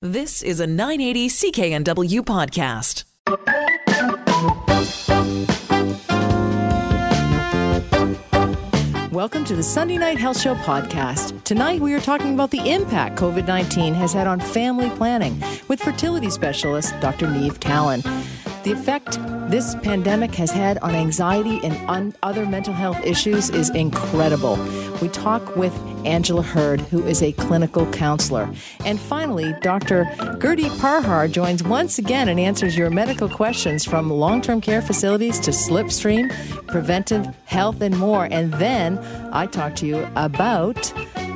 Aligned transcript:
This 0.00 0.44
is 0.44 0.60
a 0.60 0.66
980 0.68 1.28
CKNW 1.28 2.20
podcast. 2.20 3.02
Welcome 9.10 9.44
to 9.46 9.56
the 9.56 9.62
Sunday 9.64 9.98
Night 9.98 10.16
Health 10.16 10.40
Show 10.40 10.54
podcast. 10.54 11.42
Tonight 11.42 11.80
we 11.80 11.94
are 11.94 12.00
talking 12.00 12.34
about 12.34 12.52
the 12.52 12.70
impact 12.70 13.18
COVID 13.18 13.48
19 13.48 13.92
has 13.94 14.12
had 14.12 14.28
on 14.28 14.38
family 14.38 14.88
planning 14.90 15.42
with 15.66 15.80
fertility 15.80 16.30
specialist 16.30 16.94
Dr. 17.00 17.28
Neve 17.28 17.58
Talon. 17.58 18.00
The 18.68 18.74
effect 18.74 19.18
this 19.50 19.74
pandemic 19.76 20.34
has 20.34 20.50
had 20.50 20.76
on 20.80 20.94
anxiety 20.94 21.58
and 21.64 21.74
on 21.88 22.12
other 22.22 22.44
mental 22.44 22.74
health 22.74 23.02
issues 23.02 23.48
is 23.48 23.70
incredible. 23.70 24.58
We 25.00 25.08
talk 25.08 25.56
with 25.56 25.74
Angela 26.04 26.42
Hurd, 26.42 26.82
who 26.82 27.02
is 27.06 27.22
a 27.22 27.32
clinical 27.32 27.90
counselor. 27.90 28.52
And 28.84 29.00
finally, 29.00 29.54
Dr. 29.62 30.04
Gurdeep 30.38 30.68
Parhar 30.80 31.32
joins 31.32 31.62
once 31.62 31.98
again 31.98 32.28
and 32.28 32.38
answers 32.38 32.76
your 32.76 32.90
medical 32.90 33.26
questions 33.26 33.86
from 33.86 34.10
long 34.10 34.42
term 34.42 34.60
care 34.60 34.82
facilities 34.82 35.40
to 35.40 35.50
slipstream, 35.50 36.28
preventive 36.66 37.26
health, 37.46 37.80
and 37.80 37.96
more. 37.96 38.28
And 38.30 38.52
then 38.52 38.98
I 39.32 39.46
talk 39.46 39.76
to 39.76 39.86
you 39.86 40.06
about 40.14 40.84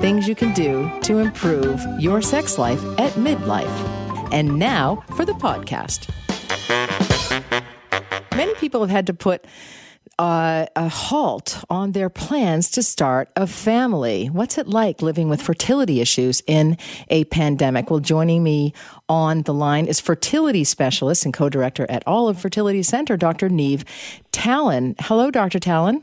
things 0.03 0.28
you 0.28 0.34
can 0.34 0.53
do 0.53 0.91
to 1.05 1.17
improve 1.17 1.80
your 1.98 2.20
sex 2.20 2.59
life 2.59 2.84
at 2.98 3.12
midlife. 3.12 3.73
And 4.34 4.59
now 4.59 5.03
for 5.17 5.25
the 5.25 5.33
podcast. 5.33 6.11
Many 8.36 8.54
people 8.54 8.80
have 8.80 8.91
had 8.91 9.06
to 9.09 9.14
put 9.14 9.45
uh, 10.18 10.66
a 10.77 10.88
halt 10.88 11.64
on 11.70 11.92
their 11.92 12.09
plans 12.09 12.70
to 12.70 12.82
start 12.82 13.30
a 13.36 13.46
family. 13.46 14.27
What's 14.27 14.58
it 14.58 14.68
like 14.68 15.02
living 15.02 15.28
with 15.28 15.41
fertility 15.42 16.00
issues 16.00 16.42
in 16.46 16.77
a 17.08 17.24
pandemic? 17.24 17.91
Well, 17.91 18.00
joining 18.00 18.42
me 18.42 18.72
on 19.08 19.42
the 19.42 19.55
line 19.55 19.86
is 19.86 20.00
fertility 20.00 20.64
specialist 20.64 21.24
and 21.24 21.34
co 21.34 21.48
director 21.48 21.86
at 21.88 22.02
Olive 22.06 22.38
Fertility 22.38 22.83
Center, 22.83 23.16
Dr. 23.16 23.48
Neve 23.48 23.84
Talon. 24.33 24.94
Hello, 25.00 25.30
Dr. 25.30 25.58
Talon. 25.58 26.02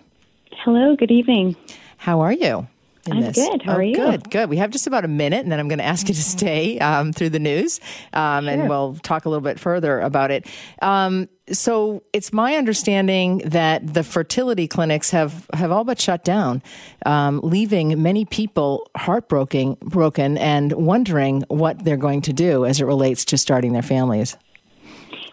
Hello, 0.51 0.95
good 0.95 1.11
evening. 1.11 1.55
How 1.97 2.19
are 2.21 2.33
you? 2.33 2.67
I'm 3.11 3.21
this. 3.21 3.35
good. 3.35 3.61
How 3.63 3.73
oh, 3.73 3.75
are 3.77 3.83
you? 3.83 3.95
Good, 3.95 4.29
good. 4.29 4.49
We 4.49 4.57
have 4.57 4.71
just 4.71 4.87
about 4.87 5.05
a 5.05 5.07
minute, 5.07 5.41
and 5.41 5.51
then 5.51 5.59
I'm 5.59 5.67
going 5.67 5.79
to 5.79 5.85
ask 5.85 6.07
you 6.07 6.13
to 6.13 6.23
stay 6.23 6.79
um, 6.79 7.13
through 7.13 7.29
the 7.29 7.39
news, 7.39 7.79
um, 8.13 8.45
Sure. 8.45 8.53
and 8.53 8.69
we'll 8.69 8.95
talk 8.95 9.25
a 9.25 9.29
little 9.29 9.43
bit 9.43 9.59
further 9.59 9.99
about 9.99 10.31
it. 10.31 10.47
Um, 10.81 11.29
so 11.51 12.03
it's 12.13 12.31
my 12.31 12.55
understanding 12.55 13.39
that 13.39 13.93
the 13.93 14.03
fertility 14.03 14.67
clinics 14.67 15.11
have, 15.11 15.47
have 15.53 15.71
all 15.71 15.83
but 15.83 15.99
shut 15.99 16.23
down, 16.23 16.61
um, 17.05 17.39
leaving 17.43 18.01
many 18.01 18.25
people 18.25 18.89
heartbroken 18.95 19.75
broken 19.81 20.37
and 20.37 20.71
wondering 20.73 21.43
what 21.47 21.83
they're 21.83 21.97
going 21.97 22.21
to 22.21 22.33
do 22.33 22.65
as 22.65 22.79
it 22.79 22.85
relates 22.85 23.25
to 23.25 23.37
starting 23.37 23.73
their 23.73 23.81
families. 23.81 24.37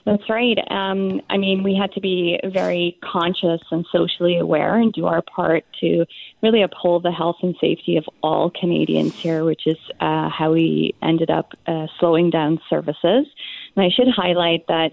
That's 0.07 0.31
right. 0.31 0.57
Um, 0.71 1.21
I 1.29 1.37
mean, 1.37 1.65
we 1.65 1.75
had 1.75 1.91
to 1.95 2.01
be 2.01 2.39
very 2.45 2.97
conscious 3.03 3.61
and 3.73 3.85
socially 3.91 4.39
aware 4.39 4.77
and 4.77 4.93
do 4.93 5.07
our 5.07 5.21
part 5.21 5.65
to 5.81 6.07
really 6.45 6.63
uphold 6.63 7.03
the 7.03 7.11
health 7.11 7.39
and 7.43 7.57
safety 7.61 7.97
of 7.97 8.05
all 8.23 8.51
Canadians 8.51 9.17
here, 9.17 9.45
which 9.45 9.67
is 9.67 9.77
uh, 9.99 10.29
how 10.29 10.53
we 10.53 10.95
ended 11.03 11.29
up 11.29 11.55
uh, 11.67 11.89
slowing 11.99 12.31
down 12.31 12.61
services. 12.71 13.27
And 13.75 13.85
I 13.85 13.91
should 13.91 14.09
highlight 14.09 14.69
that. 14.69 14.93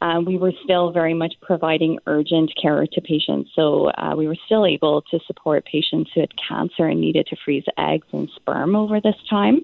Uh, 0.00 0.20
we 0.20 0.36
were 0.36 0.52
still 0.64 0.90
very 0.90 1.14
much 1.14 1.32
providing 1.40 1.98
urgent 2.08 2.52
care 2.60 2.84
to 2.84 3.00
patients. 3.00 3.48
So 3.54 3.90
uh, 3.92 4.14
we 4.14 4.26
were 4.26 4.36
still 4.44 4.66
able 4.66 5.02
to 5.02 5.20
support 5.26 5.64
patients 5.64 6.10
who 6.12 6.20
had 6.20 6.30
cancer 6.36 6.86
and 6.86 7.00
needed 7.00 7.26
to 7.28 7.36
freeze 7.42 7.64
eggs 7.78 8.06
and 8.12 8.28
sperm 8.34 8.74
over 8.76 9.00
this 9.00 9.14
time. 9.30 9.62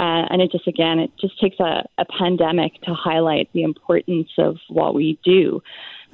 Uh, 0.00 0.26
and 0.30 0.42
it 0.42 0.50
just, 0.50 0.66
again, 0.66 0.98
it 0.98 1.10
just 1.20 1.38
takes 1.40 1.58
a, 1.60 1.84
a 1.98 2.04
pandemic 2.18 2.80
to 2.82 2.94
highlight 2.94 3.48
the 3.52 3.62
importance 3.62 4.28
of 4.38 4.56
what 4.68 4.94
we 4.94 5.18
do. 5.24 5.62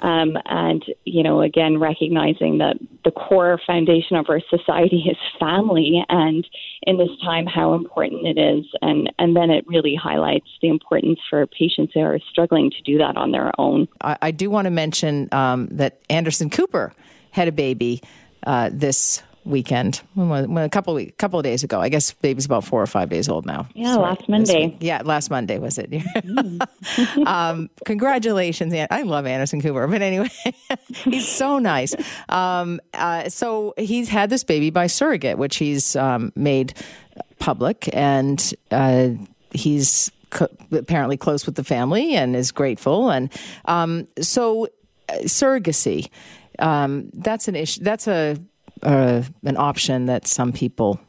Um, 0.01 0.37
and, 0.47 0.83
you 1.05 1.23
know, 1.23 1.43
again, 1.43 1.79
recognizing 1.79 2.59
that 2.59 2.77
the 3.05 3.11
core 3.11 3.61
foundation 3.67 4.17
of 4.17 4.27
our 4.29 4.41
society 4.49 5.05
is 5.11 5.17
family, 5.39 6.03
and 6.09 6.47
in 6.83 6.97
this 6.97 7.11
time, 7.23 7.47
how 7.47 7.75
important 7.75 8.27
it 8.27 8.39
is. 8.39 8.65
And, 8.81 9.13
and 9.19 9.37
then 9.37 9.51
it 9.51 9.67
really 9.67 9.95
highlights 9.95 10.49
the 10.63 10.69
importance 10.69 11.19
for 11.29 11.47
patients 11.47 11.93
who 11.95 12.01
are 12.01 12.19
struggling 12.31 12.71
to 12.71 12.83
do 12.83 12.99
that 12.99 13.17
on 13.17 13.33
their 13.33 13.53
own. 13.59 13.89
I, 14.01 14.17
I 14.23 14.31
do 14.31 14.51
want 14.51 14.67
to 14.67 14.71
mention 14.71 15.29
um, 15.33 15.69
that 15.69 16.01
Anderson 16.09 16.51
Cooper 16.51 16.95
had 17.31 17.49
a 17.49 17.53
baby 17.53 18.03
uh, 18.47 18.71
this 18.73 19.23
weekend, 19.45 20.03
when 20.15 20.29
was- 20.29 20.47
when 20.47 20.65
a 20.65 20.69
couple 20.69 20.97
of, 20.99 21.17
couple 21.17 21.39
of 21.39 21.45
days 21.45 21.65
ago. 21.65 21.81
I 21.81 21.89
guess 21.89 22.13
baby's 22.13 22.45
about 22.47 22.65
four 22.65 22.83
or 22.83 22.87
five 22.87 23.09
days 23.09 23.29
old 23.29 23.47
now. 23.47 23.67
Yeah, 23.75 23.95
Sorry, 23.95 24.03
last 24.11 24.29
Monday. 24.29 24.77
Yeah, 24.81 25.03
last 25.05 25.31
Monday 25.31 25.59
was 25.59 25.79
it? 25.79 25.91
um, 27.27 27.71
congratulations, 27.85 28.73
An- 28.75 28.89
I 28.91 29.03
love 29.03 29.27
Anderson 29.27 29.61
Cooper, 29.61 29.87
but 29.87 30.03
anyway, 30.03 30.29
he's 30.89 31.29
so 31.29 31.59
nice. 31.59 31.95
Um, 32.29 32.81
uh, 32.95 33.29
so 33.29 33.75
he's 33.79 34.09
had 34.09 34.31
this 34.31 34.45
baby 34.45 34.71
by 34.71 34.87
surrogate, 34.87 35.39
which 35.39 35.57
he's 35.57 35.97
um, 35.97 36.33
made 36.37 36.75
public, 37.39 37.89
and 37.95 38.53
uh, 38.71 39.09
he's 39.53 40.11
co- 40.31 40.49
apparently 40.73 41.17
close 41.17 41.47
with 41.47 41.55
the 41.55 41.65
family 41.65 42.15
and 42.15 42.37
is 42.37 42.53
grateful. 42.53 43.11
And 43.11 43.33
um, 43.65 44.07
so, 44.21 44.67
uh, 45.09 45.15
surrogacy 45.25 46.09
um, 46.59 47.09
that's 47.15 47.49
an 47.49 47.57
issue. 47.57 47.83
That's 47.83 48.07
a 48.07 48.37
uh, 48.83 49.23
an 49.45 49.57
option 49.57 50.07
that 50.07 50.27
some 50.27 50.53
people 50.53 51.01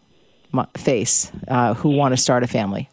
face 0.78 1.32
uh, 1.48 1.74
who 1.74 1.90
want 1.90 2.14
to 2.14 2.18
start 2.18 2.44
a 2.44 2.48
family. 2.48 2.90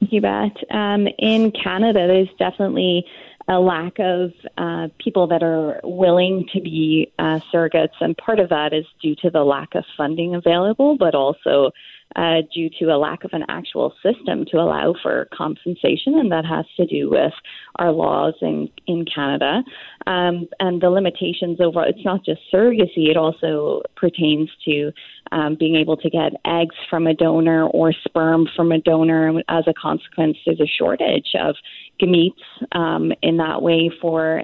You 0.00 0.20
bet. 0.20 0.56
Um, 0.70 1.08
in 1.18 1.50
Canada, 1.52 2.06
there's 2.06 2.28
definitely 2.38 3.06
a 3.48 3.58
lack 3.58 3.98
of 3.98 4.32
uh, 4.56 4.88
people 4.98 5.26
that 5.26 5.42
are 5.42 5.80
willing 5.84 6.46
to 6.54 6.60
be 6.60 7.12
uh, 7.18 7.40
surrogates, 7.52 8.00
and 8.00 8.16
part 8.16 8.40
of 8.40 8.48
that 8.48 8.72
is 8.72 8.86
due 9.02 9.14
to 9.16 9.30
the 9.30 9.44
lack 9.44 9.74
of 9.74 9.84
funding 9.96 10.34
available, 10.34 10.96
but 10.96 11.14
also 11.14 11.70
uh, 12.16 12.42
due 12.54 12.70
to 12.78 12.86
a 12.86 12.96
lack 12.96 13.24
of 13.24 13.30
an 13.32 13.44
actual 13.48 13.92
system 14.02 14.44
to 14.46 14.56
allow 14.56 14.94
for 15.02 15.28
compensation, 15.34 16.18
and 16.18 16.32
that 16.32 16.44
has 16.44 16.64
to 16.76 16.86
do 16.86 17.10
with 17.10 17.32
our 17.76 17.92
laws 17.92 18.34
in 18.40 18.68
in 18.86 19.04
Canada 19.04 19.62
um, 20.06 20.48
and 20.60 20.80
the 20.80 20.90
limitations 20.90 21.60
over. 21.60 21.84
It's 21.84 22.04
not 22.04 22.24
just 22.24 22.40
surrogacy; 22.52 23.10
it 23.10 23.16
also 23.16 23.82
pertains 23.96 24.48
to 24.64 24.92
um, 25.32 25.56
being 25.58 25.76
able 25.76 25.96
to 25.96 26.10
get 26.10 26.32
eggs 26.44 26.74
from 26.88 27.06
a 27.06 27.14
donor 27.14 27.66
or 27.66 27.92
sperm 28.04 28.46
from 28.54 28.72
a 28.72 28.78
donor. 28.78 29.42
As 29.48 29.64
a 29.66 29.74
consequence, 29.74 30.36
there's 30.44 30.60
a 30.60 30.66
shortage 30.66 31.28
of 31.40 31.56
gametes 32.00 32.32
um, 32.72 33.12
in 33.22 33.36
that 33.38 33.62
way 33.62 33.90
for 34.00 34.42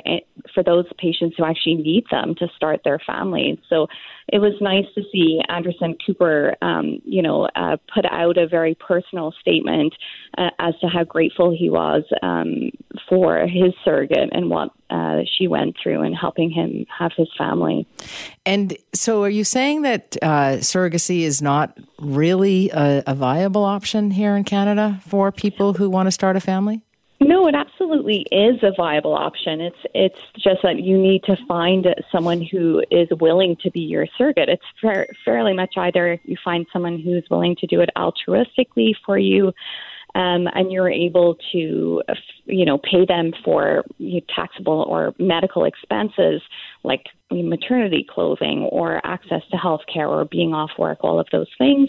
for 0.55 0.63
those 0.63 0.87
patients 0.99 1.37
who 1.37 1.45
actually 1.45 1.75
need 1.75 2.05
them 2.11 2.35
to 2.37 2.49
start 2.57 2.81
their 2.85 2.99
families. 3.07 3.59
So 3.69 3.89
it 4.33 4.39
was 4.39 4.55
nice 4.61 4.87
to 4.95 5.03
see 5.13 5.41
Anderson 5.49 5.97
Cooper, 6.07 6.57
um, 6.63 7.01
you 7.05 7.23
know, 7.23 7.49
uh, 7.57 7.77
put 7.93 8.05
out 8.07 8.39
a 8.39 8.47
very 8.47 8.75
personal 8.77 9.35
statement 9.41 9.95
uh, 10.39 10.51
as 10.59 10.75
to 10.81 10.87
how 10.87 11.05
grateful 11.05 11.55
he 11.57 11.69
was 11.69 12.05
um, 12.23 12.71
for 13.09 13.47
his 13.47 13.73
surrogate 13.85 14.31
and 14.33 14.51
what 14.51 14.71
uh, 14.91 15.21
she 15.37 15.49
went 15.49 15.77
through 15.83 16.03
and 16.03 16.15
helping 16.15 16.51
him 16.51 16.87
have 16.99 17.13
his 17.17 17.29
family. 17.37 17.87
And 18.45 18.77
so, 18.95 19.23
are 19.23 19.31
you 19.31 19.45
saying 19.45 19.83
that 19.83 20.17
uh, 20.23 20.59
surrogacy 20.59 21.23
is 21.23 21.41
not 21.41 21.79
really 21.99 22.71
a, 22.71 23.03
a 23.07 23.15
viable 23.15 23.65
option 23.65 24.11
here 24.11 24.37
in 24.37 24.45
Canada 24.45 25.01
for 25.07 25.31
people 25.31 25.75
who 25.75 25.89
want 25.89 26.07
to 26.07 26.11
start 26.11 26.37
a 26.37 26.41
family? 26.41 26.83
No, 27.23 27.47
it 27.47 27.55
absolutely 27.55 28.25
is 28.33 28.63
a 28.63 28.73
viable 28.75 29.13
option. 29.13 29.61
It's 29.61 29.77
it's 29.95 30.21
just 30.39 30.63
that 30.63 30.81
you 30.81 30.97
need 30.97 31.23
to 31.25 31.37
find 31.47 31.87
someone 32.11 32.41
who 32.41 32.83
is 32.91 33.09
willing 33.21 33.57
to 33.63 33.71
be 33.71 33.81
your 33.81 34.07
surrogate. 34.17 34.49
It's 34.49 34.65
fair, 34.81 35.07
fairly 35.23 35.53
much 35.53 35.75
either 35.77 36.19
you 36.25 36.37
find 36.43 36.67
someone 36.73 36.99
who's 36.99 37.25
willing 37.31 37.57
to 37.57 37.67
do 37.67 37.83
it 37.83 37.91
altruistically 37.95 38.95
for 39.05 39.19
you, 39.19 39.53
um, 40.15 40.49
and 40.55 40.73
you're 40.73 40.91
able 40.91 41.37
to, 41.53 42.03
uh, 42.09 42.15
you 42.47 42.65
know, 42.65 42.79
pay 42.79 43.05
them 43.07 43.33
for 43.45 43.85
taxable 44.35 44.85
or 44.89 45.15
medical 45.19 45.65
expenses 45.65 46.43
like 46.83 47.05
maternity 47.31 48.07
clothing 48.09 48.69
or 48.71 49.05
access 49.07 49.43
to 49.51 49.57
health 49.57 49.83
care 49.93 50.09
or 50.09 50.25
being 50.25 50.53
off 50.53 50.71
work, 50.79 50.99
all 51.03 51.21
of 51.21 51.27
those 51.33 51.47
things. 51.59 51.89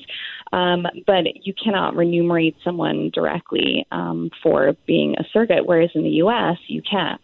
Um, 0.53 0.85
but 1.07 1.45
you 1.45 1.53
cannot 1.53 1.95
remunerate 1.95 2.55
someone 2.63 3.09
directly 3.13 3.85
um, 3.91 4.29
for 4.43 4.73
being 4.85 5.15
a 5.17 5.23
surrogate, 5.31 5.65
whereas 5.65 5.89
in 5.95 6.03
the 6.03 6.09
U.S. 6.09 6.57
you 6.67 6.81
can. 6.81 7.17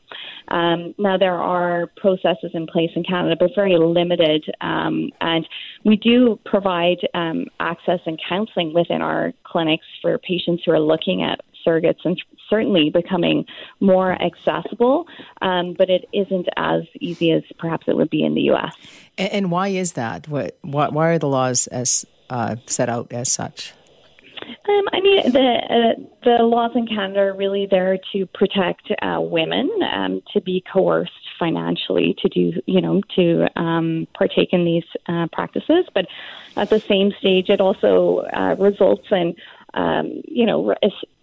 Um, 0.48 0.96
now 0.98 1.18
there 1.18 1.36
are 1.36 1.88
processes 1.98 2.52
in 2.54 2.68
place 2.68 2.90
in 2.96 3.04
Canada, 3.04 3.36
but 3.38 3.52
very 3.54 3.78
limited, 3.78 4.46
um, 4.62 5.12
and 5.20 5.48
we 5.84 5.98
do 5.98 6.40
provide 6.46 6.98
um, 7.14 7.48
access 7.60 8.00
and 8.06 8.18
counselling 8.28 8.74
within 8.74 9.02
our 9.02 9.34
clinics 9.44 9.86
for 10.02 10.18
patients 10.20 10.64
who 10.66 10.72
are 10.72 10.80
looking 10.80 11.22
at 11.22 11.42
surrogates 11.68 12.06
and 12.06 12.22
certainly 12.50 12.90
becoming 12.90 13.46
more 13.80 14.14
accessible, 14.22 15.06
um, 15.42 15.76
but 15.78 15.90
it 15.90 16.06
isn't 16.14 16.48
as 16.56 16.84
easy 17.00 17.32
as 17.32 17.44
perhaps 17.58 17.88
it 17.88 17.98
would 17.98 18.10
be 18.10 18.24
in 18.24 18.36
the 18.36 18.42
U.S. 18.44 18.76
And, 19.18 19.32
and 19.32 19.52
why 19.52 19.70
is 19.70 19.94
that? 19.94 20.28
What, 20.28 20.58
why, 20.62 20.90
why 20.90 21.08
are 21.10 21.20
the 21.20 21.28
laws 21.28 21.68
as 21.68 22.06
uh, 22.30 22.56
set 22.66 22.90
out 22.90 23.12
as 23.12 23.32
such? 23.32 23.74
Um, 24.70 24.84
I 24.94 25.02
mean, 25.02 25.32
the 25.32 25.58
uh, 25.70 26.02
the 26.24 26.44
laws 26.44 26.72
in 26.76 26.88
Canada 26.88 27.22
are 27.22 27.36
really 27.36 27.68
there 27.70 27.98
to 28.14 28.26
protect 28.28 28.92
uh, 29.02 29.20
women 29.20 29.70
um, 29.92 30.22
to 30.34 30.42
be 30.42 30.64
coerced 30.72 31.12
financially 31.40 32.16
to 32.20 32.30
do, 32.30 32.62
you 32.66 32.82
know, 32.82 33.02
to 33.16 33.48
um, 33.60 34.08
partake 34.14 34.50
in 34.52 34.66
these 34.66 34.86
uh, 35.08 35.28
practices. 35.32 35.86
But 35.94 36.08
at 36.56 36.70
the 36.70 36.80
same 36.80 37.12
stage, 37.20 37.50
it 37.50 37.62
also 37.62 38.26
uh, 38.34 38.56
results 38.60 39.08
in 39.12 39.36
um, 39.74 40.22
you 40.26 40.46
know, 40.46 40.74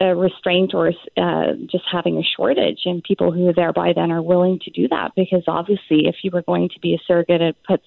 a 0.00 0.14
restraint 0.14 0.72
or 0.74 0.88
uh, 1.16 1.52
just 1.70 1.84
having 1.90 2.18
a 2.18 2.22
shortage 2.36 2.80
and 2.84 3.02
people 3.02 3.32
who 3.32 3.52
thereby 3.52 3.92
then 3.94 4.12
are 4.12 4.22
willing 4.22 4.58
to 4.64 4.70
do 4.70 4.86
that. 4.88 5.12
Because 5.16 5.42
obviously, 5.48 6.06
if 6.06 6.16
you 6.22 6.30
were 6.32 6.42
going 6.42 6.68
to 6.68 6.80
be 6.80 6.94
a 6.94 6.98
surrogate, 7.06 7.40
it 7.40 7.56
puts 7.66 7.84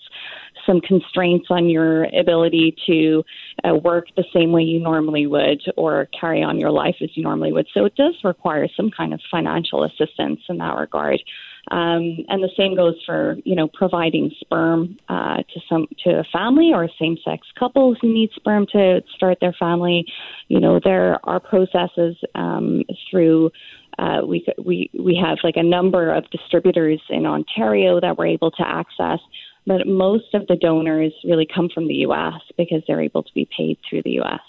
some 0.65 0.81
constraints 0.81 1.47
on 1.49 1.69
your 1.69 2.05
ability 2.05 2.75
to 2.87 3.23
uh, 3.63 3.75
work 3.75 4.07
the 4.15 4.25
same 4.33 4.51
way 4.51 4.63
you 4.63 4.79
normally 4.79 5.27
would 5.27 5.61
or 5.77 6.07
carry 6.19 6.43
on 6.43 6.59
your 6.59 6.71
life 6.71 6.95
as 7.01 7.09
you 7.15 7.23
normally 7.23 7.53
would. 7.53 7.67
So 7.73 7.85
it 7.85 7.95
does 7.95 8.15
require 8.23 8.67
some 8.75 8.91
kind 8.91 9.13
of 9.13 9.21
financial 9.31 9.83
assistance 9.83 10.41
in 10.49 10.57
that 10.57 10.75
regard. 10.75 11.21
Um, 11.69 12.25
and 12.29 12.41
the 12.41 12.49
same 12.57 12.75
goes 12.75 12.95
for 13.05 13.35
you 13.43 13.55
know 13.55 13.67
providing 13.67 14.31
sperm 14.39 14.97
uh, 15.09 15.37
to 15.37 15.59
some 15.67 15.87
to 16.03 16.19
a 16.19 16.23
family 16.31 16.71
or 16.73 16.89
same-sex 16.99 17.47
couples 17.57 17.97
who 18.01 18.13
need 18.13 18.29
sperm 18.35 18.65
to 18.71 19.01
start 19.15 19.39
their 19.41 19.53
family. 19.53 20.05
You 20.47 20.59
know 20.59 20.79
there 20.83 21.19
are 21.23 21.39
processes 21.39 22.15
um, 22.35 22.83
through. 23.09 23.51
Uh, 23.99 24.21
we 24.25 24.45
we 24.63 24.89
we 24.97 25.19
have 25.21 25.39
like 25.43 25.57
a 25.57 25.63
number 25.63 26.13
of 26.13 26.29
distributors 26.29 27.01
in 27.09 27.25
Ontario 27.25 27.99
that 27.99 28.17
we're 28.17 28.27
able 28.27 28.51
to 28.51 28.65
access, 28.65 29.19
but 29.65 29.87
most 29.87 30.33
of 30.33 30.47
the 30.47 30.55
donors 30.55 31.13
really 31.25 31.47
come 31.53 31.67
from 31.73 31.87
the 31.87 31.95
U.S. 31.95 32.41
because 32.57 32.83
they're 32.87 33.01
able 33.01 33.23
to 33.23 33.33
be 33.33 33.47
paid 33.57 33.77
through 33.89 34.03
the 34.03 34.11
U.S. 34.11 34.39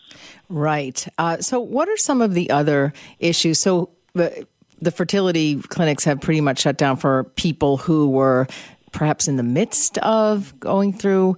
Right. 0.49 1.07
Uh, 1.19 1.39
so, 1.39 1.59
what 1.61 1.89
are 1.89 1.97
some 1.97 2.23
of 2.23 2.35
the 2.35 2.51
other 2.51 2.93
issues? 3.19 3.59
So. 3.59 3.91
Uh, 4.17 4.29
the 4.81 4.91
fertility 4.91 5.61
clinics 5.61 6.05
have 6.05 6.21
pretty 6.21 6.41
much 6.41 6.61
shut 6.61 6.77
down 6.77 6.97
for 6.97 7.25
people 7.37 7.77
who 7.77 8.09
were 8.09 8.47
perhaps 8.93 9.29
in 9.29 9.37
the 9.37 9.43
midst 9.43 9.99
of 9.99 10.59
going 10.61 10.93
through 10.93 11.37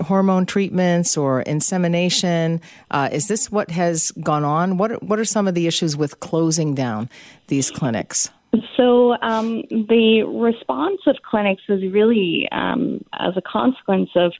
hormone 0.00 0.46
treatments 0.46 1.16
or 1.16 1.42
insemination. 1.42 2.60
Uh, 2.90 3.08
is 3.10 3.28
this 3.28 3.50
what 3.50 3.70
has 3.70 4.10
gone 4.22 4.44
on? 4.44 4.76
What 4.76 4.92
are, 4.92 4.96
what 4.96 5.18
are 5.18 5.24
some 5.24 5.48
of 5.48 5.54
the 5.54 5.66
issues 5.66 5.96
with 5.96 6.20
closing 6.20 6.74
down 6.74 7.08
these 7.48 7.70
clinics? 7.70 8.30
So 8.76 9.16
um, 9.22 9.62
the 9.70 10.24
response 10.24 11.00
of 11.06 11.16
clinics 11.22 11.62
is 11.68 11.82
really 11.92 12.48
um, 12.52 13.02
as 13.14 13.34
a 13.36 13.42
consequence 13.42 14.10
of 14.14 14.32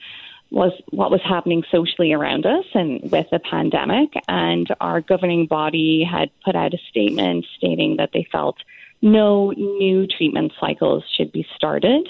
was 0.53 0.73
what 0.91 1.11
was 1.11 1.21
happening 1.25 1.65
socially 1.71 2.13
around 2.13 2.47
us 2.47 2.67
and 2.75 3.01
with 3.11 3.27
the 3.31 3.39
pandemic. 3.39 4.13
And 4.29 4.69
our 4.81 5.01
governing 5.01 5.47
body 5.47 6.05
had 6.05 6.31
put 6.45 6.55
out 6.55 6.75
a 6.75 6.79
statement 6.91 7.47
stating 7.57 7.97
that 7.97 8.11
they 8.13 8.27
felt 8.31 8.57
no 9.01 9.51
new 9.51 10.07
treatment 10.07 10.53
cycles 10.61 11.05
should 11.17 11.33
be 11.33 11.47
started. 11.57 12.09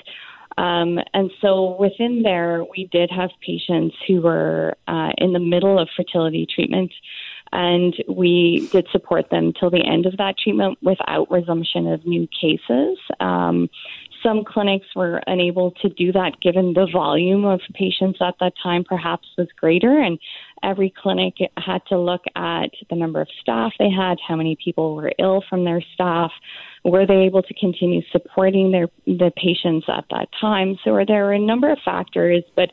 Um, 0.58 0.98
and 1.14 1.30
so 1.40 1.76
within 1.80 2.22
there, 2.22 2.64
we 2.76 2.88
did 2.92 3.10
have 3.10 3.30
patients 3.40 3.96
who 4.06 4.20
were 4.20 4.76
uh, 4.86 5.10
in 5.16 5.32
the 5.32 5.40
middle 5.40 5.78
of 5.78 5.88
fertility 5.96 6.46
treatment, 6.46 6.92
and 7.52 7.94
we 8.08 8.68
did 8.70 8.86
support 8.92 9.30
them 9.30 9.52
till 9.58 9.70
the 9.70 9.84
end 9.84 10.04
of 10.04 10.16
that 10.18 10.36
treatment 10.38 10.78
without 10.82 11.30
resumption 11.30 11.86
of 11.86 12.04
new 12.04 12.28
cases. 12.38 12.98
Um, 13.20 13.70
some 14.22 14.44
clinics 14.44 14.86
were 14.94 15.20
unable 15.26 15.72
to 15.82 15.88
do 15.88 16.12
that 16.12 16.40
given 16.40 16.74
the 16.74 16.86
volume 16.92 17.44
of 17.44 17.60
patients 17.74 18.18
at 18.20 18.34
that 18.40 18.52
time 18.62 18.84
perhaps 18.84 19.28
was 19.36 19.48
greater. 19.58 20.00
And 20.00 20.18
every 20.62 20.92
clinic 20.96 21.34
had 21.56 21.80
to 21.88 21.98
look 21.98 22.22
at 22.36 22.70
the 22.90 22.96
number 22.96 23.20
of 23.20 23.28
staff 23.40 23.72
they 23.78 23.90
had, 23.90 24.18
how 24.26 24.36
many 24.36 24.56
people 24.62 24.94
were 24.94 25.12
ill 25.18 25.42
from 25.48 25.64
their 25.64 25.82
staff, 25.94 26.30
were 26.84 27.06
they 27.06 27.24
able 27.24 27.42
to 27.42 27.54
continue 27.54 28.02
supporting 28.10 28.72
their 28.72 28.88
the 29.06 29.32
patients 29.36 29.86
at 29.88 30.04
that 30.10 30.28
time. 30.40 30.76
So 30.84 31.04
there 31.06 31.24
were 31.24 31.32
a 31.32 31.38
number 31.38 31.70
of 31.70 31.78
factors, 31.84 32.42
but 32.56 32.70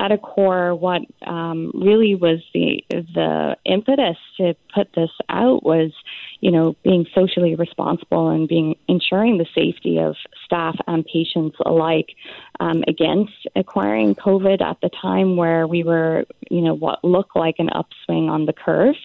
at 0.00 0.12
a 0.12 0.18
core, 0.18 0.74
what 0.74 1.02
um, 1.26 1.72
really 1.74 2.14
was 2.14 2.40
the 2.54 2.82
the 2.88 3.56
impetus 3.66 4.16
to 4.38 4.54
put 4.74 4.88
this 4.94 5.10
out 5.28 5.62
was, 5.62 5.92
you 6.40 6.50
know, 6.50 6.74
being 6.82 7.04
socially 7.14 7.54
responsible 7.54 8.30
and 8.30 8.48
being 8.48 8.76
ensuring 8.88 9.36
the 9.36 9.46
safety 9.54 9.98
of 9.98 10.16
staff 10.44 10.76
and 10.86 11.04
patients 11.04 11.56
alike 11.66 12.14
um, 12.60 12.82
against 12.88 13.46
acquiring 13.56 14.14
COVID 14.14 14.62
at 14.62 14.78
the 14.80 14.90
time 15.02 15.36
where 15.36 15.66
we 15.66 15.82
were, 15.84 16.24
you 16.50 16.62
know, 16.62 16.74
what 16.74 17.04
looked 17.04 17.29
like 17.34 17.56
an 17.58 17.70
upswing 17.70 18.28
on 18.28 18.46
the 18.46 18.52
curve 18.52 18.96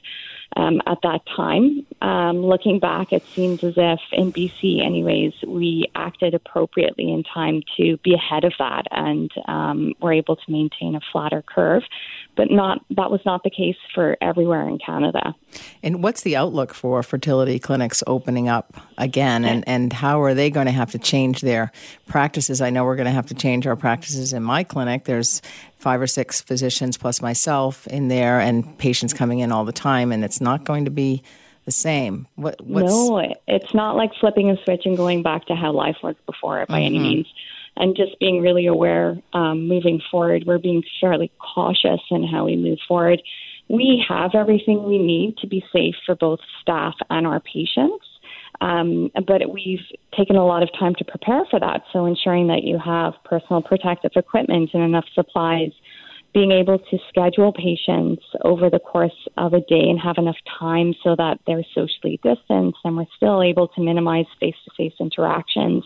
um, 0.56 0.82
at 0.86 1.00
that 1.04 1.22
time. 1.36 1.86
Um, 2.02 2.46
looking 2.46 2.80
back, 2.80 3.12
it 3.12 3.26
seems 3.34 3.64
as 3.64 3.74
if 3.78 4.00
in 4.12 4.32
BC, 4.32 4.86
anyways, 4.86 5.34
we 5.46 5.86
acted 5.96 6.34
appropriately 6.34 7.12
in 7.12 7.24
time 7.24 7.62
to 7.78 7.98
be 7.98 8.14
ahead 8.14 8.44
of 8.44 8.54
that 8.60 8.86
and 8.92 9.32
um, 9.48 9.94
were 10.02 10.14
able 10.14 10.36
to 10.36 10.52
maintain 10.52 10.96
a 10.96 11.02
flatter 11.12 11.42
curve. 11.42 11.84
But 12.36 12.52
not 12.52 12.84
that 12.92 13.12
was 13.12 13.22
not 13.26 13.44
the 13.44 13.50
case 13.50 13.78
for 13.94 14.18
everywhere 14.22 14.68
in 14.68 14.78
Canada. 14.78 15.34
And 15.82 16.04
what's 16.04 16.24
the 16.24 16.36
outlook 16.36 16.74
for 16.74 17.02
fertility 17.02 17.60
clinics 17.60 18.04
opening 18.08 18.50
up 18.50 18.76
again? 18.98 19.46
And, 19.46 19.64
and 19.68 19.94
how 19.94 20.22
are 20.22 20.34
they 20.34 20.50
going 20.50 20.66
to 20.66 20.72
have 20.72 20.92
to 20.92 21.00
change 21.00 21.42
their 21.42 21.72
practices? 22.08 22.60
I 22.60 22.72
know 22.72 22.84
we're 22.84 22.98
going 22.98 23.06
to 23.06 23.12
have 23.12 23.28
to 23.28 23.36
change 23.36 23.66
our 23.68 23.78
practices 23.78 24.34
in 24.34 24.44
my 24.44 24.64
clinic. 24.66 25.06
There's 25.06 25.42
five 25.78 26.02
or 26.02 26.08
six 26.08 26.42
physicians 26.42 26.98
plus 26.98 27.22
myself 27.22 27.86
in 27.88 28.08
there 28.08 28.40
and 28.40 28.78
patients 28.80 29.14
coming 29.14 29.40
in 29.40 29.52
all 29.52 29.66
the 29.66 29.72
time, 29.72 30.12
and 30.12 30.24
it's 30.24 30.42
not 30.46 30.64
going 30.64 30.86
to 30.86 30.92
be 30.92 31.22
the 31.66 31.72
same. 31.72 32.28
What, 32.36 32.66
no, 32.66 33.34
it's 33.48 33.74
not 33.74 33.98
like 33.98 34.12
flipping 34.20 34.50
a 34.50 34.56
switch 34.64 34.84
and 34.86 34.96
going 34.96 35.24
back 35.24 35.48
to 35.48 35.56
how 35.56 35.74
life 35.74 35.98
was 36.02 36.16
before 36.26 36.62
it 36.62 36.70
by 36.70 36.80
mm-hmm. 36.80 36.86
any 36.86 37.00
means. 37.00 37.28
And 37.76 37.96
just 37.96 38.18
being 38.20 38.42
really 38.42 38.68
aware 38.68 39.18
um, 39.34 39.68
moving 39.68 40.00
forward, 40.10 40.46
we're 40.46 40.60
being 40.60 40.84
fairly 41.02 41.30
cautious 41.40 42.00
in 42.10 42.26
how 42.26 42.46
we 42.46 42.56
move 42.56 42.80
forward. 42.88 43.22
We 43.68 44.06
have 44.08 44.32
everything 44.34 44.84
we 44.84 44.98
need 44.98 45.38
to 45.40 45.48
be 45.48 45.66
safe 45.74 45.96
for 46.06 46.16
both 46.16 46.40
staff 46.62 46.94
and 47.10 47.28
our 47.28 47.42
patients. 47.42 48.06
Um, 48.62 49.12
but 49.28 49.52
we've 49.52 49.86
taken 50.16 50.38
a 50.38 50.46
lot 50.46 50.64
of 50.64 50.70
time 50.80 50.96
to 50.96 51.04
prepare 51.04 51.44
for 51.50 51.60
that. 51.60 51.84
So 51.92 52.06
ensuring 52.06 52.48
that 52.48 52.64
you 52.64 52.80
have 52.80 53.14
personal 53.26 53.62
protective 53.62 54.12
equipment 54.16 54.70
and 54.74 54.84
enough 54.84 55.06
supplies, 55.14 55.72
being 56.36 56.52
able 56.52 56.78
to 56.78 56.98
schedule 57.08 57.54
patients 57.54 58.22
over 58.44 58.70
the 58.70 58.78
course 58.78 59.28
of 59.38 59.54
a 59.54 59.62
day 59.62 59.88
and 59.90 59.98
have 59.98 60.18
enough 60.18 60.36
time 60.60 60.94
so 61.02 61.16
that 61.16 61.40
they're 61.48 61.64
socially 61.74 62.20
distanced 62.22 62.78
and 62.84 62.98
we're 62.98 63.06
still 63.16 63.42
able 63.42 63.70
to 63.70 63.82
minimize 63.82 64.26
face 64.38 64.56
to 64.66 64.72
face 64.76 64.94
interactions. 65.00 65.86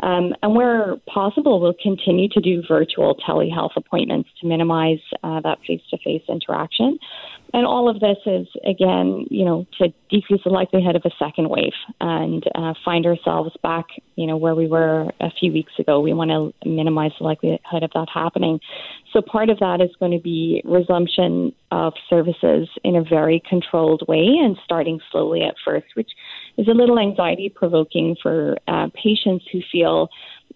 Um, 0.00 0.34
and 0.42 0.54
where 0.54 0.96
possible, 1.12 1.60
we'll 1.60 1.74
continue 1.82 2.28
to 2.28 2.40
do 2.40 2.62
virtual 2.66 3.16
telehealth 3.16 3.76
appointments 3.76 4.30
to 4.40 4.46
minimize 4.46 5.00
uh, 5.24 5.40
that 5.40 5.58
face 5.66 5.82
to 5.90 5.98
face 5.98 6.22
interaction. 6.28 6.98
And 7.54 7.66
all 7.66 7.88
of 7.88 8.00
this 8.00 8.16
is, 8.24 8.46
again, 8.66 9.26
you 9.30 9.44
know, 9.44 9.66
to 9.78 9.92
decrease 10.08 10.40
the 10.44 10.50
likelihood 10.50 10.96
of 10.96 11.02
a 11.04 11.10
second 11.18 11.50
wave 11.50 11.72
and 12.00 12.42
uh, 12.54 12.72
find 12.82 13.04
ourselves 13.04 13.54
back, 13.62 13.86
you 14.16 14.26
know, 14.26 14.38
where 14.38 14.54
we 14.54 14.66
were 14.66 15.10
a 15.20 15.30
few 15.38 15.52
weeks 15.52 15.72
ago. 15.78 16.00
We 16.00 16.14
want 16.14 16.30
to 16.30 16.68
minimize 16.68 17.12
the 17.18 17.24
likelihood 17.24 17.82
of 17.82 17.90
that 17.94 18.08
happening. 18.12 18.58
So 19.12 19.20
part 19.20 19.50
of 19.50 19.58
that 19.58 19.82
is 19.82 19.90
going 20.00 20.12
to 20.12 20.22
be 20.22 20.62
resumption 20.64 21.54
of 21.70 21.92
services 22.08 22.68
in 22.84 22.96
a 22.96 23.02
very 23.02 23.42
controlled 23.48 24.02
way 24.08 24.26
and 24.42 24.56
starting 24.64 25.00
slowly 25.10 25.42
at 25.42 25.54
first, 25.62 25.86
which 25.94 26.10
is 26.56 26.68
a 26.68 26.72
little 26.72 26.98
anxiety 26.98 27.50
provoking 27.54 28.16
for 28.22 28.56
uh, 28.68 28.88
patients 28.94 29.44
who 29.52 29.60
feel 29.70 30.08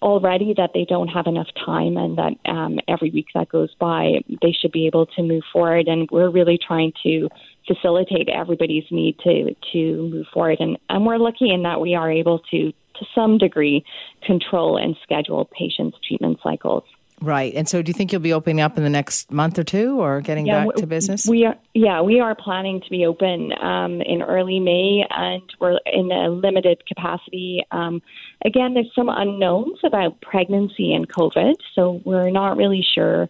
already 0.02 0.54
that 0.56 0.70
they 0.74 0.84
don't 0.84 1.08
have 1.08 1.26
enough 1.26 1.48
time 1.64 1.96
and 1.96 2.18
that 2.18 2.32
um, 2.50 2.78
every 2.88 3.10
week 3.10 3.26
that 3.34 3.48
goes 3.48 3.74
by 3.78 4.20
they 4.42 4.52
should 4.52 4.72
be 4.72 4.86
able 4.86 5.06
to 5.06 5.22
move 5.22 5.42
forward. 5.52 5.88
And 5.88 6.08
we're 6.10 6.30
really 6.30 6.58
trying 6.58 6.92
to 7.02 7.28
facilitate 7.66 8.28
everybody's 8.28 8.84
need 8.90 9.18
to 9.20 9.54
to 9.72 10.10
move 10.10 10.26
forward. 10.32 10.58
And, 10.60 10.78
and 10.88 11.06
we're 11.06 11.18
lucky 11.18 11.50
in 11.50 11.62
that 11.62 11.80
we 11.80 11.94
are 11.94 12.10
able 12.10 12.40
to 12.50 12.72
to 12.98 13.04
some 13.14 13.36
degree 13.36 13.84
control 14.24 14.78
and 14.78 14.96
schedule 15.02 15.48
patients 15.56 15.98
treatment 16.06 16.38
cycles 16.42 16.84
Right. 17.22 17.54
And 17.54 17.66
so 17.66 17.80
do 17.80 17.88
you 17.88 17.94
think 17.94 18.12
you'll 18.12 18.20
be 18.20 18.34
opening 18.34 18.60
up 18.60 18.76
in 18.76 18.84
the 18.84 18.90
next 18.90 19.32
month 19.32 19.58
or 19.58 19.64
two 19.64 20.00
or 20.00 20.20
getting 20.20 20.46
yeah, 20.46 20.66
back 20.66 20.76
to 20.76 20.86
business? 20.86 21.26
We 21.26 21.46
are 21.46 21.56
yeah, 21.72 22.02
we 22.02 22.20
are 22.20 22.34
planning 22.34 22.80
to 22.82 22.90
be 22.90 23.06
open 23.06 23.52
um, 23.60 24.02
in 24.02 24.22
early 24.22 24.60
May 24.60 25.04
and 25.08 25.42
we're 25.58 25.78
in 25.86 26.12
a 26.12 26.28
limited 26.28 26.86
capacity. 26.86 27.64
Um, 27.70 28.02
again, 28.44 28.74
there's 28.74 28.92
some 28.94 29.08
unknowns 29.08 29.78
about 29.82 30.20
pregnancy 30.20 30.92
and 30.92 31.08
COVID, 31.08 31.54
so 31.74 32.02
we're 32.04 32.30
not 32.30 32.58
really 32.58 32.86
sure 32.94 33.28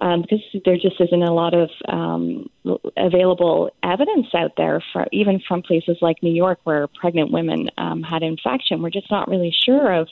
um, 0.00 0.22
because 0.22 0.40
there 0.64 0.76
just 0.76 1.00
isn't 1.00 1.22
a 1.22 1.32
lot 1.32 1.54
of 1.54 1.70
um, 1.88 2.48
available 2.96 3.70
evidence 3.82 4.28
out 4.34 4.52
there, 4.56 4.82
for, 4.92 5.06
even 5.12 5.40
from 5.46 5.62
places 5.62 5.96
like 6.00 6.22
New 6.22 6.32
York 6.32 6.60
where 6.64 6.86
pregnant 6.88 7.32
women 7.32 7.68
um, 7.78 8.02
had 8.02 8.22
infection. 8.22 8.82
We're 8.82 8.90
just 8.90 9.10
not 9.10 9.28
really 9.28 9.54
sure 9.64 9.92
of 9.92 10.08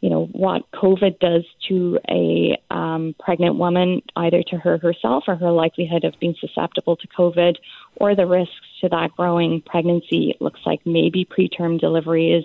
you 0.00 0.10
know, 0.10 0.26
what 0.26 0.70
COVID 0.72 1.18
does 1.18 1.44
to 1.68 1.98
a 2.10 2.58
um, 2.70 3.14
pregnant 3.18 3.56
woman, 3.56 4.02
either 4.16 4.42
to 4.48 4.56
her 4.56 4.78
herself 4.78 5.24
or 5.28 5.36
her 5.36 5.50
likelihood 5.50 6.04
of 6.04 6.14
being 6.20 6.34
susceptible 6.40 6.96
to 6.96 7.08
COVID, 7.08 7.56
or 7.96 8.14
the 8.14 8.26
risks 8.26 8.54
to 8.82 8.88
that 8.90 9.12
growing 9.16 9.62
pregnancy. 9.62 10.30
It 10.30 10.42
looks 10.42 10.60
like 10.66 10.80
maybe 10.84 11.24
preterm 11.24 11.80
delivery 11.80 12.32
is 12.32 12.44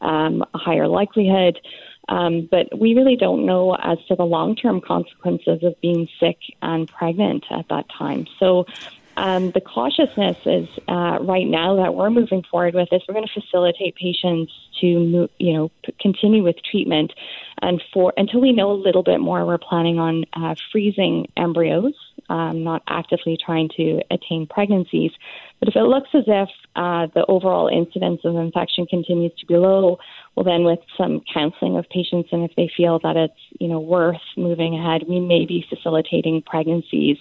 um, 0.00 0.44
a 0.54 0.58
higher 0.58 0.88
likelihood. 0.88 1.60
Um, 2.08 2.48
but 2.50 2.76
we 2.76 2.94
really 2.94 3.16
don't 3.16 3.46
know 3.46 3.74
as 3.74 3.98
to 4.08 4.16
the 4.16 4.24
long 4.24 4.56
term 4.56 4.80
consequences 4.80 5.62
of 5.62 5.80
being 5.80 6.08
sick 6.18 6.38
and 6.60 6.88
pregnant 6.88 7.44
at 7.50 7.68
that 7.68 7.86
time. 7.96 8.26
So 8.38 8.66
um, 9.20 9.50
the 9.52 9.60
cautiousness 9.60 10.38
is 10.46 10.66
uh, 10.88 11.18
right 11.20 11.46
now 11.46 11.76
that 11.76 11.94
we're 11.94 12.08
moving 12.08 12.42
forward 12.50 12.74
with 12.74 12.88
is 12.90 13.02
we're 13.06 13.12
going 13.12 13.26
to 13.26 13.40
facilitate 13.40 13.94
patients 13.94 14.50
to 14.80 15.28
you 15.38 15.52
know 15.52 15.70
continue 16.00 16.42
with 16.42 16.56
treatment, 16.70 17.12
and 17.60 17.82
for 17.92 18.14
until 18.16 18.40
we 18.40 18.52
know 18.52 18.72
a 18.72 18.80
little 18.80 19.02
bit 19.02 19.20
more, 19.20 19.44
we're 19.44 19.58
planning 19.58 19.98
on 19.98 20.24
uh, 20.32 20.54
freezing 20.72 21.26
embryos, 21.36 21.92
um, 22.30 22.64
not 22.64 22.82
actively 22.88 23.36
trying 23.36 23.68
to 23.76 24.00
attain 24.10 24.46
pregnancies. 24.46 25.10
But 25.58 25.68
if 25.68 25.76
it 25.76 25.82
looks 25.82 26.08
as 26.14 26.24
if 26.26 26.48
uh, 26.74 27.08
the 27.14 27.26
overall 27.28 27.68
incidence 27.68 28.22
of 28.24 28.36
infection 28.36 28.86
continues 28.86 29.32
to 29.40 29.44
be 29.44 29.58
low, 29.58 29.98
well, 30.34 30.44
then 30.44 30.64
with 30.64 30.78
some 30.96 31.20
counseling 31.30 31.76
of 31.76 31.86
patients, 31.90 32.30
and 32.32 32.42
if 32.42 32.56
they 32.56 32.70
feel 32.74 32.98
that 33.00 33.16
it's 33.18 33.58
you 33.60 33.68
know 33.68 33.80
worth 33.80 34.22
moving 34.38 34.78
ahead, 34.78 35.02
we 35.06 35.20
may 35.20 35.44
be 35.44 35.62
facilitating 35.68 36.40
pregnancies 36.40 37.18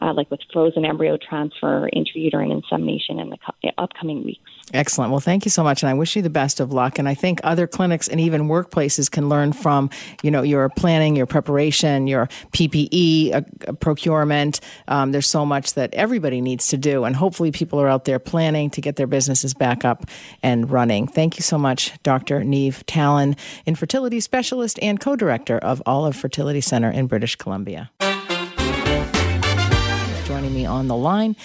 uh, 0.00 0.12
like 0.14 0.30
with 0.30 0.40
frozen 0.52 0.84
embryo 0.84 1.16
transfer, 1.16 1.88
intrauterine 1.94 2.52
insemination 2.52 3.18
in 3.18 3.30
the 3.30 3.36
co- 3.38 3.70
upcoming 3.78 4.24
weeks. 4.24 4.40
Excellent. 4.72 5.10
Well, 5.10 5.20
thank 5.20 5.44
you 5.44 5.50
so 5.50 5.64
much, 5.64 5.82
and 5.82 5.90
I 5.90 5.94
wish 5.94 6.14
you 6.14 6.22
the 6.22 6.30
best 6.30 6.60
of 6.60 6.72
luck. 6.72 6.98
And 6.98 7.08
I 7.08 7.14
think 7.14 7.40
other 7.42 7.66
clinics 7.66 8.06
and 8.08 8.20
even 8.20 8.48
workplaces 8.48 9.10
can 9.10 9.28
learn 9.28 9.52
from 9.52 9.90
you 10.22 10.30
know 10.30 10.42
your 10.42 10.68
planning, 10.68 11.16
your 11.16 11.26
preparation, 11.26 12.06
your 12.06 12.26
PPE 12.52 13.34
uh, 13.34 13.72
procurement. 13.74 14.60
Um, 14.88 15.12
there's 15.12 15.28
so 15.28 15.44
much 15.44 15.74
that 15.74 15.92
everybody 15.94 16.40
needs 16.40 16.68
to 16.68 16.76
do, 16.76 17.04
and 17.04 17.16
hopefully, 17.16 17.50
people 17.50 17.80
are 17.80 17.88
out 17.88 18.04
there 18.04 18.18
planning 18.18 18.70
to 18.70 18.80
get 18.80 18.96
their 18.96 19.08
businesses 19.08 19.54
back 19.54 19.84
up 19.84 20.06
and 20.42 20.70
running. 20.70 21.08
Thank 21.08 21.36
you 21.36 21.42
so 21.42 21.58
much, 21.58 22.00
Dr. 22.02 22.44
Neve 22.44 22.84
Tallon, 22.86 23.36
infertility 23.66 24.20
specialist 24.20 24.78
and 24.80 25.00
co-director 25.00 25.58
of 25.58 25.82
Olive 25.84 26.16
Fertility 26.16 26.60
Center 26.60 26.90
in 26.90 27.06
British 27.06 27.36
Columbia 27.36 27.90
joining 30.50 30.62
me 30.62 30.66
on 30.66 30.88
the 30.88 30.96
line 30.96 31.36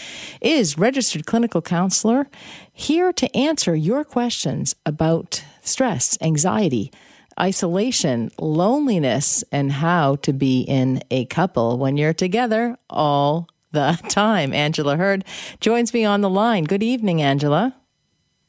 is 0.42 0.78
registered 0.78 1.26
clinical 1.26 1.62
counselor 1.62 2.28
here 2.74 3.14
to 3.14 3.36
answer 3.36 3.76
your 3.76 4.04
questions 4.04 4.76
about 4.86 5.44
stress, 5.62 6.18
anxiety, 6.22 6.92
isolation, 7.40 8.32
loneliness, 8.40 9.44
and 9.52 9.74
how 9.74 10.16
to 10.18 10.34
be 10.34 10.62
in 10.62 11.04
a 11.12 11.26
couple 11.26 11.78
when 11.78 11.98
you're 11.98 12.14
together 12.14 12.78
all 12.90 13.48
the 13.72 14.00
time. 14.10 14.54
Angela 14.54 14.98
Hurd 14.98 15.24
joins 15.60 15.94
me 15.94 16.04
on 16.04 16.22
the 16.22 16.30
line. 16.30 16.64
Good 16.64 16.84
evening, 16.84 17.22
Angela. 17.22 17.76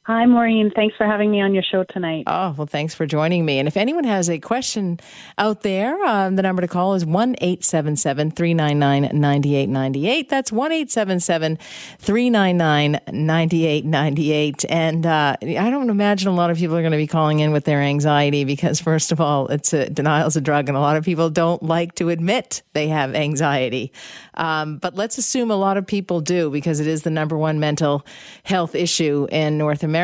Hi, 0.06 0.24
Maureen. 0.24 0.70
Thanks 0.70 0.94
for 0.94 1.04
having 1.04 1.32
me 1.32 1.40
on 1.40 1.52
your 1.52 1.64
show 1.64 1.82
tonight. 1.82 2.22
Oh, 2.28 2.54
well, 2.56 2.68
thanks 2.68 2.94
for 2.94 3.06
joining 3.06 3.44
me. 3.44 3.58
And 3.58 3.66
if 3.66 3.76
anyone 3.76 4.04
has 4.04 4.30
a 4.30 4.38
question 4.38 5.00
out 5.36 5.62
there, 5.62 6.00
um, 6.04 6.36
the 6.36 6.42
number 6.42 6.62
to 6.62 6.68
call 6.68 6.94
is 6.94 7.04
1 7.04 7.34
877 7.40 8.30
399 8.30 9.20
9898. 9.20 10.28
That's 10.28 10.52
1 10.52 10.70
877 10.70 11.58
399 11.98 13.00
9898. 13.12 14.64
And 14.68 15.06
uh, 15.06 15.36
I 15.42 15.70
don't 15.70 15.90
imagine 15.90 16.28
a 16.28 16.34
lot 16.36 16.52
of 16.52 16.56
people 16.56 16.76
are 16.76 16.82
going 16.82 16.92
to 16.92 16.98
be 16.98 17.08
calling 17.08 17.40
in 17.40 17.50
with 17.50 17.64
their 17.64 17.82
anxiety 17.82 18.44
because, 18.44 18.78
first 18.78 19.10
of 19.10 19.20
all, 19.20 19.48
it's 19.48 19.72
a, 19.72 19.90
denial's 19.90 20.36
a 20.36 20.40
drug, 20.40 20.68
and 20.68 20.78
a 20.78 20.80
lot 20.80 20.96
of 20.96 21.04
people 21.04 21.30
don't 21.30 21.64
like 21.64 21.96
to 21.96 22.10
admit 22.10 22.62
they 22.74 22.86
have 22.86 23.12
anxiety. 23.16 23.92
Um, 24.34 24.78
but 24.78 24.94
let's 24.94 25.18
assume 25.18 25.50
a 25.50 25.56
lot 25.56 25.76
of 25.76 25.84
people 25.84 26.20
do 26.20 26.48
because 26.48 26.78
it 26.78 26.86
is 26.86 27.02
the 27.02 27.10
number 27.10 27.36
one 27.36 27.58
mental 27.58 28.06
health 28.44 28.76
issue 28.76 29.26
in 29.32 29.58
North 29.58 29.82
America. 29.82 29.95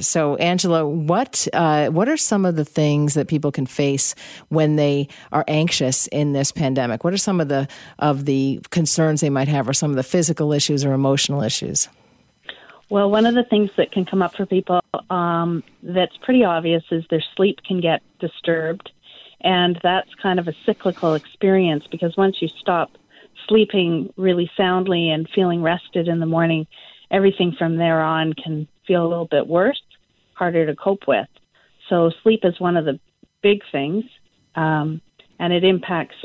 So, 0.00 0.36
Angela, 0.36 0.86
what 0.86 1.48
uh, 1.52 1.88
what 1.88 2.08
are 2.08 2.16
some 2.16 2.44
of 2.44 2.56
the 2.56 2.64
things 2.64 3.14
that 3.14 3.28
people 3.28 3.50
can 3.50 3.66
face 3.66 4.14
when 4.48 4.76
they 4.76 5.08
are 5.32 5.44
anxious 5.48 6.06
in 6.08 6.32
this 6.32 6.52
pandemic? 6.52 7.04
What 7.04 7.12
are 7.12 7.18
some 7.18 7.40
of 7.40 7.48
the 7.48 7.68
of 7.98 8.24
the 8.24 8.60
concerns 8.70 9.20
they 9.20 9.30
might 9.30 9.48
have, 9.48 9.68
or 9.68 9.72
some 9.72 9.90
of 9.90 9.96
the 9.96 10.02
physical 10.02 10.52
issues 10.52 10.84
or 10.84 10.92
emotional 10.92 11.42
issues? 11.42 11.88
Well, 12.90 13.10
one 13.10 13.26
of 13.26 13.34
the 13.34 13.44
things 13.44 13.70
that 13.76 13.92
can 13.92 14.06
come 14.06 14.22
up 14.22 14.34
for 14.34 14.46
people 14.46 14.80
um, 15.10 15.62
that's 15.82 16.16
pretty 16.18 16.44
obvious 16.44 16.82
is 16.90 17.04
their 17.10 17.24
sleep 17.36 17.58
can 17.66 17.80
get 17.80 18.02
disturbed. 18.18 18.90
And 19.40 19.78
that's 19.82 20.12
kind 20.20 20.38
of 20.38 20.48
a 20.48 20.54
cyclical 20.66 21.14
experience 21.14 21.86
because 21.90 22.16
once 22.16 22.40
you 22.40 22.48
stop 22.48 22.90
sleeping 23.46 24.12
really 24.16 24.50
soundly 24.56 25.10
and 25.10 25.28
feeling 25.34 25.62
rested 25.62 26.08
in 26.08 26.18
the 26.18 26.26
morning, 26.26 26.66
everything 27.10 27.54
from 27.56 27.76
there 27.76 28.00
on 28.00 28.32
can 28.32 28.66
feel 28.88 29.06
a 29.06 29.08
little 29.08 29.28
bit 29.30 29.46
worse, 29.46 29.80
harder 30.34 30.66
to 30.66 30.74
cope 30.74 31.06
with. 31.06 31.28
So, 31.88 32.10
sleep 32.22 32.40
is 32.42 32.58
one 32.58 32.76
of 32.76 32.84
the 32.84 32.98
big 33.42 33.60
things, 33.70 34.04
um, 34.56 35.00
and 35.38 35.52
it 35.52 35.62
impacts 35.62 36.16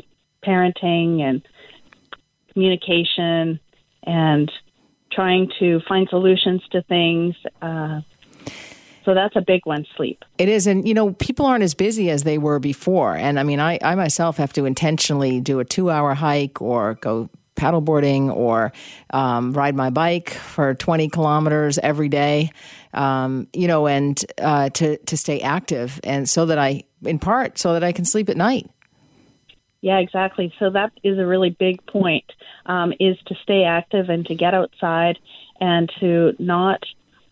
parenting 0.44 1.20
and 1.20 1.46
communication 2.52 3.60
and 4.02 4.50
trying 5.12 5.50
to 5.60 5.80
find 5.88 6.08
solutions 6.08 6.62
to 6.72 6.82
things. 6.82 7.34
Uh, 7.62 8.00
so 9.04 9.12
that's 9.12 9.36
a 9.36 9.42
big 9.42 9.60
one, 9.64 9.84
sleep. 9.96 10.24
It 10.38 10.48
is. 10.48 10.66
And, 10.66 10.88
you 10.88 10.94
know, 10.94 11.12
people 11.12 11.44
aren't 11.44 11.62
as 11.62 11.74
busy 11.74 12.10
as 12.10 12.24
they 12.24 12.38
were 12.38 12.58
before. 12.58 13.14
And 13.14 13.38
I 13.38 13.42
mean, 13.42 13.60
I, 13.60 13.78
I 13.82 13.94
myself 13.94 14.38
have 14.38 14.52
to 14.54 14.64
intentionally 14.64 15.40
do 15.40 15.60
a 15.60 15.64
two 15.64 15.90
hour 15.90 16.14
hike 16.14 16.62
or 16.62 16.94
go 16.94 17.28
paddleboarding 17.56 18.34
or 18.34 18.72
um, 19.10 19.52
ride 19.52 19.74
my 19.74 19.90
bike 19.90 20.30
for 20.30 20.74
20 20.74 21.08
kilometers 21.08 21.78
every 21.78 22.08
day, 22.08 22.50
um, 22.92 23.48
you 23.52 23.68
know, 23.68 23.86
and 23.86 24.24
uh, 24.38 24.68
to, 24.70 24.96
to 24.98 25.16
stay 25.16 25.40
active. 25.40 26.00
And 26.04 26.28
so 26.28 26.46
that 26.46 26.58
I, 26.58 26.84
in 27.04 27.18
part, 27.18 27.58
so 27.58 27.74
that 27.74 27.84
I 27.84 27.92
can 27.92 28.04
sleep 28.04 28.28
at 28.28 28.36
night. 28.36 28.68
Yeah, 29.80 29.98
exactly. 29.98 30.52
So 30.58 30.70
that 30.70 30.92
is 31.02 31.18
a 31.18 31.26
really 31.26 31.50
big 31.50 31.84
point, 31.86 32.24
um, 32.64 32.92
is 32.98 33.18
to 33.26 33.34
stay 33.42 33.64
active 33.64 34.08
and 34.08 34.24
to 34.26 34.34
get 34.34 34.54
outside 34.54 35.18
and 35.60 35.92
to 36.00 36.32
not 36.38 36.82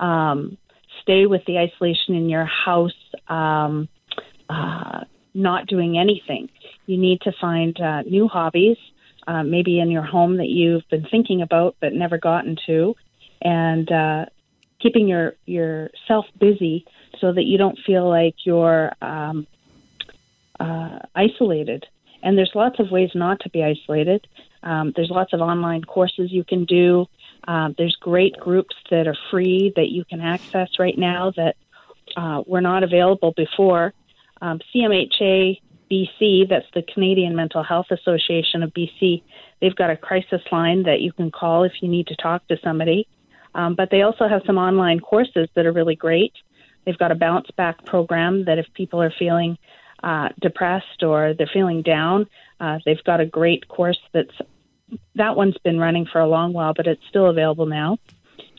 um, 0.01 0.59
stay 1.01 1.27
with 1.27 1.43
the 1.47 1.59
isolation 1.59 2.15
in 2.15 2.29
your 2.29 2.45
house, 2.45 2.93
um, 3.29 3.89
uh, 4.51 5.01
not 5.35 5.67
doing 5.67 5.99
anything. 5.99 6.51
You 6.87 6.99
need 6.99 7.23
to 7.23 7.33
find 7.41 7.79
uh, 7.81 8.03
new 8.03 8.29
hobbies, 8.29 8.77
uh, 9.27 9.43
maybe 9.43 9.81
in 9.81 9.91
your 9.91 10.03
home 10.03 10.37
that 10.39 10.49
you've 10.49 10.89
been 10.91 11.07
thinking 11.11 11.43
about 11.43 11.77
but 11.81 11.93
never 11.93 12.19
gotten 12.19 12.57
to, 12.67 12.95
and 13.41 13.91
uh, 13.91 14.27
keeping 14.81 15.09
your 15.09 15.35
yourself 15.47 16.27
busy 16.39 16.85
so 17.21 17.33
that 17.33 17.45
you 17.45 17.59
don't 17.59 17.79
feel 17.87 18.09
like 18.09 18.35
you're 18.45 18.93
um, 19.01 19.47
uh, 20.59 20.99
isolated. 21.15 21.87
And 22.23 22.39
there's 22.39 22.53
lots 22.55 22.79
of 22.79 22.91
ways 22.91 23.11
not 23.15 23.41
to 23.41 23.51
be 23.51 23.65
isolated. 23.65 24.27
Um, 24.63 24.93
there's 24.95 25.11
lots 25.11 25.33
of 25.33 25.41
online 25.41 25.83
courses 25.83 26.31
you 26.31 26.45
can 26.45 26.65
do. 26.65 27.07
Um, 27.49 27.75
there's 27.77 27.97
great 27.97 28.37
groups 28.39 28.77
that 28.91 29.09
are 29.09 29.17
free 29.31 29.73
that 29.75 29.89
you 29.89 30.05
can 30.05 30.21
access 30.21 30.69
right 30.79 30.97
now 30.97 31.33
that 31.37 31.57
uh, 32.17 32.43
were 32.47 32.61
not 32.61 32.85
available 32.85 33.33
before. 33.37 33.93
Um, 34.41 34.61
CMHA 34.75 35.61
BC, 35.93 36.49
that's 36.49 36.67
the 36.75 36.83
Canadian 36.83 37.37
Mental 37.37 37.63
Health 37.63 37.87
Association 37.91 38.63
of 38.63 38.73
BC, 38.73 39.23
they've 39.61 39.77
got 39.77 39.91
a 39.91 39.97
crisis 39.97 40.41
line 40.51 40.85
that 40.85 41.01
you 41.01 41.13
can 41.13 41.31
call 41.31 41.65
if 41.65 41.73
you 41.83 41.89
need 41.89 42.07
to 42.07 42.17
talk 42.17 42.47
to 42.49 42.57
somebody. 42.65 43.07
Um, 43.55 43.75
but 43.75 43.91
they 43.91 44.01
also 44.01 44.27
have 44.27 44.43
some 44.47 44.57
online 44.57 45.01
courses 45.01 45.49
that 45.55 45.67
are 45.67 45.73
really 45.73 45.95
great. 45.95 46.33
They've 46.87 46.97
got 46.97 47.13
a 47.13 47.15
bounce 47.15 47.51
back 47.57 47.85
program 47.85 48.47
that 48.47 48.59
if 48.59 48.67
people 48.75 49.03
are 49.03 49.13
feeling 49.19 49.59
uh, 50.03 50.31
depressed 50.41 51.03
or 51.03 51.35
they're 51.35 51.51
feeling 51.53 51.83
down, 51.83 52.27
uh, 52.59 52.79
they've 52.87 53.05
got 53.05 53.21
a 53.21 53.27
great 53.27 53.69
course 53.69 54.01
that's 54.13 54.35
that 55.15 55.37
one's 55.37 55.57
been 55.59 55.79
running 55.79 56.07
for 56.07 56.21
a 56.21 56.29
long 56.29 56.53
while, 56.53 56.75
but 56.75 56.87
it's 56.87 57.03
still 57.09 57.27
available 57.27 57.67
now. 57.67 57.99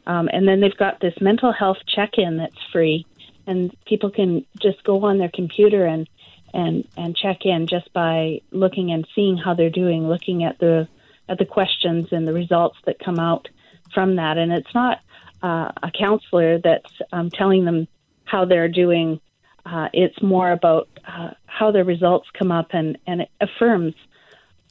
Um, 0.07 0.29
and 0.33 0.47
then 0.47 0.61
they've 0.61 0.77
got 0.77 0.99
this 0.99 1.13
mental 1.21 1.51
health 1.51 1.77
check-in 1.87 2.37
that's 2.37 2.57
free, 2.71 3.05
and 3.45 3.75
people 3.85 4.09
can 4.09 4.45
just 4.59 4.83
go 4.83 5.03
on 5.05 5.19
their 5.19 5.31
computer 5.33 5.85
and 5.85 6.07
and 6.53 6.87
and 6.97 7.15
check 7.15 7.45
in 7.45 7.67
just 7.67 7.91
by 7.93 8.41
looking 8.51 8.91
and 8.91 9.07
seeing 9.15 9.37
how 9.37 9.53
they're 9.53 9.69
doing, 9.69 10.07
looking 10.07 10.43
at 10.43 10.59
the 10.59 10.87
at 11.27 11.37
the 11.37 11.45
questions 11.45 12.07
and 12.11 12.27
the 12.27 12.33
results 12.33 12.77
that 12.85 12.99
come 12.99 13.19
out 13.19 13.47
from 13.93 14.17
that. 14.17 14.37
And 14.37 14.51
it's 14.51 14.73
not 14.73 14.99
uh, 15.41 15.71
a 15.81 15.91
counselor 15.97 16.59
that's 16.59 16.91
um, 17.11 17.29
telling 17.29 17.65
them 17.65 17.87
how 18.25 18.45
they're 18.45 18.69
doing. 18.69 19.19
Uh, 19.65 19.87
it's 19.93 20.21
more 20.21 20.51
about 20.51 20.89
uh, 21.07 21.31
how 21.45 21.71
their 21.71 21.85
results 21.85 22.27
come 22.37 22.51
up 22.51 22.67
and, 22.71 22.97
and 23.07 23.21
it 23.21 23.29
affirms 23.39 23.95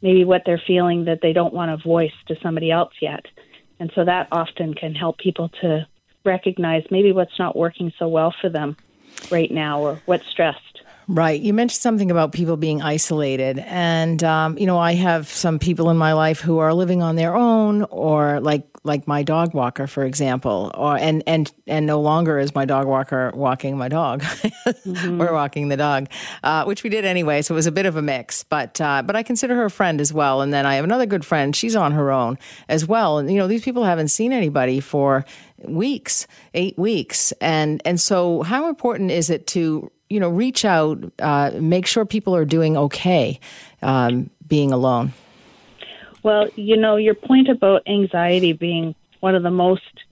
maybe 0.03 0.25
what 0.25 0.43
they're 0.45 0.63
feeling 0.67 1.05
that 1.07 1.21
they 1.23 1.33
don't 1.33 1.55
want 1.55 1.71
to 1.71 1.89
voice 1.89 2.13
to 2.27 2.37
somebody 2.43 2.71
else 2.71 2.93
yet. 3.01 3.25
And 3.79 3.91
so 3.95 4.05
that 4.05 4.29
often 4.31 4.75
can 4.75 4.95
help 4.95 5.19
people 5.19 5.49
to 5.61 5.87
recognize 6.25 6.85
maybe 6.91 7.13
what's 7.13 7.39
not 7.39 7.57
working 7.57 7.93
so 7.99 8.09
well 8.09 8.35
for 8.41 8.49
them 8.49 8.77
right 9.31 9.51
now 9.51 9.81
or 9.81 10.01
what's 10.07 10.27
stressed. 10.27 10.72
Right. 11.09 11.41
You 11.41 11.53
mentioned 11.53 11.81
something 11.81 12.11
about 12.11 12.33
people 12.33 12.57
being 12.57 12.81
isolated. 12.81 13.59
And, 13.59 14.23
um, 14.23 14.57
you 14.57 14.67
know, 14.67 14.79
I 14.79 14.95
have 14.95 15.29
some 15.29 15.59
people 15.59 15.91
in 15.91 15.97
my 15.97 16.13
life 16.13 16.41
who 16.41 16.59
are 16.59 16.73
living 16.73 17.03
on 17.03 17.17
their 17.17 17.35
own 17.35 17.83
or 17.85 18.41
like, 18.41 18.67
like 18.85 19.07
my 19.07 19.23
dog 19.23 19.55
walker, 19.55 19.87
for 19.87 20.05
example, 20.05 20.71
or, 20.75 20.97
and, 20.97 21.23
and, 21.27 21.53
and 21.67 21.87
no 21.87 22.01
longer 22.01 22.39
is 22.39 22.55
my 22.55 22.65
dog 22.65 22.87
walker 22.87 23.33
walking 23.35 23.77
my 23.77 23.89
dog. 23.89 24.23
mm-hmm. 24.23 25.19
We're 25.19 25.33
walking 25.33 25.69
the 25.69 25.77
dog, 25.77 26.09
uh, 26.43 26.65
which 26.65 26.83
we 26.83 26.91
did 26.91 27.05
anyway. 27.05 27.43
So 27.43 27.55
it 27.55 27.57
was 27.57 27.67
a 27.67 27.73
bit 27.73 27.87
of 27.87 27.97
a 27.97 28.03
mix, 28.03 28.45
but, 28.45 28.81
uh, 28.81 29.03
but 29.03 29.17
I 29.17 29.23
consider 29.23 29.55
her 29.57 29.67
a 29.67 29.71
friend 29.71 30.01
as 30.01 30.13
well. 30.13 30.41
And 30.41 30.53
then 30.53 30.67
I 30.67 30.77
have 30.77 30.85
another 30.85 31.07
good 31.07 31.25
friend. 31.25 31.55
She's 31.55 31.77
on 31.77 31.93
her 31.93 32.11
own 32.11 32.39
as 32.69 32.87
well. 32.87 33.19
And, 33.19 33.31
you 33.31 33.39
know, 33.39 33.49
these 33.49 33.63
people 33.65 33.85
haven't 33.85 34.09
seen 34.09 34.33
anybody 34.33 34.81
for 34.81 35.25
weeks, 35.65 36.27
eight 36.55 36.79
weeks. 36.79 37.33
And, 37.41 37.83
and 37.85 38.01
so 38.01 38.43
how 38.43 38.69
important 38.69 39.11
is 39.11 39.31
it 39.31 39.47
to 39.49 39.91
you 40.13 40.21
know, 40.21 40.29
reach 40.29 40.65
out, 40.67 40.99
uh, 41.21 41.51
make 41.59 41.87
sure 41.87 42.05
people 42.05 42.37
are 42.37 42.45
doing 42.45 42.77
okay 42.77 43.41
um, 43.81 44.29
being 44.47 44.71
alone? 44.71 45.15
Well, 46.23 46.49
you 46.55 46.77
know, 46.77 46.97
your 46.97 47.15
point 47.15 47.49
about 47.49 47.83
anxiety 47.87 48.53
being 48.53 48.95
one 49.21 49.35
of 49.35 49.43
the 49.43 49.51
most 49.51 50.05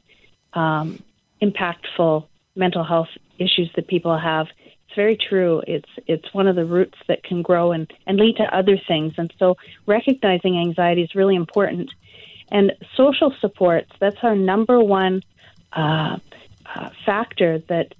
um, 0.55 1.03
impactful 1.43 2.27
mental 2.57 2.83
health 2.83 3.09
issues 3.39 3.71
that 3.77 3.89
people 3.89 4.19
have. 4.19 4.47
It's 4.87 4.97
very 4.97 5.17
true. 5.17 5.63
It's 5.67 5.89
it's 6.07 6.33
one 6.33 6.49
of 6.49 6.57
the 6.57 6.65
roots 6.65 6.99
that 7.07 7.23
can 7.23 7.43
grow 7.43 7.71
and, 7.71 7.93
and 8.07 8.19
lead 8.19 8.37
to 8.39 8.57
other 8.57 8.81
things. 8.89 9.13
And 9.19 9.33
so 9.39 9.59
recognizing 9.87 10.59
anxiety 10.59 11.03
is 11.03 11.15
really 11.15 11.37
important. 11.37 11.93
And 12.51 12.73
social 12.97 13.33
supports, 13.39 13.93
that's 14.01 14.17
our 14.23 14.35
number 14.35 14.81
one 14.81 15.23
uh, 15.75 16.19
uh, 16.75 16.91
factor 17.05 17.59
that 17.69 17.95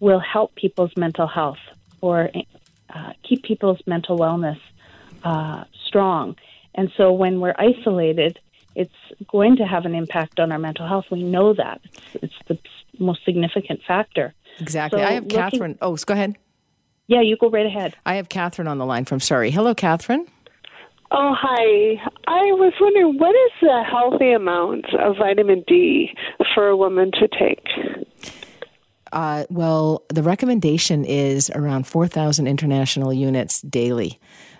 will 0.00 0.20
help 0.20 0.54
people's 0.54 0.92
mental 0.96 1.26
health 1.26 1.58
or 2.00 2.30
uh, 2.94 3.12
keep 3.22 3.42
people's 3.42 3.80
mental 3.86 4.18
wellness 4.18 4.58
uh, 5.24 5.64
strong. 5.86 6.36
And 6.74 6.92
so 6.96 7.12
when 7.12 7.40
we're 7.40 7.54
isolated, 7.58 8.38
it's 8.74 8.92
going 9.28 9.56
to 9.56 9.64
have 9.64 9.86
an 9.86 9.94
impact 9.94 10.38
on 10.38 10.52
our 10.52 10.58
mental 10.58 10.86
health. 10.86 11.06
We 11.10 11.22
know 11.22 11.54
that. 11.54 11.80
It's, 12.14 12.34
it's 12.48 12.62
the 12.98 13.04
most 13.04 13.24
significant 13.24 13.80
factor. 13.86 14.34
Exactly. 14.60 15.00
So 15.00 15.06
I 15.06 15.12
have 15.12 15.24
looking, 15.24 15.38
Catherine. 15.38 15.78
Oh, 15.80 15.96
go 15.96 16.14
ahead. 16.14 16.36
Yeah, 17.06 17.22
you 17.22 17.36
go 17.36 17.48
right 17.48 17.66
ahead. 17.66 17.94
I 18.04 18.16
have 18.16 18.28
Catherine 18.28 18.68
on 18.68 18.78
the 18.78 18.86
line 18.86 19.04
from 19.04 19.20
Surrey. 19.20 19.50
Hello, 19.50 19.74
Catherine. 19.74 20.26
Oh, 21.10 21.34
hi. 21.38 22.02
I 22.26 22.52
was 22.52 22.72
wondering 22.80 23.16
what 23.18 23.34
is 23.34 23.52
the 23.62 23.84
healthy 23.88 24.32
amount 24.32 24.92
of 24.94 25.16
vitamin 25.16 25.64
D 25.66 26.10
for 26.54 26.68
a 26.68 26.76
woman 26.76 27.12
to 27.12 27.28
take? 27.28 27.64
Uh, 29.12 29.44
well, 29.50 30.04
the 30.08 30.22
recommendation 30.22 31.04
is 31.04 31.50
around 31.50 31.86
4,000 31.86 32.46
international 32.46 33.12
units 33.12 33.60
daily. 33.62 34.18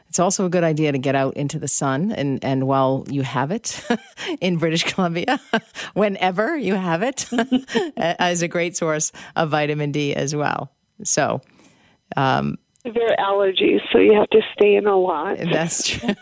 It's 0.08 0.20
also 0.20 0.46
a 0.46 0.48
good 0.48 0.64
idea 0.64 0.92
to 0.92 0.98
get 0.98 1.14
out 1.14 1.36
into 1.36 1.58
the 1.58 1.68
sun 1.68 2.12
and, 2.12 2.42
and 2.44 2.66
while 2.66 3.04
you 3.10 3.22
have 3.22 3.50
it 3.50 3.84
in 4.40 4.56
British 4.56 4.84
Columbia, 4.84 5.40
whenever 5.94 6.56
you 6.56 6.74
have 6.74 7.02
it, 7.02 7.28
as 7.96 8.42
a 8.42 8.48
great 8.48 8.76
source 8.76 9.12
of 9.34 9.50
vitamin 9.50 9.92
D 9.92 10.14
as 10.14 10.34
well. 10.34 10.70
So, 11.02 11.42
um, 12.16 12.56
there 12.84 13.10
are 13.10 13.16
allergies, 13.16 13.80
so 13.92 13.98
you 13.98 14.14
have 14.14 14.30
to 14.30 14.40
stay 14.54 14.76
in 14.76 14.86
a 14.86 14.96
lot. 14.96 15.38
That's 15.38 15.88
true. 15.88 16.14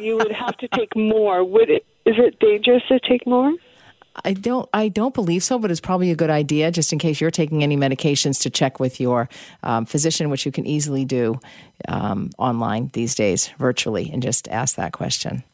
you 0.00 0.16
would 0.16 0.30
have 0.30 0.56
to 0.58 0.68
take 0.68 0.94
more. 0.94 1.42
Would 1.42 1.68
it? 1.68 1.84
Is 2.06 2.14
it 2.16 2.38
dangerous 2.38 2.82
to 2.88 3.00
take 3.00 3.26
more? 3.26 3.52
I 4.24 4.34
don't. 4.34 4.68
I 4.72 4.88
don't 4.88 5.14
believe 5.14 5.42
so, 5.42 5.58
but 5.58 5.70
it's 5.70 5.80
probably 5.80 6.10
a 6.10 6.16
good 6.16 6.30
idea, 6.30 6.70
just 6.70 6.92
in 6.92 6.98
case 6.98 7.20
you're 7.20 7.30
taking 7.30 7.62
any 7.62 7.76
medications, 7.76 8.42
to 8.42 8.50
check 8.50 8.78
with 8.78 9.00
your 9.00 9.28
um, 9.62 9.86
physician, 9.86 10.28
which 10.28 10.44
you 10.44 10.52
can 10.52 10.66
easily 10.66 11.04
do 11.04 11.40
um, 11.88 12.30
online 12.38 12.90
these 12.92 13.14
days, 13.14 13.50
virtually, 13.58 14.10
and 14.12 14.22
just 14.22 14.48
ask 14.48 14.76
that 14.76 14.92
question. 14.92 15.44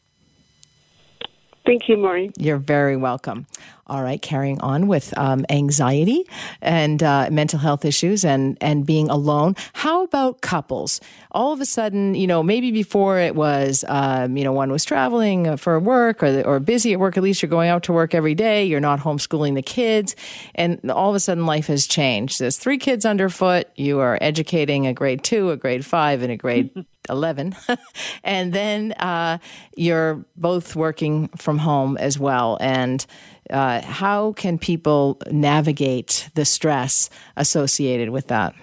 Thank 1.65 1.87
you, 1.87 1.97
Maureen. 1.97 2.33
You're 2.37 2.57
very 2.57 2.97
welcome. 2.97 3.45
All 3.89 4.03
right, 4.03 4.21
carrying 4.21 4.61
on 4.61 4.87
with 4.87 5.17
um, 5.17 5.45
anxiety 5.49 6.25
and 6.61 7.01
uh, 7.01 7.29
mental 7.31 7.59
health 7.59 7.85
issues 7.85 8.23
and, 8.23 8.57
and 8.61 8.85
being 8.85 9.09
alone. 9.09 9.55
How 9.73 10.03
about 10.03 10.41
couples? 10.41 11.01
All 11.31 11.53
of 11.53 11.59
a 11.59 11.65
sudden, 11.65 12.13
you 12.15 12.27
know, 12.27 12.43
maybe 12.43 12.71
before 12.71 13.19
it 13.19 13.35
was, 13.35 13.83
um, 13.87 14.37
you 14.37 14.43
know, 14.43 14.51
one 14.51 14.71
was 14.71 14.85
traveling 14.85 15.57
for 15.57 15.79
work 15.79 16.21
or, 16.21 16.41
or 16.43 16.59
busy 16.59 16.93
at 16.93 16.99
work, 16.99 17.17
at 17.17 17.23
least 17.23 17.41
you're 17.41 17.49
going 17.49 17.69
out 17.69 17.83
to 17.83 17.93
work 17.93 18.13
every 18.13 18.35
day, 18.35 18.65
you're 18.65 18.79
not 18.79 18.99
homeschooling 18.99 19.55
the 19.55 19.61
kids, 19.61 20.15
and 20.55 20.91
all 20.91 21.09
of 21.09 21.15
a 21.15 21.19
sudden 21.19 21.45
life 21.45 21.67
has 21.67 21.87
changed. 21.87 22.39
There's 22.39 22.57
three 22.57 22.77
kids 22.77 23.05
underfoot, 23.05 23.67
you 23.75 23.99
are 23.99 24.17
educating 24.21 24.85
a 24.87 24.93
grade 24.93 25.23
two, 25.23 25.49
a 25.49 25.57
grade 25.57 25.85
five, 25.85 26.21
and 26.21 26.31
a 26.31 26.37
grade 26.37 26.85
11. 27.09 27.55
and 28.23 28.53
then 28.53 28.93
uh, 28.93 29.39
you're 29.75 30.25
both 30.35 30.75
working 30.75 31.27
from 31.29 31.57
home 31.57 31.97
as 31.97 32.19
well. 32.19 32.57
And 32.61 33.05
uh, 33.49 33.81
how 33.81 34.33
can 34.33 34.57
people 34.57 35.17
navigate 35.31 36.29
the 36.35 36.45
stress 36.45 37.09
associated 37.35 38.09
with 38.09 38.27
that? 38.27 38.53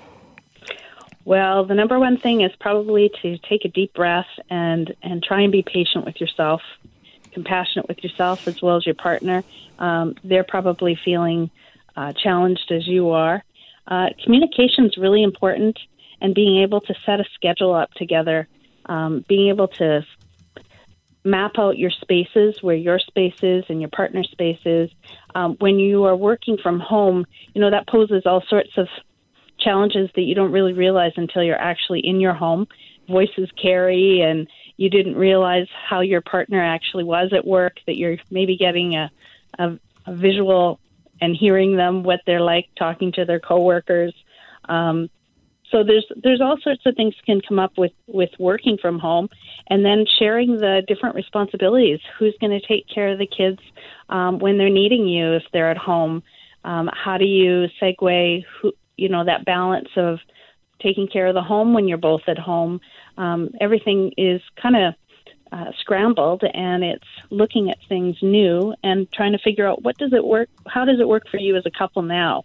Well, 1.25 1.65
the 1.65 1.75
number 1.75 1.99
one 1.99 2.19
thing 2.19 2.43
is 2.43 2.53
probably 2.61 3.11
to 3.23 3.37
take 3.39 3.65
a 3.65 3.69
deep 3.69 3.93
breath 3.95 4.29
and, 4.49 4.95
and 5.03 5.23
try 5.23 5.41
and 5.43 5.51
be 5.51 5.63
patient 5.63 6.05
with 6.05 6.21
yourself, 6.21 6.63
compassionate 7.33 7.89
with 7.89 8.05
yourself 8.05 8.47
as 8.47 8.63
well 8.63 8.77
as 8.77 8.87
your 8.87 8.95
partner. 8.95 9.43
Um, 9.81 10.15
they're 10.23 10.45
probably 10.45 10.97
feeling 11.05 11.51
uh, 11.97 12.13
challenged 12.13 12.71
as 12.71 12.87
you 12.87 13.11
are. 13.11 13.43
Uh, 13.89 14.11
communication 14.23 14.87
is 14.87 14.97
really 14.97 15.23
important, 15.23 15.79
and 16.21 16.35
being 16.35 16.63
able 16.63 16.81
to 16.83 16.95
set 17.05 17.21
a 17.21 17.25
schedule 17.35 17.75
up 17.75 17.93
together, 17.95 18.49
um, 18.87 19.25
being 19.29 19.49
able 19.49 19.69
to 19.69 20.07
map 21.27 21.59
out 21.59 21.77
your 21.77 21.91
spaces 21.91 22.63
where 22.63 22.77
your 22.77 22.99
space 22.99 23.43
is 23.43 23.65
and 23.69 23.81
your 23.81 23.91
partner 23.91 24.23
space 24.25 24.61
is. 24.65 24.91
Um, 25.35 25.57
when 25.59 25.79
you 25.79 26.05
are 26.05 26.17
working 26.17 26.57
from 26.63 26.81
home, 26.81 27.27
you 27.53 27.61
know, 27.61 27.71
that 27.71 27.89
poses 27.89 28.23
all 28.25 28.43
sorts 28.49 28.79
of 28.79 28.89
challenges 29.59 30.09
that 30.15 30.23
you 30.23 30.35
don't 30.35 30.53
really 30.53 30.73
realize 30.73 31.13
until 31.17 31.43
you're 31.43 31.61
actually 31.61 32.01
in 32.01 32.21
your 32.21 32.35
home. 32.35 32.67
Voices 33.09 33.51
carry, 33.61 34.21
and 34.21 34.49
you 34.77 34.91
didn't 34.91 35.17
realize 35.17 35.69
how 35.89 36.01
your 36.01 36.21
partner 36.21 36.63
actually 36.63 37.05
was 37.05 37.33
at 37.33 37.47
work, 37.47 37.77
that 37.87 37.97
you're 37.97 38.19
maybe 38.31 38.57
getting 38.57 38.95
a, 38.97 39.11
a, 39.59 39.79
a 40.07 40.15
visual 40.15 40.81
and 41.21 41.37
hearing 41.37 41.77
them, 41.77 42.03
what 42.03 42.21
they're 42.27 42.41
like 42.41 42.67
talking 42.79 43.13
to 43.13 43.25
their 43.25 43.41
coworkers. 43.41 44.15
Um, 44.69 45.09
so 45.71 45.83
there's 45.83 46.07
there's 46.23 46.41
all 46.41 46.57
sorts 46.63 46.83
of 46.87 46.95
things 46.95 47.15
can 47.25 47.41
come 47.41 47.59
up 47.59 47.73
with 47.77 47.93
with 48.07 48.31
working 48.39 48.79
from 48.81 48.99
home, 48.99 49.29
and 49.69 49.85
then 49.85 50.05
sharing 50.19 50.57
the 50.57 50.83
different 50.87 51.15
responsibilities. 51.15 52.01
Who's 52.19 52.37
going 52.41 52.59
to 52.59 52.67
take 52.67 52.87
care 52.89 53.09
of 53.09 53.19
the 53.19 53.27
kids 53.27 53.59
um, 54.09 54.39
when 54.39 54.59
they're 54.59 54.71
needing 54.71 55.07
you 55.07 55.35
if 55.35 55.43
they're 55.53 55.71
at 55.71 55.79
home? 55.79 56.23
Um, 56.65 56.91
how 56.93 57.19
do 57.19 57.25
you 57.25 57.67
segue? 57.81 58.45
Who 58.61 58.73
you 58.97 59.09
know 59.09 59.25
that 59.25 59.45
balance 59.45 59.89
of 59.97 60.19
taking 60.81 61.09
care 61.09 61.27
of 61.27 61.35
the 61.35 61.43
home 61.43 61.75
when 61.75 61.89
you're 61.89 61.99
both 61.99 62.23
at 62.29 62.39
home. 62.39 62.81
Um, 63.17 63.51
everything 63.61 64.13
is 64.17 64.43
kind 64.61 64.77
of 64.77 64.95
uh, 65.53 65.73
scrambled, 65.81 66.43
and 66.53 66.85
it's 66.85 67.05
looking 67.31 67.71
at 67.71 67.79
things 67.89 68.17
new 68.21 68.75
and 68.83 69.11
trying 69.13 69.33
to 69.33 69.39
figure 69.39 69.67
out 69.67 69.83
what 69.83 69.97
does 69.97 70.13
it 70.13 70.25
work. 70.25 70.49
How 70.67 70.85
does 70.85 71.01
it 71.01 71.09
work 71.09 71.29
for 71.31 71.39
you 71.39 71.57
as 71.57 71.65
a 71.67 71.71
couple 71.71 72.03
now? 72.03 72.45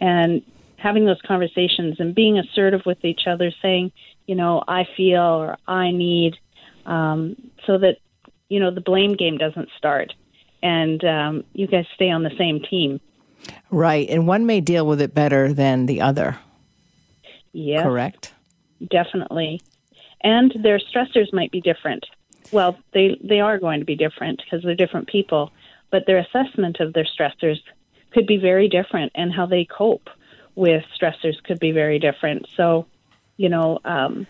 And 0.00 0.42
having 0.86 1.04
those 1.04 1.20
conversations 1.26 1.96
and 1.98 2.14
being 2.14 2.38
assertive 2.38 2.82
with 2.86 3.04
each 3.04 3.22
other, 3.26 3.50
saying, 3.60 3.90
you 4.28 4.36
know, 4.36 4.62
I 4.68 4.86
feel 4.96 5.20
or 5.20 5.56
I 5.66 5.90
need, 5.90 6.36
um, 6.84 7.34
so 7.66 7.76
that, 7.78 7.96
you 8.48 8.60
know, 8.60 8.70
the 8.70 8.80
blame 8.80 9.16
game 9.16 9.36
doesn't 9.36 9.68
start 9.76 10.12
and 10.62 11.04
um, 11.04 11.44
you 11.54 11.66
guys 11.66 11.86
stay 11.96 12.08
on 12.10 12.22
the 12.22 12.30
same 12.38 12.60
team. 12.60 13.00
Right. 13.68 14.08
And 14.08 14.28
one 14.28 14.46
may 14.46 14.60
deal 14.60 14.86
with 14.86 15.00
it 15.00 15.12
better 15.12 15.52
than 15.52 15.86
the 15.86 16.02
other. 16.02 16.38
Yeah. 17.52 17.82
Correct? 17.82 18.32
Definitely. 18.88 19.60
And 20.20 20.54
their 20.62 20.78
stressors 20.78 21.32
might 21.32 21.50
be 21.50 21.60
different. 21.60 22.06
Well, 22.52 22.78
they, 22.94 23.18
they 23.24 23.40
are 23.40 23.58
going 23.58 23.80
to 23.80 23.86
be 23.86 23.96
different 23.96 24.40
because 24.44 24.62
they're 24.64 24.76
different 24.76 25.08
people, 25.08 25.50
but 25.90 26.04
their 26.06 26.18
assessment 26.18 26.78
of 26.78 26.92
their 26.92 27.06
stressors 27.06 27.58
could 28.12 28.28
be 28.28 28.36
very 28.36 28.68
different 28.68 29.10
and 29.16 29.32
how 29.32 29.46
they 29.46 29.64
cope 29.64 30.08
with 30.56 30.82
stressors 31.00 31.40
could 31.44 31.60
be 31.60 31.70
very 31.70 32.00
different. 32.00 32.46
So, 32.56 32.86
you 33.36 33.48
know, 33.48 33.78
um, 33.84 34.26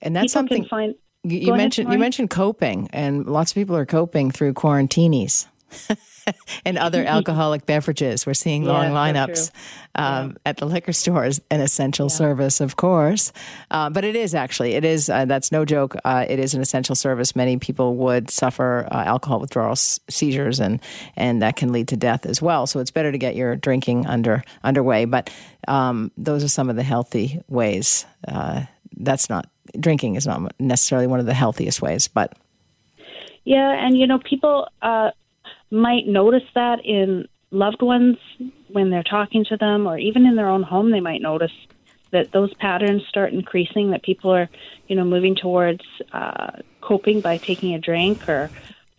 and 0.00 0.14
that's 0.14 0.32
something 0.32 0.64
find, 0.66 0.94
you, 1.24 1.38
you 1.38 1.54
mentioned. 1.54 1.92
You 1.92 1.98
mentioned 1.98 2.30
coping, 2.30 2.88
and 2.92 3.26
lots 3.26 3.50
of 3.50 3.56
people 3.56 3.74
are 3.74 3.86
coping 3.86 4.30
through 4.30 4.54
quarantinis. 4.54 5.46
and 6.64 6.78
other 6.78 7.04
alcoholic 7.06 7.66
beverages. 7.66 8.26
We're 8.26 8.34
seeing 8.34 8.64
long 8.64 8.88
so 8.88 8.94
lineups 8.94 9.50
um, 9.94 10.36
at 10.44 10.58
the 10.58 10.66
liquor 10.66 10.92
stores, 10.92 11.40
an 11.50 11.60
essential 11.60 12.08
service, 12.08 12.60
of 12.60 12.76
course. 12.76 13.32
Uh, 13.70 13.90
but 13.90 14.04
it 14.04 14.16
is 14.16 14.34
actually, 14.34 14.74
it 14.74 14.84
is, 14.84 15.08
uh, 15.10 15.24
that's 15.24 15.50
no 15.52 15.64
joke. 15.64 15.96
Uh, 16.04 16.24
it 16.28 16.38
is 16.38 16.54
an 16.54 16.60
essential 16.60 16.94
service. 16.94 17.34
Many 17.34 17.56
people 17.58 17.96
would 17.96 18.30
suffer 18.30 18.86
uh, 18.90 19.04
alcohol 19.04 19.40
withdrawal 19.40 19.72
s- 19.72 20.00
seizures, 20.08 20.60
and, 20.60 20.80
and 21.16 21.42
that 21.42 21.56
can 21.56 21.72
lead 21.72 21.88
to 21.88 21.96
death 21.96 22.26
as 22.26 22.40
well. 22.40 22.66
So 22.66 22.80
it's 22.80 22.90
better 22.90 23.12
to 23.12 23.18
get 23.18 23.34
your 23.36 23.56
drinking 23.56 24.06
under 24.06 24.42
underway. 24.62 25.04
But 25.04 25.30
um, 25.66 26.12
those 26.16 26.44
are 26.44 26.48
some 26.48 26.70
of 26.70 26.76
the 26.76 26.82
healthy 26.82 27.42
ways. 27.48 28.06
Uh, 28.26 28.64
that's 28.96 29.28
not, 29.28 29.48
drinking 29.78 30.16
is 30.16 30.26
not 30.26 30.52
necessarily 30.58 31.06
one 31.06 31.20
of 31.20 31.26
the 31.26 31.34
healthiest 31.34 31.82
ways, 31.82 32.08
but 32.08 32.36
Yeah, 33.44 33.70
and 33.70 33.96
you 33.96 34.06
know, 34.06 34.18
people 34.18 34.68
uh, 34.82 35.10
might 35.70 36.06
notice 36.06 36.42
that 36.54 36.84
in 36.84 37.26
loved 37.50 37.82
ones 37.82 38.16
when 38.68 38.90
they're 38.90 39.02
talking 39.02 39.44
to 39.48 39.56
them, 39.56 39.86
or 39.86 39.98
even 39.98 40.26
in 40.26 40.36
their 40.36 40.48
own 40.48 40.62
home, 40.62 40.90
they 40.90 41.00
might 41.00 41.22
notice 41.22 41.52
that 42.12 42.32
those 42.32 42.52
patterns 42.54 43.02
start 43.08 43.32
increasing. 43.32 43.90
That 43.90 44.02
people 44.02 44.30
are, 44.30 44.48
you 44.86 44.96
know, 44.96 45.04
moving 45.04 45.36
towards 45.36 45.82
uh, 46.12 46.52
coping 46.82 47.20
by 47.20 47.38
taking 47.38 47.74
a 47.74 47.80
drink 47.80 48.28
or 48.28 48.50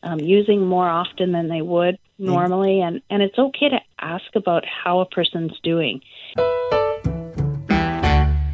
um, 0.04 0.20
using 0.20 0.66
more 0.66 0.88
often 0.88 1.32
than 1.32 1.50
they 1.50 1.62
would 1.62 1.98
normally, 2.18 2.82
and 2.82 3.02
and 3.10 3.22
it's 3.22 3.38
okay 3.38 3.70
to 3.70 3.80
ask 4.00 4.26
about 4.36 4.64
how 4.66 5.00
a 5.00 5.06
person's 5.06 5.58
doing. 5.64 6.02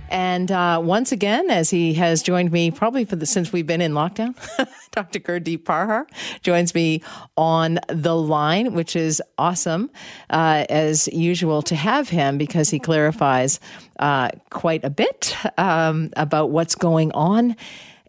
And 0.10 0.52
uh, 0.52 0.82
once 0.84 1.12
again, 1.12 1.50
as 1.50 1.70
he 1.70 1.94
has 1.96 2.22
joined 2.22 2.52
me 2.52 2.72
probably 2.72 3.06
for 3.06 3.16
the 3.16 3.26
since 3.26 3.52
we've 3.52 3.68
been 3.68 3.82
in 3.82 3.94
lockdown, 3.94 4.36
Dr. 4.92 5.20
Gurdeep 5.20 5.64
Parhar 5.64 6.06
joins 6.42 6.74
me 6.76 7.02
on 7.36 7.80
the 7.90 8.16
line, 8.16 8.74
which 8.74 8.96
is 8.96 9.22
awesome 9.38 9.90
uh, 10.30 10.66
as 10.70 11.08
usual 11.10 11.62
to 11.64 11.76
have 11.76 12.10
him 12.10 12.38
because 12.38 12.70
he 12.70 12.80
clarifies 12.80 13.60
uh, 14.00 14.30
quite 14.52 14.84
a 14.84 14.90
bit 14.90 15.36
um, 15.58 16.12
about 16.16 16.52
what's 16.52 16.76
going 16.76 17.12
on. 17.14 17.56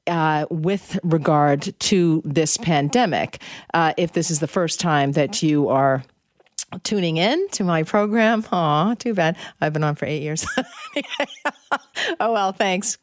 Uh, 0.08 0.46
with 0.50 1.00
regard 1.02 1.74
to 1.80 2.22
this 2.24 2.56
pandemic, 2.58 3.42
uh, 3.74 3.92
if 3.96 4.12
this 4.12 4.30
is 4.30 4.38
the 4.38 4.46
first 4.46 4.78
time 4.78 5.10
that 5.10 5.42
you 5.42 5.68
are 5.68 6.04
tuning 6.82 7.16
in 7.16 7.48
to 7.50 7.64
my 7.64 7.82
program. 7.82 8.44
Aw, 8.52 8.94
too 8.94 9.14
bad. 9.14 9.36
I've 9.60 9.72
been 9.72 9.84
on 9.84 9.94
for 9.94 10.06
eight 10.06 10.22
years. 10.22 10.46
oh, 12.20 12.32
well, 12.32 12.52
thanks. 12.52 12.98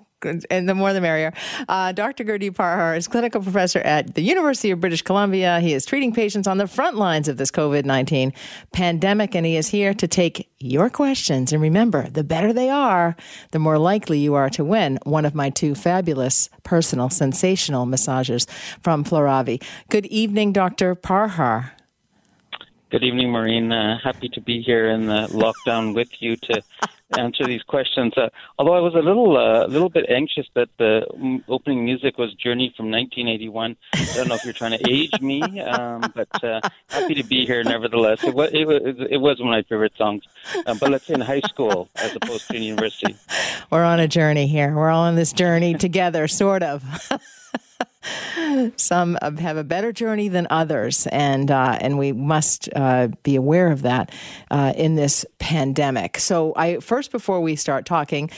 And 0.49 0.69
the 0.69 0.73
more 0.73 0.93
the 0.93 1.01
merrier. 1.01 1.33
Uh, 1.67 1.91
Dr. 1.91 2.23
Gurdeep 2.23 2.51
Parhar 2.51 2.95
is 2.95 3.09
clinical 3.09 3.41
professor 3.41 3.79
at 3.79 4.15
the 4.15 4.21
University 4.21 4.71
of 4.71 4.79
British 4.79 5.01
Columbia. 5.01 5.59
He 5.59 5.73
is 5.73 5.85
treating 5.85 6.13
patients 6.13 6.47
on 6.47 6.57
the 6.57 6.67
front 6.67 6.95
lines 6.95 7.27
of 7.27 7.35
this 7.35 7.51
COVID 7.51 7.83
19 7.83 8.31
pandemic, 8.71 9.35
and 9.35 9.45
he 9.45 9.57
is 9.57 9.67
here 9.67 9.93
to 9.93 10.07
take 10.07 10.49
your 10.59 10.89
questions. 10.89 11.51
And 11.51 11.61
remember, 11.61 12.09
the 12.09 12.23
better 12.23 12.53
they 12.53 12.69
are, 12.69 13.17
the 13.51 13.59
more 13.59 13.77
likely 13.77 14.19
you 14.19 14.33
are 14.33 14.49
to 14.51 14.63
win 14.63 14.97
one 15.03 15.25
of 15.25 15.35
my 15.35 15.49
two 15.49 15.75
fabulous, 15.75 16.49
personal, 16.63 17.09
sensational 17.09 17.85
massages 17.85 18.47
from 18.81 19.03
Floravi. 19.03 19.61
Good 19.89 20.05
evening, 20.05 20.53
Dr. 20.53 20.95
Parhar. 20.95 21.71
Good 22.93 23.05
evening, 23.05 23.31
Maureen. 23.31 23.71
Uh, 23.71 23.97
happy 24.03 24.29
to 24.29 24.39
be 24.39 24.61
here 24.61 24.87
in 24.91 25.07
the 25.07 25.25
lockdown 25.31 25.95
with 25.95 26.09
you 26.19 26.35
to 26.35 26.61
answer 27.17 27.43
these 27.43 27.63
questions. 27.63 28.13
Uh, 28.15 28.29
although 28.59 28.75
I 28.75 28.81
was 28.81 28.93
a 28.93 28.99
little, 28.99 29.35
uh, 29.35 29.65
little 29.65 29.89
bit 29.89 30.05
anxious 30.09 30.45
that 30.53 30.69
the 30.77 31.03
mm, 31.17 31.43
opening 31.47 31.83
music 31.83 32.19
was 32.19 32.35
"Journey" 32.35 32.71
from 32.77 32.91
1981. 32.91 33.75
I 33.95 34.05
don't 34.13 34.27
know 34.27 34.35
if 34.35 34.43
you're 34.43 34.53
trying 34.53 34.77
to 34.77 34.87
age 34.87 35.19
me, 35.21 35.41
um, 35.61 36.01
but 36.13 36.43
uh, 36.43 36.61
happy 36.87 37.15
to 37.15 37.23
be 37.23 37.47
here 37.47 37.63
nevertheless. 37.63 38.23
It 38.23 38.35
was, 38.35 38.51
it 38.53 38.67
was, 38.67 39.07
it 39.09 39.17
was 39.17 39.39
one 39.39 39.47
of 39.47 39.53
my 39.53 39.63
favorite 39.63 39.97
songs. 39.97 40.25
Um, 40.67 40.77
but 40.77 40.91
let's 40.91 41.07
say 41.07 41.15
in 41.15 41.21
high 41.21 41.41
school 41.41 41.89
as 41.95 42.15
opposed 42.15 42.47
to 42.49 42.59
university. 42.59 43.17
We're 43.71 43.85
on 43.85 44.01
a 44.01 44.07
journey 44.07 44.45
here. 44.45 44.71
We're 44.75 44.91
all 44.91 45.05
on 45.05 45.15
this 45.15 45.33
journey 45.33 45.73
together, 45.73 46.27
sort 46.27 46.61
of. 46.61 46.83
Some 48.75 49.17
have 49.21 49.57
a 49.57 49.63
better 49.63 49.91
journey 49.91 50.27
than 50.27 50.47
others, 50.49 51.07
and 51.07 51.49
uh, 51.49 51.77
and 51.79 51.97
we 51.97 52.11
must 52.11 52.69
uh, 52.75 53.09
be 53.23 53.35
aware 53.35 53.71
of 53.71 53.83
that 53.83 54.11
uh, 54.51 54.73
in 54.75 54.95
this 54.95 55.25
pandemic. 55.39 56.19
So, 56.19 56.53
I 56.55 56.79
first 56.79 57.11
before 57.11 57.41
we 57.41 57.55
start 57.55 57.85
talking, 57.85 58.29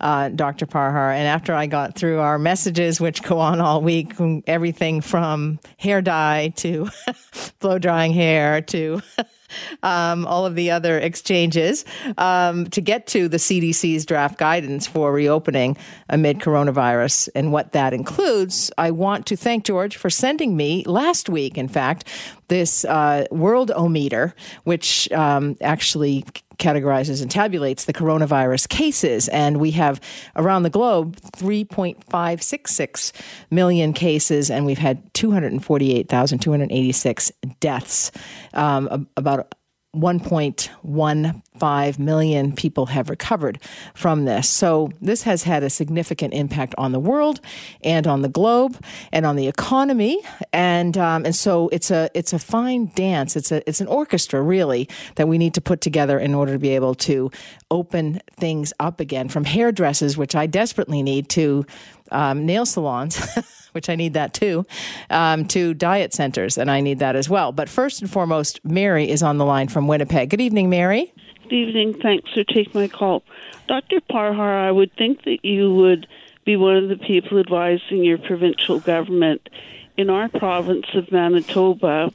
uh, 0.00 0.28
Dr. 0.30 0.66
Parhar, 0.66 1.14
and 1.14 1.26
after 1.26 1.54
I 1.54 1.66
got 1.66 1.94
through 1.94 2.18
our 2.18 2.38
messages, 2.38 3.00
which 3.00 3.22
go 3.22 3.38
on 3.38 3.60
all 3.60 3.80
week, 3.80 4.14
everything 4.46 5.00
from 5.00 5.58
hair 5.78 6.02
dye 6.02 6.52
to 6.56 6.88
blow 7.60 7.78
drying 7.78 8.12
hair 8.12 8.60
to 8.62 9.00
um, 9.82 10.26
all 10.26 10.46
of 10.46 10.54
the 10.54 10.70
other 10.70 10.98
exchanges 10.98 11.84
um, 12.18 12.66
to 12.70 12.80
get 12.80 13.06
to 13.08 13.28
the 13.28 13.36
CDC's 13.36 14.06
draft 14.06 14.38
guidance 14.38 14.86
for 14.86 15.12
reopening 15.12 15.76
amid 16.08 16.38
coronavirus 16.38 17.28
and 17.34 17.52
what 17.52 17.72
that 17.72 17.92
includes. 17.92 18.70
I 18.78 18.90
want 18.90 19.26
to 19.26 19.36
thank 19.36 19.64
George 19.64 19.96
for 19.96 20.10
sending 20.10 20.56
me 20.56 20.84
last 20.84 21.28
week, 21.28 21.56
in 21.58 21.68
fact, 21.68 22.08
this 22.48 22.84
uh, 22.84 23.26
Worldometer, 23.30 24.34
which 24.64 25.10
um, 25.12 25.56
actually 25.60 26.24
categorizes 26.62 27.20
and 27.20 27.30
tabulates 27.30 27.84
the 27.84 27.92
coronavirus 27.92 28.66
cases. 28.68 29.28
And 29.28 29.60
we 29.60 29.72
have 29.72 30.00
around 30.36 30.62
the 30.62 30.70
globe 30.70 31.16
3.566 31.16 33.12
million 33.50 33.92
cases, 33.92 34.50
and 34.50 34.64
we've 34.64 34.78
had 34.78 35.12
248,286 35.14 37.32
deaths. 37.60 38.10
Um, 38.54 39.08
about 39.16 39.54
1.15 39.94 41.98
million 41.98 42.52
people 42.54 42.86
have 42.86 43.10
recovered 43.10 43.58
from 43.94 44.24
this. 44.24 44.48
So 44.48 44.90
this 45.02 45.24
has 45.24 45.42
had 45.42 45.62
a 45.62 45.68
significant 45.68 46.32
impact 46.32 46.74
on 46.78 46.92
the 46.92 46.98
world 46.98 47.42
and 47.84 48.06
on 48.06 48.22
the 48.22 48.30
globe 48.30 48.82
and 49.12 49.26
on 49.26 49.36
the 49.36 49.48
economy. 49.48 50.18
And 50.52 50.96
um, 50.96 51.26
and 51.26 51.36
so 51.36 51.68
it's 51.68 51.90
a 51.90 52.08
it's 52.14 52.32
a 52.32 52.38
fine 52.38 52.90
dance. 52.94 53.36
It's 53.36 53.52
a 53.52 53.68
it's 53.68 53.82
an 53.82 53.86
orchestra 53.86 54.40
really 54.40 54.88
that 55.16 55.28
we 55.28 55.36
need 55.36 55.52
to 55.54 55.60
put 55.60 55.82
together 55.82 56.18
in 56.18 56.34
order 56.34 56.52
to 56.52 56.58
be 56.58 56.70
able 56.70 56.94
to 56.94 57.30
open 57.70 58.22
things 58.38 58.72
up 58.80 58.98
again 58.98 59.28
from 59.28 59.44
hairdressers, 59.44 60.16
which 60.16 60.34
I 60.34 60.46
desperately 60.46 61.02
need, 61.02 61.28
to 61.30 61.66
um, 62.10 62.46
nail 62.46 62.64
salons. 62.64 63.20
which 63.72 63.88
I 63.88 63.96
need 63.96 64.14
that 64.14 64.34
too, 64.34 64.64
um, 65.10 65.46
to 65.48 65.74
diet 65.74 66.14
centers, 66.14 66.56
and 66.56 66.70
I 66.70 66.80
need 66.80 66.98
that 67.00 67.16
as 67.16 67.28
well. 67.28 67.52
But 67.52 67.68
first 67.68 68.00
and 68.00 68.10
foremost, 68.10 68.64
Mary 68.64 69.10
is 69.10 69.22
on 69.22 69.38
the 69.38 69.44
line 69.44 69.68
from 69.68 69.88
Winnipeg. 69.88 70.30
Good 70.30 70.40
evening, 70.40 70.70
Mary. 70.70 71.12
Good 71.42 71.52
evening. 71.52 71.94
Thanks 72.00 72.32
for 72.32 72.44
taking 72.44 72.72
my 72.80 72.88
call. 72.88 73.22
Dr. 73.68 74.00
Parhar, 74.00 74.66
I 74.66 74.70
would 74.70 74.92
think 74.96 75.24
that 75.24 75.44
you 75.44 75.72
would 75.74 76.06
be 76.44 76.56
one 76.56 76.76
of 76.76 76.88
the 76.88 76.96
people 76.96 77.38
advising 77.38 78.04
your 78.04 78.18
provincial 78.18 78.80
government. 78.80 79.48
In 79.96 80.08
our 80.08 80.28
province 80.28 80.86
of 80.94 81.12
Manitoba, 81.12 82.12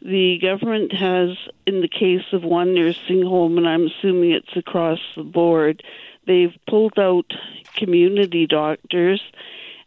the 0.00 0.38
government 0.38 0.92
has, 0.92 1.30
in 1.66 1.80
the 1.80 1.88
case 1.88 2.24
of 2.32 2.44
one 2.44 2.74
nursing 2.74 3.22
home, 3.22 3.58
and 3.58 3.68
I'm 3.68 3.86
assuming 3.86 4.30
it's 4.30 4.56
across 4.56 5.00
the 5.16 5.24
board, 5.24 5.82
they've 6.26 6.56
pulled 6.68 6.98
out 6.98 7.32
community 7.74 8.46
doctors 8.46 9.20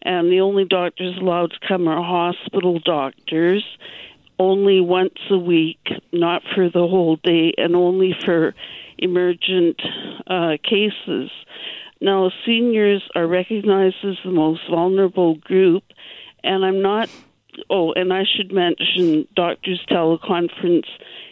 and 0.01 0.31
the 0.31 0.41
only 0.41 0.65
doctors 0.65 1.17
allowed 1.17 1.51
to 1.51 1.67
come 1.67 1.87
are 1.87 2.03
hospital 2.03 2.79
doctors 2.79 3.63
only 4.39 4.79
once 4.79 5.19
a 5.29 5.37
week, 5.37 5.85
not 6.13 6.41
for 6.55 6.69
the 6.69 6.87
whole 6.87 7.17
day, 7.17 7.53
and 7.57 7.75
only 7.75 8.15
for 8.25 8.55
emergent 8.97 9.81
uh, 10.27 10.57
cases. 10.63 11.29
Now, 12.01 12.31
seniors 12.45 13.03
are 13.15 13.27
recognized 13.27 13.97
as 14.03 14.15
the 14.23 14.31
most 14.31 14.61
vulnerable 14.69 15.35
group, 15.35 15.83
and 16.43 16.63
I'm 16.63 16.81
not. 16.81 17.09
Oh, 17.69 17.91
and 17.91 18.13
I 18.13 18.23
should 18.23 18.53
mention 18.53 19.27
doctors 19.35 19.85
teleconference 19.89 20.87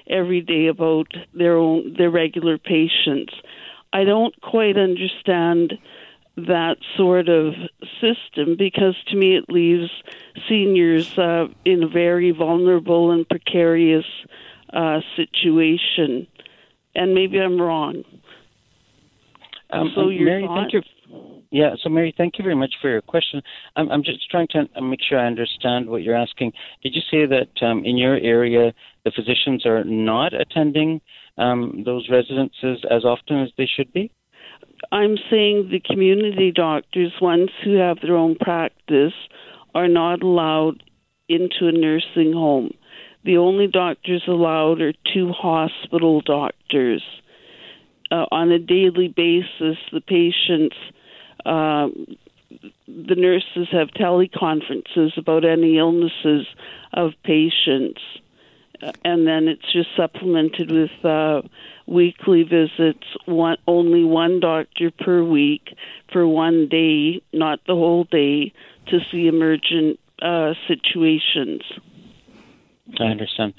every 0.09 0.41
day 0.41 0.67
about 0.67 1.07
their 1.33 1.55
own 1.55 1.95
their 1.97 2.09
regular 2.09 2.57
patients. 2.57 3.33
I 3.93 4.03
don't 4.03 4.39
quite 4.41 4.77
understand 4.77 5.73
that 6.37 6.77
sort 6.95 7.29
of 7.29 7.53
system 7.99 8.55
because 8.57 8.95
to 9.07 9.15
me 9.15 9.35
it 9.35 9.45
leaves 9.49 9.89
seniors 10.47 11.17
uh, 11.17 11.47
in 11.65 11.83
a 11.83 11.87
very 11.87 12.31
vulnerable 12.31 13.11
and 13.11 13.27
precarious 13.27 14.05
uh, 14.71 14.99
situation. 15.15 16.27
And 16.95 17.13
maybe 17.13 17.39
I'm 17.39 17.59
wrong. 17.59 18.03
Um, 19.71 19.91
so 19.95 20.09
your 20.09 20.25
Mary, 20.25 20.45
thoughts? 20.45 20.71
thank 20.71 20.73
you. 20.73 21.43
Yeah, 21.49 21.75
so 21.81 21.89
Mary, 21.89 22.13
thank 22.15 22.37
you 22.37 22.43
very 22.43 22.55
much 22.55 22.73
for 22.81 22.89
your 22.89 23.01
question. 23.01 23.41
I'm, 23.75 23.89
I'm 23.89 24.03
just 24.03 24.29
trying 24.29 24.47
to 24.49 24.67
make 24.81 24.99
sure 25.07 25.17
I 25.17 25.25
understand 25.25 25.89
what 25.89 26.03
you're 26.03 26.15
asking. 26.15 26.51
Did 26.83 26.93
you 26.93 27.01
say 27.09 27.25
that 27.25 27.65
um, 27.65 27.83
in 27.85 27.97
your 27.97 28.15
area 28.15 28.73
the 29.05 29.11
physicians 29.11 29.65
are 29.65 29.83
not 29.83 30.33
attending 30.33 31.01
um, 31.37 31.83
those 31.85 32.07
residences 32.09 32.83
as 32.91 33.05
often 33.05 33.41
as 33.41 33.49
they 33.57 33.67
should 33.75 33.91
be? 33.93 34.11
I'm 34.91 35.17
saying 35.29 35.69
the 35.71 35.79
community 35.79 36.51
doctors, 36.51 37.11
ones 37.21 37.49
who 37.63 37.75
have 37.75 37.97
their 38.01 38.15
own 38.15 38.35
practice, 38.35 39.13
are 39.73 39.87
not 39.87 40.21
allowed 40.21 40.83
into 41.29 41.67
a 41.67 41.71
nursing 41.71 42.33
home. 42.33 42.71
the 43.23 43.37
only 43.37 43.67
doctors 43.67 44.23
allowed 44.27 44.79
are 44.79 44.93
two 45.13 45.33
hospital 45.33 46.21
doctors. 46.21 47.03
Uh, 48.09 48.25
on 48.31 48.51
a 48.51 48.59
daily 48.59 49.09
basis, 49.09 49.77
the 49.91 49.99
patients, 49.99 50.77
uh, 51.45 51.89
the 52.87 53.15
nurses 53.15 53.67
have 53.69 53.89
teleconferences 53.89 55.17
about 55.17 55.43
any 55.43 55.77
illnesses 55.77 56.47
of 56.93 57.11
patients, 57.23 57.99
uh, 58.81 58.93
and 59.03 59.27
then 59.27 59.49
it's 59.49 59.73
just 59.73 59.89
supplemented 59.97 60.71
with 60.71 61.03
uh, 61.03 61.41
weekly 61.87 62.43
visits. 62.43 63.05
One 63.25 63.57
only 63.67 64.03
one 64.03 64.39
doctor 64.39 64.91
per 64.91 65.23
week 65.23 65.75
for 66.11 66.27
one 66.27 66.67
day, 66.67 67.21
not 67.33 67.59
the 67.67 67.75
whole 67.75 68.03
day, 68.05 68.53
to 68.87 68.99
see 69.11 69.27
emergent 69.27 69.99
uh, 70.21 70.53
situations. 70.67 71.61
I 72.99 73.05
understand. 73.05 73.53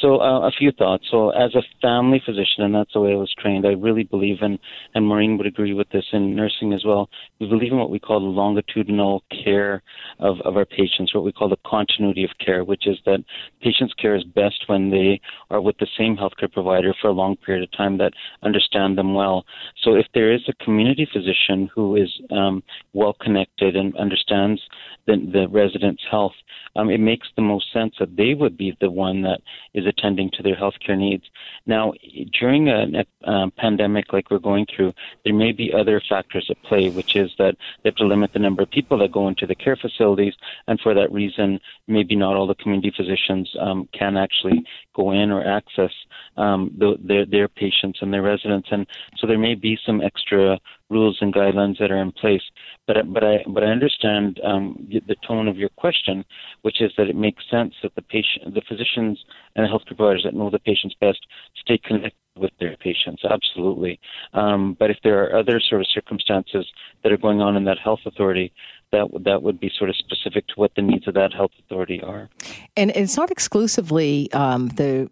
So 0.00 0.20
uh, 0.20 0.46
a 0.46 0.50
few 0.50 0.70
thoughts. 0.70 1.04
So 1.10 1.30
as 1.30 1.54
a 1.54 1.62
family 1.82 2.22
physician, 2.24 2.62
and 2.62 2.74
that's 2.74 2.92
the 2.92 3.00
way 3.00 3.12
I 3.12 3.16
was 3.16 3.34
trained, 3.38 3.66
I 3.66 3.70
really 3.70 4.04
believe 4.04 4.38
in, 4.42 4.58
and 4.94 5.06
Maureen 5.06 5.36
would 5.38 5.46
agree 5.46 5.74
with 5.74 5.88
this 5.90 6.04
in 6.12 6.36
nursing 6.36 6.72
as 6.72 6.84
well. 6.84 7.08
We 7.40 7.48
believe 7.48 7.72
in 7.72 7.78
what 7.78 7.90
we 7.90 7.98
call 7.98 8.20
the 8.20 8.26
longitudinal 8.26 9.24
care 9.44 9.82
of, 10.20 10.40
of 10.44 10.56
our 10.56 10.64
patients, 10.64 11.14
what 11.14 11.24
we 11.24 11.32
call 11.32 11.48
the 11.48 11.56
continuity 11.66 12.22
of 12.22 12.30
care, 12.44 12.62
which 12.64 12.86
is 12.86 12.96
that 13.06 13.24
patients' 13.60 13.94
care 13.94 14.14
is 14.14 14.24
best 14.24 14.64
when 14.68 14.90
they 14.90 15.20
are 15.50 15.60
with 15.60 15.76
the 15.78 15.88
same 15.98 16.16
healthcare 16.16 16.52
provider 16.52 16.94
for 17.00 17.08
a 17.08 17.12
long 17.12 17.36
period 17.36 17.64
of 17.64 17.76
time 17.76 17.98
that 17.98 18.12
understand 18.42 18.96
them 18.96 19.14
well. 19.14 19.44
So 19.82 19.94
if 19.94 20.06
there 20.14 20.32
is 20.32 20.42
a 20.48 20.64
community 20.64 21.08
physician 21.12 21.68
who 21.74 21.96
is 21.96 22.10
um, 22.30 22.62
well 22.92 23.16
connected 23.20 23.74
and 23.74 23.96
understands 23.96 24.60
the, 25.06 25.16
the 25.32 25.48
resident's 25.48 26.02
health, 26.08 26.34
um, 26.76 26.90
it 26.90 27.00
makes 27.00 27.26
the 27.34 27.42
most 27.42 27.72
sense 27.72 27.94
that 27.98 28.16
they 28.16 28.34
would 28.34 28.56
be 28.56 28.76
the 28.80 28.90
one 28.90 29.22
that 29.22 29.40
is 29.74 29.86
attending 29.88 30.30
to 30.32 30.42
their 30.42 30.56
healthcare 30.56 30.96
needs. 30.96 31.24
Now, 31.66 31.92
during 32.38 32.68
a, 32.68 33.04
a 33.24 33.30
um, 33.30 33.50
pandemic 33.50 34.12
like 34.12 34.30
we're 34.30 34.38
going 34.38 34.66
through, 34.74 34.94
there 35.24 35.34
may 35.34 35.52
be 35.52 35.72
other 35.72 36.00
factors 36.08 36.46
at 36.50 36.62
play, 36.62 36.90
which 36.90 37.16
is 37.16 37.30
that 37.38 37.56
they 37.82 37.90
have 37.90 37.96
to 37.96 38.06
limit 38.06 38.32
the 38.32 38.38
number 38.38 38.62
of 38.62 38.70
people 38.70 38.98
that 38.98 39.12
go 39.12 39.28
into 39.28 39.46
the 39.46 39.54
care 39.54 39.76
facilities, 39.76 40.34
and 40.66 40.80
for 40.80 40.94
that 40.94 41.10
reason, 41.12 41.60
maybe 41.86 42.14
not 42.16 42.36
all 42.36 42.46
the 42.46 42.54
community 42.54 42.92
physicians 42.96 43.50
um, 43.60 43.88
can 43.92 44.16
actually 44.16 44.64
go 44.94 45.10
in 45.10 45.30
or 45.30 45.44
access 45.44 45.92
um, 46.36 46.74
the, 46.78 46.96
their, 47.02 47.26
their 47.26 47.48
patients 47.48 47.98
and 48.02 48.12
their 48.12 48.22
residents, 48.22 48.68
and 48.70 48.86
so 49.18 49.26
there 49.26 49.38
may 49.38 49.54
be 49.54 49.78
some 49.84 50.00
extra 50.00 50.58
rules 50.90 51.18
and 51.20 51.34
guidelines 51.34 51.78
that 51.78 51.90
are 51.90 52.00
in 52.00 52.12
place. 52.12 52.42
But 52.86 52.96
but 53.12 53.24
I 53.24 53.44
but 53.48 53.62
I 53.62 53.66
understand 53.66 54.40
um, 54.44 54.88
the 54.90 55.16
tone 55.26 55.48
of 55.48 55.56
your 55.56 55.68
question, 55.70 56.24
which 56.62 56.80
is 56.80 56.92
that 56.96 57.08
it 57.08 57.16
makes 57.16 57.44
sense 57.50 57.74
that 57.82 57.94
the 57.94 58.02
patient, 58.02 58.54
the 58.54 58.62
physicians, 58.68 59.22
and 59.54 59.64
the 59.64 59.68
healthcare 59.68 59.96
providers 59.96 60.22
that 60.24 60.34
know 60.34 60.50
the 60.50 60.58
patients 60.58 60.96
best 61.00 61.18
stay 61.60 61.78
connected 61.78 62.12
with 62.36 62.52
their 62.60 62.76
patients. 62.76 63.22
Absolutely. 63.28 63.98
Um, 64.32 64.76
but 64.78 64.90
if 64.90 64.98
there 65.02 65.24
are 65.24 65.38
other 65.38 65.60
sort 65.60 65.80
of 65.80 65.88
circumstances 65.92 66.66
that 67.02 67.12
are 67.12 67.16
going 67.16 67.40
on 67.40 67.56
in 67.56 67.64
that 67.64 67.78
health 67.78 68.00
authority 68.06 68.52
that 68.92 69.08
that 69.24 69.42
would 69.42 69.60
be 69.60 69.70
sort 69.76 69.90
of 69.90 69.96
specific 69.96 70.46
to 70.48 70.54
what 70.54 70.74
the 70.74 70.82
needs 70.82 71.06
of 71.06 71.14
that 71.14 71.32
health 71.32 71.50
authority 71.58 72.02
are. 72.02 72.28
And 72.76 72.90
it's 72.94 73.16
not 73.16 73.30
exclusively 73.30 74.32
um, 74.32 74.68
the 74.68 75.10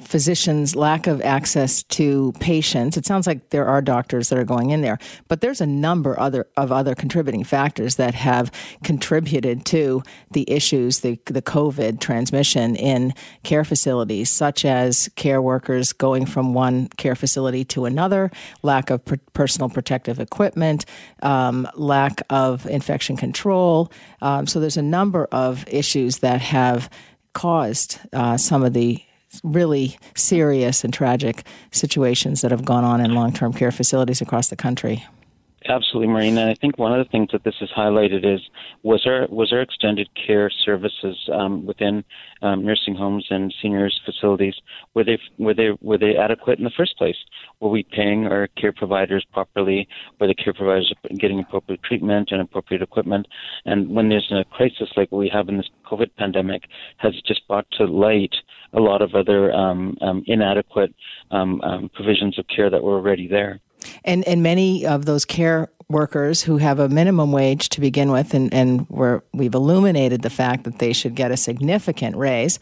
physicians' 0.00 0.74
lack 0.74 1.06
of 1.06 1.20
access 1.20 1.82
to 1.82 2.32
patients. 2.40 2.96
It 2.96 3.04
sounds 3.04 3.26
like 3.26 3.50
there 3.50 3.66
are 3.66 3.82
doctors 3.82 4.30
that 4.30 4.38
are 4.38 4.44
going 4.44 4.70
in 4.70 4.80
there, 4.80 4.98
but 5.28 5.42
there's 5.42 5.60
a 5.60 5.66
number 5.66 6.18
other 6.18 6.46
of 6.56 6.72
other 6.72 6.94
contributing 6.94 7.44
factors 7.44 7.96
that 7.96 8.14
have 8.14 8.50
contributed 8.82 9.66
to 9.66 10.02
the 10.30 10.50
issues, 10.50 11.00
the 11.00 11.18
the 11.26 11.42
COVID 11.42 12.00
transmission 12.00 12.76
in 12.76 13.12
care 13.42 13.64
facilities, 13.64 14.30
such 14.30 14.64
as 14.64 15.10
care 15.16 15.42
workers 15.42 15.92
going 15.92 16.24
from 16.24 16.54
one 16.54 16.88
care 16.96 17.14
facility 17.14 17.64
to 17.66 17.84
another, 17.84 18.30
lack 18.62 18.88
of 18.88 19.02
personal 19.34 19.68
protective 19.68 20.18
equipment, 20.18 20.86
um, 21.22 21.68
lack 21.74 22.22
of 22.30 22.64
infection 22.66 23.17
control. 23.18 23.92
Um, 24.22 24.46
so 24.46 24.60
there's 24.60 24.76
a 24.78 24.82
number 24.82 25.26
of 25.30 25.66
issues 25.68 26.18
that 26.18 26.40
have 26.40 26.88
caused 27.34 27.98
uh, 28.12 28.36
some 28.36 28.62
of 28.62 28.72
the 28.72 29.02
really 29.42 29.98
serious 30.14 30.84
and 30.84 30.92
tragic 30.92 31.44
situations 31.70 32.40
that 32.40 32.50
have 32.50 32.64
gone 32.64 32.84
on 32.84 33.00
in 33.00 33.14
long 33.14 33.32
term 33.32 33.52
care 33.52 33.70
facilities 33.70 34.22
across 34.22 34.48
the 34.48 34.56
country. 34.56 35.04
Absolutely, 35.68 36.10
Marina. 36.10 36.40
And 36.40 36.50
I 36.50 36.54
think 36.54 36.78
one 36.78 36.98
of 36.98 37.04
the 37.04 37.10
things 37.10 37.28
that 37.32 37.44
this 37.44 37.56
has 37.60 37.68
highlighted 37.76 38.24
is 38.24 38.40
was 38.82 39.04
our 39.04 39.26
was 39.28 39.52
our 39.52 39.60
extended 39.60 40.08
care 40.14 40.48
services 40.48 41.28
um, 41.30 41.66
within 41.66 42.04
um, 42.40 42.64
nursing 42.64 42.94
homes 42.94 43.26
and 43.28 43.54
seniors 43.60 44.00
facilities 44.06 44.54
were 44.94 45.04
they 45.04 45.18
were 45.36 45.52
they 45.52 45.70
were 45.82 45.98
they 45.98 46.16
adequate 46.16 46.58
in 46.58 46.64
the 46.64 46.70
first 46.74 46.96
place? 46.96 47.16
Were 47.60 47.68
we 47.68 47.82
paying 47.82 48.26
our 48.26 48.46
care 48.56 48.72
providers 48.72 49.26
properly? 49.30 49.86
Were 50.18 50.26
the 50.26 50.34
care 50.34 50.54
providers 50.54 50.90
getting 51.18 51.40
appropriate 51.40 51.82
treatment 51.82 52.30
and 52.32 52.40
appropriate 52.40 52.80
equipment? 52.80 53.28
And 53.66 53.90
when 53.90 54.08
there's 54.08 54.32
a 54.32 54.44
crisis 54.44 54.88
like 54.96 55.12
we 55.12 55.28
have 55.28 55.50
in 55.50 55.58
this 55.58 55.68
COVID 55.84 56.16
pandemic, 56.16 56.62
has 56.96 57.12
just 57.26 57.46
brought 57.46 57.70
to 57.72 57.84
light 57.84 58.34
a 58.72 58.80
lot 58.80 59.02
of 59.02 59.14
other 59.14 59.52
um, 59.52 59.98
um 60.00 60.22
inadequate 60.26 60.94
um, 61.30 61.60
um, 61.60 61.90
provisions 61.92 62.38
of 62.38 62.46
care 62.48 62.70
that 62.70 62.82
were 62.82 62.94
already 62.94 63.28
there. 63.28 63.60
And 64.04 64.26
and 64.26 64.42
many 64.42 64.86
of 64.86 65.04
those 65.04 65.24
care 65.24 65.70
workers 65.88 66.42
who 66.42 66.58
have 66.58 66.78
a 66.78 66.88
minimum 66.88 67.32
wage 67.32 67.70
to 67.70 67.80
begin 67.80 68.10
with, 68.10 68.34
and, 68.34 68.52
and 68.52 68.86
we 68.90 69.18
we've 69.32 69.54
illuminated 69.54 70.22
the 70.22 70.30
fact 70.30 70.64
that 70.64 70.78
they 70.78 70.92
should 70.92 71.14
get 71.14 71.30
a 71.30 71.36
significant 71.36 72.16
raise, 72.16 72.58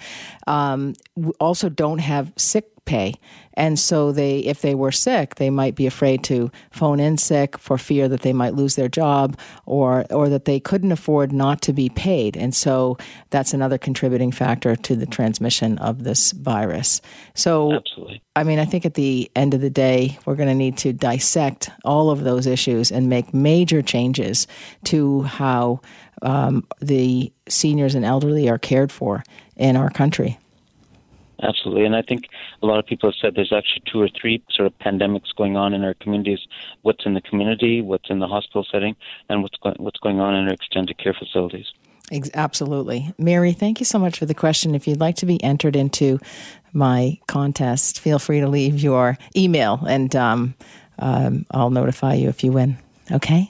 um, 0.47 0.95
also 1.41 1.69
don't 1.69 1.99
have 1.99 2.33
sick 2.37 2.71
pay. 2.87 3.15
And 3.55 3.79
so 3.79 4.13
they, 4.13 4.41
if 4.41 4.61
they 4.61 4.75
were 4.75 4.93
sick, 4.93 5.37
they 5.37 5.49
might 5.49 5.75
be 5.75 5.87
afraid 5.87 6.23
to 6.25 6.51
phone 6.71 7.01
in 7.01 7.17
sick 7.17 7.59
for 7.59 7.79
fear 7.79 8.07
that 8.09 8.21
they 8.21 8.33
might 8.33 8.55
lose 8.55 8.77
their 8.77 8.89
job 8.89 9.39
or, 9.65 10.05
or 10.11 10.29
that 10.29 10.45
they 10.45 10.61
couldn't 10.61 10.93
afford 10.93 11.33
not 11.33 11.63
to 11.63 11.73
be 11.73 11.89
paid. 11.89 12.37
And 12.37 12.55
so 12.55 12.99
that's 13.31 13.55
another 13.55 13.79
contributing 13.79 14.31
factor 14.31 14.77
to 14.77 14.95
the 14.95 15.07
transmission 15.07 15.79
of 15.79 16.05
this 16.05 16.33
virus. 16.33 17.01
So, 17.35 17.73
Absolutely. 17.73 18.23
I 18.35 18.45
mean, 18.45 18.59
I 18.59 18.67
think 18.67 18.85
at 18.85 18.95
the 18.95 19.31
end 19.35 19.55
of 19.55 19.63
the 19.63 19.71
day, 19.71 20.19
we're 20.27 20.37
going 20.37 20.51
to 20.51 20.55
need 20.55 20.77
to 20.79 20.93
dissect 20.93 21.71
all 21.85 22.11
of 22.11 22.25
those 22.25 22.47
issues 22.47 22.93
and 22.93 23.09
make 23.09 23.33
major 23.33 23.81
changes 23.81 24.47
to 24.85 25.23
how 25.23 25.81
um, 26.21 26.67
the 26.81 27.33
seniors 27.49 27.95
and 27.95 28.05
elderly 28.05 28.49
are 28.51 28.59
cared 28.59 28.93
for 28.93 29.25
in 29.57 29.77
our 29.77 29.91
country. 29.91 30.39
Absolutely, 31.43 31.85
and 31.85 31.95
I 31.95 32.03
think 32.03 32.29
a 32.63 32.67
lot 32.67 32.79
of 32.79 32.87
people 32.87 33.11
have 33.11 33.17
said 33.21 33.35
there's 33.35 33.53
actually 33.53 33.83
two 33.91 34.01
or 34.01 34.09
three 34.09 34.43
sort 34.51 34.67
of 34.67 34.79
pandemics 34.79 35.35
going 35.37 35.57
on 35.57 35.75
in 35.75 35.85
our 35.85 35.95
communities. 35.95 36.39
What's 36.83 37.05
in 37.05 37.15
the 37.15 37.21
community, 37.21 37.83
what's 37.83 38.09
in 38.09 38.21
the 38.21 38.27
hospital 38.27 38.67
setting, 38.71 38.97
and 39.29 39.43
what's 39.43 39.57
going 39.57 39.77
what's 39.79 40.01
going 40.01 40.19
on 40.19 40.35
in 40.35 40.47
our 40.47 40.55
extended 40.55 40.97
care 40.99 41.15
facilities. 41.15 41.67
Absolutely, 42.35 43.13
Mary. 43.19 43.53
Thank 43.53 43.81
you 43.81 43.87
so 43.87 43.99
much 43.99 44.19
for 44.19 44.27
the 44.27 44.35
question. 44.35 44.75
If 44.75 44.89
you'd 44.89 45.01
like 45.01 45.17
to 45.17 45.27
be 45.27 45.43
entered 45.43 45.77
into 45.77 46.21
my 46.73 47.19
contest, 47.27 48.01
feel 48.01 48.19
free 48.19 48.41
to 48.41 48.49
leave 48.49 48.81
your 48.81 49.19
email, 49.37 49.85
and 49.87 50.15
um, 50.17 50.55
um, 50.99 51.45
I'll 51.51 51.71
notify 51.71 52.15
you 52.15 52.29
if 52.29 52.43
you 52.43 52.53
win. 52.53 52.79
Okay 53.13 53.49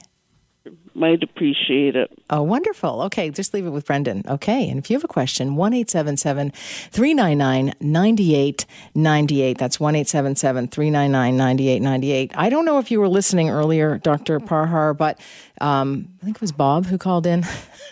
might 0.97 1.23
appreciate 1.23 1.95
it. 1.95 2.11
Oh, 2.29 2.41
wonderful. 2.41 3.01
Okay, 3.03 3.29
just 3.29 3.53
leave 3.53 3.65
it 3.65 3.69
with 3.69 3.85
Brendan. 3.85 4.23
Okay, 4.27 4.69
and 4.69 4.79
if 4.79 4.89
you 4.89 4.95
have 4.95 5.03
a 5.03 5.07
question, 5.07 5.55
1 5.55 5.73
877 5.73 6.51
399 6.51 7.73
9898. 7.79 9.57
That's 9.57 9.79
1 9.79 9.95
877 9.95 10.67
399 10.67 11.37
9898. 11.37 12.31
I 12.35 12.49
don't 12.49 12.65
know 12.65 12.79
if 12.79 12.91
you 12.91 12.99
were 12.99 13.09
listening 13.09 13.49
earlier, 13.49 13.97
Dr. 13.99 14.39
Parhar, 14.39 14.97
but 14.97 15.19
um, 15.61 16.09
think 16.27 16.37
it 16.37 16.41
was 16.41 16.51
Bob 16.51 16.87
who 16.87 16.97
called 16.97 17.25
in 17.25 17.45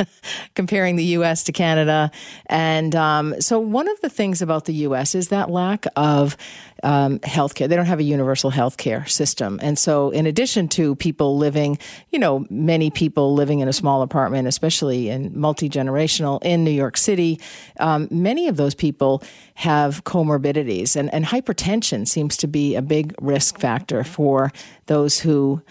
comparing 0.56 0.98
the 0.98 1.06
U.S. 1.06 1.43
to 1.45 1.54
Canada. 1.54 2.12
And 2.48 2.93
um, 2.93 3.39
so, 3.39 3.60
one 3.60 3.88
of 3.88 4.02
the 4.02 4.10
things 4.10 4.41
about 4.41 4.65
the 4.65 4.74
U.S. 4.74 5.15
is 5.15 5.30
that 5.30 5.50
lack 5.50 5.86
of 5.95 6.36
um, 6.84 7.19
healthcare. 7.19 7.69
They 7.69 7.78
don't 7.78 7.86
have 7.86 8.00
a 8.00 8.04
universal 8.04 8.52
healthcare 8.52 9.08
system. 9.10 9.58
And 9.63 9.80
so, 9.80 10.10
in 10.10 10.26
addition 10.26 10.67
to 10.69 10.95
people 10.95 11.38
living, 11.38 11.78
you 12.10 12.19
know, 12.19 12.45
many 12.50 12.89
people 12.89 13.34
living 13.34 13.60
in 13.60 13.69
a 13.69 13.74
small 13.74 14.02
apartment, 14.02 14.50
especially 14.50 15.08
in 15.08 15.39
multi 15.39 15.69
generational 15.69 16.43
in 16.43 16.65
New 16.65 16.71
York 16.71 16.98
City, 16.98 17.39
um, 17.80 18.10
many 18.12 18.50
of 18.50 18.58
those 18.58 18.76
people 18.76 19.24
have 19.54 20.04
comorbidities. 20.04 20.98
And, 20.98 21.13
and 21.13 21.24
hypertension 21.24 22.06
seems 22.06 22.36
to 22.38 22.48
be 22.48 22.76
a 22.76 22.82
big 22.82 23.15
risk 23.21 23.60
factor 23.60 24.04
for 24.04 24.52
those 24.88 25.21
who 25.21 25.62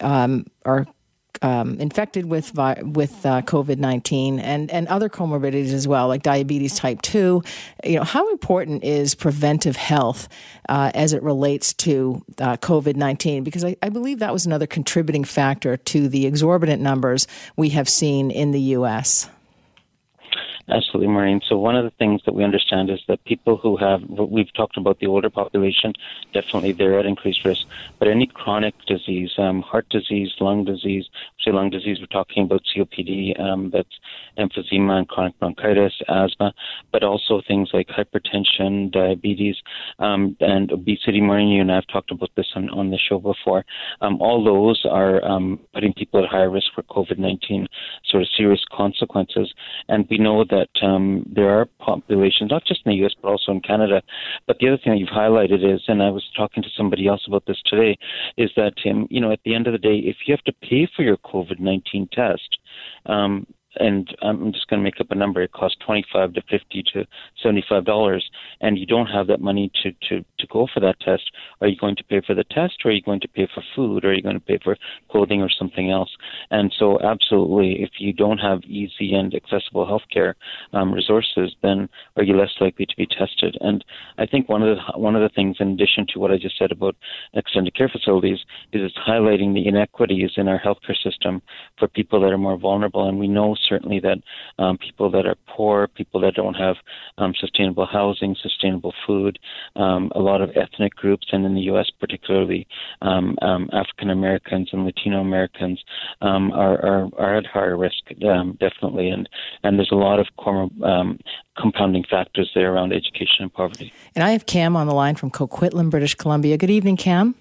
um, 0.00 0.46
are 0.64 0.86
um, 1.42 1.78
infected 1.80 2.26
with 2.26 2.54
with 2.54 3.26
uh, 3.26 3.42
COVID 3.42 3.78
nineteen 3.78 4.38
and 4.38 4.70
and 4.70 4.88
other 4.88 5.08
comorbidities 5.08 5.72
as 5.72 5.86
well, 5.86 6.08
like 6.08 6.22
diabetes 6.22 6.76
type 6.76 7.02
two. 7.02 7.42
You 7.84 7.96
know, 7.96 8.04
how 8.04 8.30
important 8.30 8.84
is 8.84 9.14
preventive 9.14 9.76
health 9.76 10.28
uh, 10.68 10.90
as 10.94 11.12
it 11.12 11.22
relates 11.22 11.72
to 11.74 12.24
uh, 12.40 12.56
COVID 12.56 12.96
nineteen? 12.96 13.44
Because 13.44 13.64
I, 13.64 13.76
I 13.82 13.88
believe 13.88 14.20
that 14.20 14.32
was 14.32 14.46
another 14.46 14.66
contributing 14.66 15.24
factor 15.24 15.76
to 15.76 16.08
the 16.08 16.26
exorbitant 16.26 16.82
numbers 16.82 17.26
we 17.56 17.70
have 17.70 17.88
seen 17.88 18.30
in 18.30 18.52
the 18.52 18.60
U.S. 18.60 19.28
Absolutely, 20.68 21.08
Maureen. 21.08 21.40
So 21.48 21.58
one 21.58 21.74
of 21.74 21.84
the 21.84 21.90
things 21.98 22.22
that 22.24 22.34
we 22.34 22.44
understand 22.44 22.88
is 22.88 23.00
that 23.08 23.24
people 23.24 23.56
who 23.56 23.76
have, 23.76 24.02
we've 24.08 24.52
talked 24.54 24.76
about 24.76 25.00
the 25.00 25.08
older 25.08 25.28
population, 25.28 25.92
definitely 26.32 26.70
they're 26.70 27.00
at 27.00 27.06
increased 27.06 27.44
risk. 27.44 27.66
But 27.98 28.08
any 28.08 28.26
chronic 28.26 28.74
disease, 28.86 29.32
um, 29.38 29.62
heart 29.62 29.88
disease, 29.88 30.30
lung 30.40 30.64
disease, 30.64 31.06
say 31.44 31.50
lung 31.50 31.70
disease, 31.70 31.98
we're 31.98 32.06
talking 32.06 32.44
about 32.44 32.62
COPD, 32.74 33.40
um, 33.40 33.70
that's 33.70 33.98
emphysema 34.38 34.98
and 34.98 35.08
chronic 35.08 35.38
bronchitis, 35.40 35.94
asthma, 36.08 36.54
but 36.92 37.02
also 37.02 37.42
things 37.46 37.70
like 37.72 37.88
hypertension, 37.88 38.90
diabetes, 38.92 39.56
um, 39.98 40.36
and 40.40 40.70
obesity. 40.70 41.20
Maureen, 41.20 41.48
you 41.48 41.60
and 41.60 41.72
I 41.72 41.76
have 41.76 41.88
talked 41.88 42.12
about 42.12 42.30
this 42.36 42.46
on, 42.54 42.70
on 42.70 42.90
the 42.90 42.98
show 42.98 43.18
before. 43.18 43.64
Um, 44.00 44.20
all 44.20 44.44
those 44.44 44.86
are 44.88 45.24
um, 45.24 45.58
putting 45.74 45.92
people 45.92 46.22
at 46.22 46.30
higher 46.30 46.50
risk 46.50 46.68
for 46.72 46.82
COVID-19 46.84 47.66
sort 48.04 48.22
of 48.22 48.28
serious 48.36 48.64
consequences. 48.72 49.52
And 49.88 50.06
we 50.08 50.18
know 50.18 50.44
that 50.52 50.86
um, 50.86 51.24
there 51.34 51.48
are 51.48 51.66
populations, 51.80 52.50
not 52.50 52.64
just 52.64 52.82
in 52.84 52.90
the 52.90 52.96
U.S. 52.98 53.14
but 53.20 53.28
also 53.28 53.50
in 53.52 53.60
Canada. 53.60 54.02
But 54.46 54.58
the 54.60 54.68
other 54.68 54.76
thing 54.76 54.92
that 54.92 54.98
you've 54.98 55.08
highlighted 55.08 55.64
is, 55.64 55.80
and 55.88 56.02
I 56.02 56.10
was 56.10 56.24
talking 56.36 56.62
to 56.62 56.68
somebody 56.76 57.08
else 57.08 57.22
about 57.26 57.46
this 57.46 57.60
today, 57.64 57.96
is 58.36 58.50
that 58.56 58.74
um, 58.88 59.08
you 59.10 59.20
know 59.20 59.32
at 59.32 59.40
the 59.44 59.54
end 59.54 59.66
of 59.66 59.72
the 59.72 59.78
day, 59.78 59.96
if 59.96 60.16
you 60.26 60.34
have 60.36 60.44
to 60.44 60.52
pay 60.62 60.86
for 60.94 61.02
your 61.02 61.16
COVID 61.16 61.58
nineteen 61.58 62.06
test, 62.12 62.58
um, 63.06 63.46
and 63.76 64.14
I'm 64.22 64.52
just 64.52 64.68
going 64.68 64.80
to 64.80 64.84
make 64.84 65.00
up 65.00 65.10
a 65.10 65.14
number. 65.14 65.42
It 65.42 65.52
costs 65.52 65.78
twenty-five 65.84 66.34
to 66.34 66.42
fifty 66.50 66.82
to 66.92 67.06
seventy-five 67.42 67.84
dollars, 67.84 68.28
and 68.60 68.78
you 68.78 68.86
don't 68.86 69.06
have 69.06 69.26
that 69.28 69.40
money 69.40 69.70
to 69.82 69.92
to 70.08 70.24
to 70.38 70.46
go 70.50 70.66
for 70.72 70.80
that 70.80 71.00
test. 71.00 71.30
Are 71.60 71.68
you 71.68 71.76
going 71.76 71.96
to 71.96 72.04
pay 72.04 72.20
for 72.26 72.34
the 72.34 72.44
test, 72.44 72.74
or 72.84 72.90
are 72.90 72.94
you 72.94 73.02
going 73.02 73.20
to 73.20 73.28
pay 73.28 73.48
for 73.54 73.62
food, 73.74 74.04
or 74.04 74.10
are 74.10 74.14
you 74.14 74.22
going 74.22 74.38
to 74.38 74.40
pay 74.40 74.58
for 74.62 74.76
clothing 75.10 75.42
or 75.42 75.50
something 75.50 75.90
else? 75.90 76.10
And 76.50 76.74
so, 76.78 77.00
absolutely, 77.00 77.82
if 77.82 77.90
you 77.98 78.12
don't 78.12 78.38
have 78.38 78.62
easy 78.64 79.14
and 79.14 79.34
accessible 79.34 79.86
healthcare 79.86 80.34
um, 80.72 80.92
resources, 80.92 81.54
then 81.62 81.88
are 82.16 82.24
you 82.24 82.36
less 82.36 82.50
likely 82.60 82.86
to 82.86 82.96
be 82.96 83.06
tested? 83.06 83.56
And 83.60 83.84
I 84.18 84.26
think 84.26 84.48
one 84.48 84.62
of 84.62 84.76
the 84.76 84.98
one 84.98 85.16
of 85.16 85.22
the 85.22 85.34
things, 85.34 85.56
in 85.60 85.72
addition 85.72 86.06
to 86.12 86.18
what 86.18 86.30
I 86.30 86.36
just 86.36 86.58
said 86.58 86.72
about 86.72 86.96
extended 87.34 87.74
care 87.74 87.88
facilities, 87.88 88.40
is 88.72 88.82
it's 88.82 88.98
highlighting 89.08 89.54
the 89.54 89.66
inequities 89.66 90.32
in 90.36 90.48
our 90.48 90.60
healthcare 90.60 90.96
system 91.02 91.42
for 91.78 91.88
people 91.88 92.20
that 92.20 92.32
are 92.32 92.38
more 92.38 92.58
vulnerable, 92.58 93.08
and 93.08 93.18
we 93.18 93.28
know 93.28 93.56
certainly 93.68 94.00
that 94.00 94.18
um, 94.58 94.78
people 94.78 95.10
that 95.10 95.26
are 95.26 95.36
poor, 95.46 95.88
people 95.88 96.20
that 96.20 96.34
don't 96.34 96.54
have 96.54 96.76
um, 97.18 97.34
sustainable 97.38 97.86
housing, 97.86 98.36
sustainable 98.40 98.94
food, 99.06 99.38
um, 99.76 100.10
a 100.14 100.20
lot 100.20 100.40
of 100.40 100.50
ethnic 100.56 100.94
groups, 100.94 101.28
and 101.32 101.44
in 101.44 101.54
the 101.54 101.62
U.S. 101.62 101.90
particularly 102.00 102.66
um, 103.02 103.36
um, 103.42 103.68
African 103.72 104.10
Americans 104.10 104.70
and 104.72 104.84
Latino 104.84 105.20
Americans 105.20 105.82
um, 106.20 106.52
are, 106.52 106.74
are, 106.84 107.08
are 107.18 107.36
at 107.38 107.46
higher 107.46 107.76
risk, 107.76 108.02
definitely, 108.58 109.08
and 109.08 109.28
and 109.62 109.78
there's 109.78 109.92
a 109.92 109.96
lot 109.96 110.18
of 110.18 110.26
compounding 111.56 112.04
factors 112.08 112.50
there 112.54 112.72
around 112.72 112.92
education 112.92 113.40
and 113.40 113.52
poverty. 113.52 113.92
And 114.14 114.24
I 114.24 114.30
have 114.30 114.46
Cam 114.46 114.76
on 114.76 114.86
the 114.86 114.94
line 114.94 115.16
from 115.16 115.30
Coquitlam, 115.30 115.90
British 115.90 116.14
Columbia. 116.14 116.56
Good 116.56 116.70
evening, 116.70 116.96
Cam. 116.96 117.34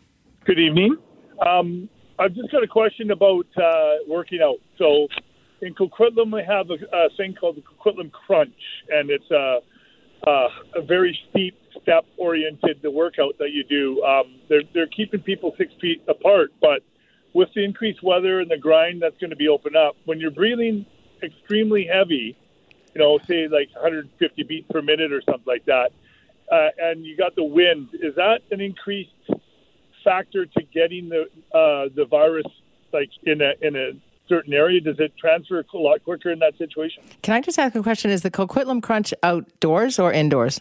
Good 0.45 0.59
evening. 0.59 0.97
Um, 1.45 1.89
I've 2.19 2.33
just 2.35 2.51
got 2.51 2.63
a 2.63 2.67
question 2.67 3.11
about 3.11 3.47
uh, 3.57 3.95
working 4.07 4.41
out. 4.43 4.57
So 4.77 5.07
in 5.61 5.75
Coquitlam, 5.75 6.33
we 6.33 6.43
have 6.43 6.69
a, 6.69 6.77
a 6.95 7.09
thing 7.15 7.35
called 7.35 7.57
the 7.57 7.61
Coquitlam 7.61 8.11
Crunch, 8.11 8.53
and 8.89 9.09
it's 9.09 9.29
a, 9.31 9.59
a, 10.27 10.47
a 10.75 10.81
very 10.81 11.17
steep, 11.29 11.57
step-oriented 11.81 12.81
the 12.81 12.91
workout 12.91 13.37
that 13.39 13.51
you 13.51 13.63
do. 13.63 14.03
Um, 14.03 14.35
they're 14.49 14.63
they're 14.73 14.87
keeping 14.87 15.21
people 15.21 15.53
six 15.57 15.73
feet 15.79 16.03
apart, 16.07 16.51
but 16.59 16.83
with 17.33 17.49
the 17.55 17.63
increased 17.63 18.03
weather 18.03 18.39
and 18.39 18.51
the 18.51 18.57
grind 18.57 19.01
that's 19.01 19.17
going 19.19 19.29
to 19.29 19.35
be 19.35 19.47
open 19.47 19.75
up, 19.75 19.95
when 20.05 20.19
you're 20.19 20.31
breathing 20.31 20.85
extremely 21.23 21.85
heavy, 21.85 22.35
you 22.93 22.99
know, 22.99 23.19
say 23.19 23.47
like 23.47 23.69
150 23.73 24.43
beats 24.43 24.67
per 24.69 24.81
minute 24.81 25.13
or 25.13 25.21
something 25.21 25.45
like 25.45 25.65
that, 25.65 25.91
uh, 26.51 26.69
and 26.79 27.05
you 27.05 27.15
got 27.15 27.35
the 27.35 27.43
wind, 27.43 27.89
is 27.93 28.15
that 28.15 28.41
an 28.51 28.59
increased 28.59 29.11
factor 30.03 30.45
to 30.45 30.63
getting 30.73 31.09
the 31.09 31.21
uh, 31.55 31.89
the 31.95 32.05
virus 32.09 32.47
like 32.91 33.09
in 33.23 33.41
a 33.41 33.53
in 33.61 33.75
a 33.75 33.91
certain 34.33 34.53
area, 34.53 34.79
does 34.79 34.99
it 34.99 35.11
transfer 35.23 35.57
a 35.59 35.77
lot 35.77 35.97
quicker 36.07 36.29
in 36.35 36.39
that 36.39 36.55
situation? 36.57 37.03
Can 37.21 37.33
I 37.33 37.41
just 37.47 37.59
ask 37.59 37.75
a 37.75 37.83
question? 37.83 38.11
Is 38.11 38.21
the 38.27 38.31
Coquitlam 38.31 38.81
Crunch 38.81 39.13
outdoors 39.23 39.99
or 39.99 40.09
indoors? 40.21 40.55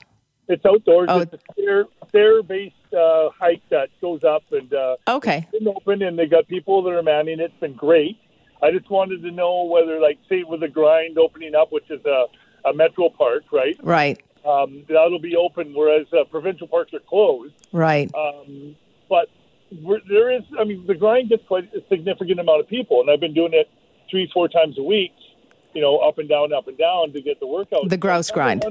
It's 0.48 0.64
outdoors. 0.66 1.08
Oh. 1.12 1.20
It's 1.20 1.34
a 1.34 1.38
stair, 1.52 1.84
stair-based 2.08 2.92
uh, 2.92 3.28
hike 3.38 3.62
that 3.70 3.88
goes 4.00 4.22
up 4.24 4.42
and 4.50 4.70
uh, 4.74 4.96
okay, 5.18 5.38
it's 5.52 5.58
been 5.64 5.68
open, 5.68 6.02
and 6.02 6.18
they 6.18 6.26
got 6.26 6.48
people 6.48 6.82
that 6.82 6.90
are 6.90 7.06
manning 7.14 7.38
it. 7.38 7.52
It's 7.52 7.60
been 7.60 7.74
great. 7.74 8.16
I 8.62 8.68
just 8.76 8.90
wanted 8.90 9.22
to 9.22 9.30
know 9.30 9.54
whether, 9.74 10.00
like, 10.00 10.18
say, 10.28 10.42
with 10.42 10.60
the 10.60 10.68
grind 10.68 11.16
opening 11.18 11.54
up, 11.54 11.68
which 11.70 11.88
is 11.90 12.04
a, 12.04 12.26
a 12.68 12.74
metro 12.74 13.08
park, 13.08 13.44
right? 13.52 13.76
Right. 13.82 14.20
Um, 14.44 14.84
that'll 14.88 15.18
be 15.32 15.36
open, 15.36 15.72
whereas 15.74 16.06
uh, 16.12 16.24
provincial 16.24 16.66
parks 16.66 16.92
are 16.92 17.04
closed. 17.14 17.54
Right. 17.72 18.10
Um, 18.14 18.76
but 19.08 19.28
there 20.08 20.30
is, 20.30 20.42
I 20.58 20.64
mean, 20.64 20.86
the 20.86 20.94
grind 20.94 21.28
gets 21.28 21.46
quite 21.46 21.72
a 21.74 21.82
significant 21.88 22.40
amount 22.40 22.60
of 22.60 22.68
people, 22.68 23.00
and 23.00 23.10
I've 23.10 23.20
been 23.20 23.34
doing 23.34 23.52
it 23.52 23.68
three, 24.10 24.30
four 24.32 24.48
times 24.48 24.78
a 24.78 24.82
week, 24.82 25.12
you 25.74 25.80
know, 25.80 25.98
up 25.98 26.18
and 26.18 26.28
down, 26.28 26.52
up 26.52 26.68
and 26.68 26.76
down 26.76 27.12
to 27.12 27.20
get 27.20 27.40
the 27.40 27.46
workout. 27.46 27.88
The 27.88 27.96
grouse 27.96 28.30
grind. 28.30 28.64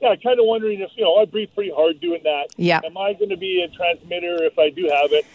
Yeah, 0.00 0.14
kind 0.22 0.38
of 0.38 0.46
wondering 0.46 0.80
if, 0.80 0.90
you 0.94 1.02
know, 1.04 1.16
I 1.16 1.24
breathe 1.24 1.48
pretty 1.54 1.72
hard 1.74 2.00
doing 2.00 2.20
that. 2.22 2.48
Yeah. 2.56 2.80
Am 2.84 2.96
I 2.96 3.14
going 3.14 3.30
to 3.30 3.36
be 3.36 3.62
a 3.62 3.68
transmitter 3.68 4.44
if 4.44 4.56
I 4.56 4.70
do 4.70 4.82
have 4.82 5.12
it? 5.12 5.26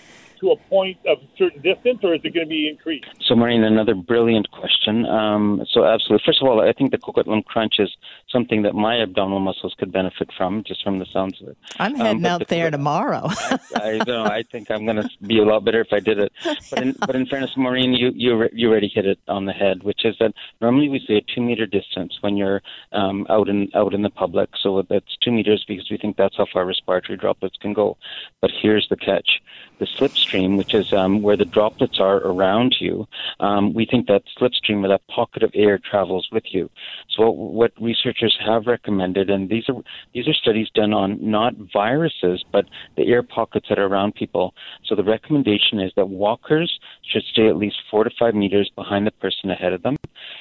To 0.44 0.52
a 0.52 0.58
point 0.70 0.98
of 1.08 1.20
a 1.20 1.28
certain 1.38 1.62
distance, 1.62 2.00
or 2.04 2.14
is 2.14 2.22
it 2.24 2.34
going 2.34 2.46
to 2.46 2.50
be 2.50 2.68
increased? 2.68 3.08
So, 3.28 3.36
Maureen, 3.36 3.64
another 3.64 3.96
brilliant 3.96 4.52
question. 4.52 5.06
Um, 5.06 5.66
so, 5.72 5.86
absolutely. 5.86 6.24
First 6.26 6.42
of 6.42 6.48
all, 6.48 6.62
I 6.62 6.74
think 6.74 6.92
the 6.92 6.98
Coquitlam 6.98 7.46
Crunch 7.46 7.76
is 7.80 7.90
something 8.30 8.64
that 8.64 8.76
my 8.76 9.02
abdominal 9.02 9.40
muscles 9.40 9.74
could 9.78 9.92
benefit 9.92 10.30
from, 10.38 10.64
just 10.66 10.84
from 10.84 11.00
the 11.00 11.06
sounds 11.14 11.42
of 11.42 11.50
it. 11.50 11.58
I'm 11.80 11.96
heading 11.96 12.26
um, 12.26 12.32
out 12.32 12.40
the 12.40 12.46
there 12.46 12.72
tomorrow. 12.72 13.28
I, 13.28 13.60
I, 13.76 14.04
know, 14.06 14.26
I 14.26 14.44
think 14.44 14.70
I'm 14.70 14.86
going 14.86 14.98
to 14.98 15.10
be 15.26 15.40
a 15.40 15.44
lot 15.44 15.64
better 15.64 15.82
if 15.82 15.94
I 15.94 16.00
did 16.00 16.20
it. 16.20 16.32
But 16.70 16.82
in, 16.82 16.96
but 17.00 17.16
in 17.16 17.26
fairness, 17.26 17.52
Maureen, 17.56 17.94
you, 17.94 18.12
you, 18.14 18.50
you 18.52 18.70
already 18.70 18.92
hit 18.94 19.06
it 19.06 19.20
on 19.28 19.46
the 19.46 19.54
head, 19.54 19.84
which 19.84 20.04
is 20.04 20.16
that 20.20 20.34
normally 20.62 20.90
we 20.90 21.00
say 21.08 21.16
a 21.16 21.22
two 21.22 21.42
meter 21.42 21.66
distance 21.66 22.18
when 22.22 22.36
you're 22.36 22.62
um, 22.92 23.26
out 23.30 23.48
in 23.48 23.70
out 23.76 23.94
in 23.94 24.02
the 24.02 24.10
public. 24.10 24.50
So 24.62 24.84
that's 24.90 25.18
two 25.24 25.32
meters 25.32 25.64
because 25.68 25.90
we 25.90 25.98
think 25.98 26.18
that's 26.18 26.36
how 26.38 26.48
far 26.52 26.66
respiratory 26.66 27.18
droplets 27.18 27.56
can 27.62 27.74
go. 27.74 27.98
But 28.42 28.52
here's 28.62 28.88
the 28.90 28.98
catch: 28.98 29.42
the 29.80 29.86
slipstream, 29.86 30.58
which 30.58 30.74
is 30.74 30.94
um, 30.94 31.22
where 31.22 31.38
the 31.38 31.46
droplets 31.46 32.00
are 32.00 32.18
around 32.18 32.76
you, 32.80 33.08
um, 33.40 33.74
we 33.74 33.86
think 33.86 34.08
that 34.08 34.24
slipstream 34.40 34.84
or 34.84 34.88
that 34.90 35.06
pocket 35.08 35.44
of 35.44 35.52
air 35.54 35.80
travels 35.80 36.28
with 36.32 36.44
you. 36.52 36.70
So 37.16 37.30
what, 37.30 37.72
researchers 37.80 38.38
have 38.46 38.68
recommended, 38.68 39.30
and 39.30 39.50
these 39.50 39.66
are 39.70 39.76
these 40.14 40.28
are 40.28 40.34
studies 40.34 40.68
done 40.74 40.94
on 40.94 41.18
not 41.22 41.54
viruses 41.74 42.44
but 42.52 42.66
the 42.96 43.04
air 43.08 43.24
pockets 43.24 43.68
that 43.70 43.80
are 43.80 43.88
around 43.88 44.16
people. 44.16 44.54
So 44.86 44.96
the 44.96 45.04
recommendation 45.04 45.80
is 45.80 45.92
that 45.96 46.08
walkers 46.08 46.80
should 47.04 47.24
stay 47.24 47.48
at 47.48 47.58
least 47.58 47.78
four 47.90 48.04
to 48.04 48.12
five 48.18 48.36
meters 48.36 48.72
behind 48.76 49.08
the 49.08 49.12
person 49.12 49.50
ahead 49.50 49.74
of 49.74 49.84
them. 49.84 49.96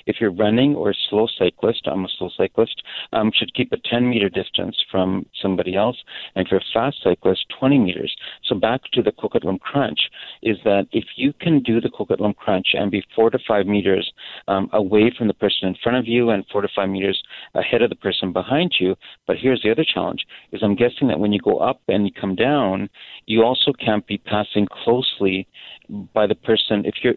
If 0.07 0.17
you're 0.21 0.33
running 0.33 0.75
or 0.75 0.91
a 0.91 0.95
slow 1.09 1.27
cyclist, 1.39 1.87
I'm 1.87 2.05
a 2.05 2.09
slow 2.19 2.31
cyclist, 2.37 2.83
um, 3.13 3.33
should 3.35 3.55
keep 3.55 3.73
a 3.73 3.77
10 3.77 4.09
meter 4.09 4.29
distance 4.29 4.77
from 4.91 5.27
somebody 5.41 5.75
else. 5.75 5.97
And 6.35 6.47
if 6.47 6.51
you're 6.51 6.61
a 6.61 6.73
fast 6.73 6.99
cyclist, 7.03 7.47
20 7.59 7.79
meters. 7.79 8.15
So 8.45 8.55
back 8.55 8.83
to 8.93 9.03
the 9.03 9.13
Coquitlam 9.33 9.61
Crunch 9.61 10.11
is 10.43 10.57
that 10.65 10.87
if 10.93 11.05
you 11.17 11.33
can 11.33 11.63
do 11.63 11.81
the 11.81 11.89
Coquitlam 11.89 12.37
Crunch 12.37 12.69
and 12.75 12.91
be 12.91 13.05
four 13.15 13.31
to 13.31 13.39
five 13.47 13.67
meters 13.67 14.13
um, 14.49 14.69
away 14.73 15.13
from 15.17 15.29
the 15.29 15.35
person 15.35 15.69
in 15.69 15.77
front 15.83 15.99
of 15.99 16.07
you 16.07 16.31
and 16.31 16.45
four 16.51 16.63
to 16.63 16.69
five 16.75 16.89
meters 16.89 17.23
ahead 17.55 17.83
of 17.83 17.91
the 17.91 17.97
person 17.97 18.33
behind 18.33 18.75
you, 18.79 18.97
but 19.27 19.37
here's 19.39 19.63
the 19.63 19.71
other 19.71 19.85
challenge: 19.85 20.27
is 20.53 20.63
I'm 20.63 20.75
guessing 20.75 21.09
that 21.09 21.19
when 21.19 21.33
you 21.33 21.41
go 21.41 21.59
up 21.59 21.81
and 21.89 22.07
you 22.07 22.13
come 22.13 22.35
down, 22.35 22.89
you 23.27 23.43
also 23.43 23.73
can't 23.73 24.07
be 24.07 24.19
passing 24.19 24.67
closely 24.67 25.47
by 25.89 26.27
the 26.27 26.35
person 26.35 26.85
if 26.85 26.97
you're 27.03 27.15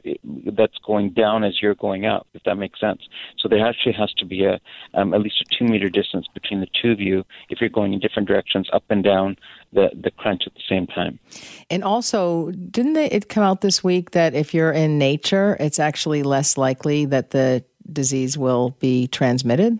that's 0.53 0.77
going 0.85 1.11
down 1.11 1.43
as 1.43 1.61
you're 1.61 1.75
going 1.75 2.05
up 2.05 2.27
if 2.33 2.43
that 2.43 2.55
makes 2.55 2.79
sense. 2.79 3.01
So 3.37 3.47
there 3.47 3.65
actually 3.65 3.93
has 3.93 4.11
to 4.13 4.25
be 4.25 4.45
a 4.45 4.59
um, 4.93 5.13
at 5.13 5.21
least 5.21 5.41
a 5.41 5.45
two 5.57 5.65
meter 5.65 5.89
distance 5.89 6.27
between 6.33 6.59
the 6.59 6.67
two 6.81 6.91
of 6.91 6.99
you 6.99 7.23
if 7.49 7.61
you're 7.61 7.69
going 7.69 7.93
in 7.93 7.99
different 7.99 8.27
directions 8.27 8.69
up 8.73 8.83
and 8.89 9.03
down 9.03 9.37
the 9.73 9.89
the 9.95 10.11
crunch 10.11 10.43
at 10.45 10.53
the 10.53 10.63
same 10.67 10.87
time. 10.87 11.19
And 11.69 11.83
also 11.83 12.51
didn't 12.51 12.93
they, 12.93 13.07
it 13.07 13.29
come 13.29 13.43
out 13.43 13.61
this 13.61 13.83
week 13.83 14.11
that 14.11 14.33
if 14.33 14.53
you're 14.53 14.71
in 14.71 14.97
nature 14.97 15.57
it's 15.59 15.79
actually 15.79 16.23
less 16.23 16.57
likely 16.57 17.05
that 17.05 17.31
the 17.31 17.63
disease 17.91 18.37
will 18.37 18.71
be 18.79 19.07
transmitted 19.07 19.79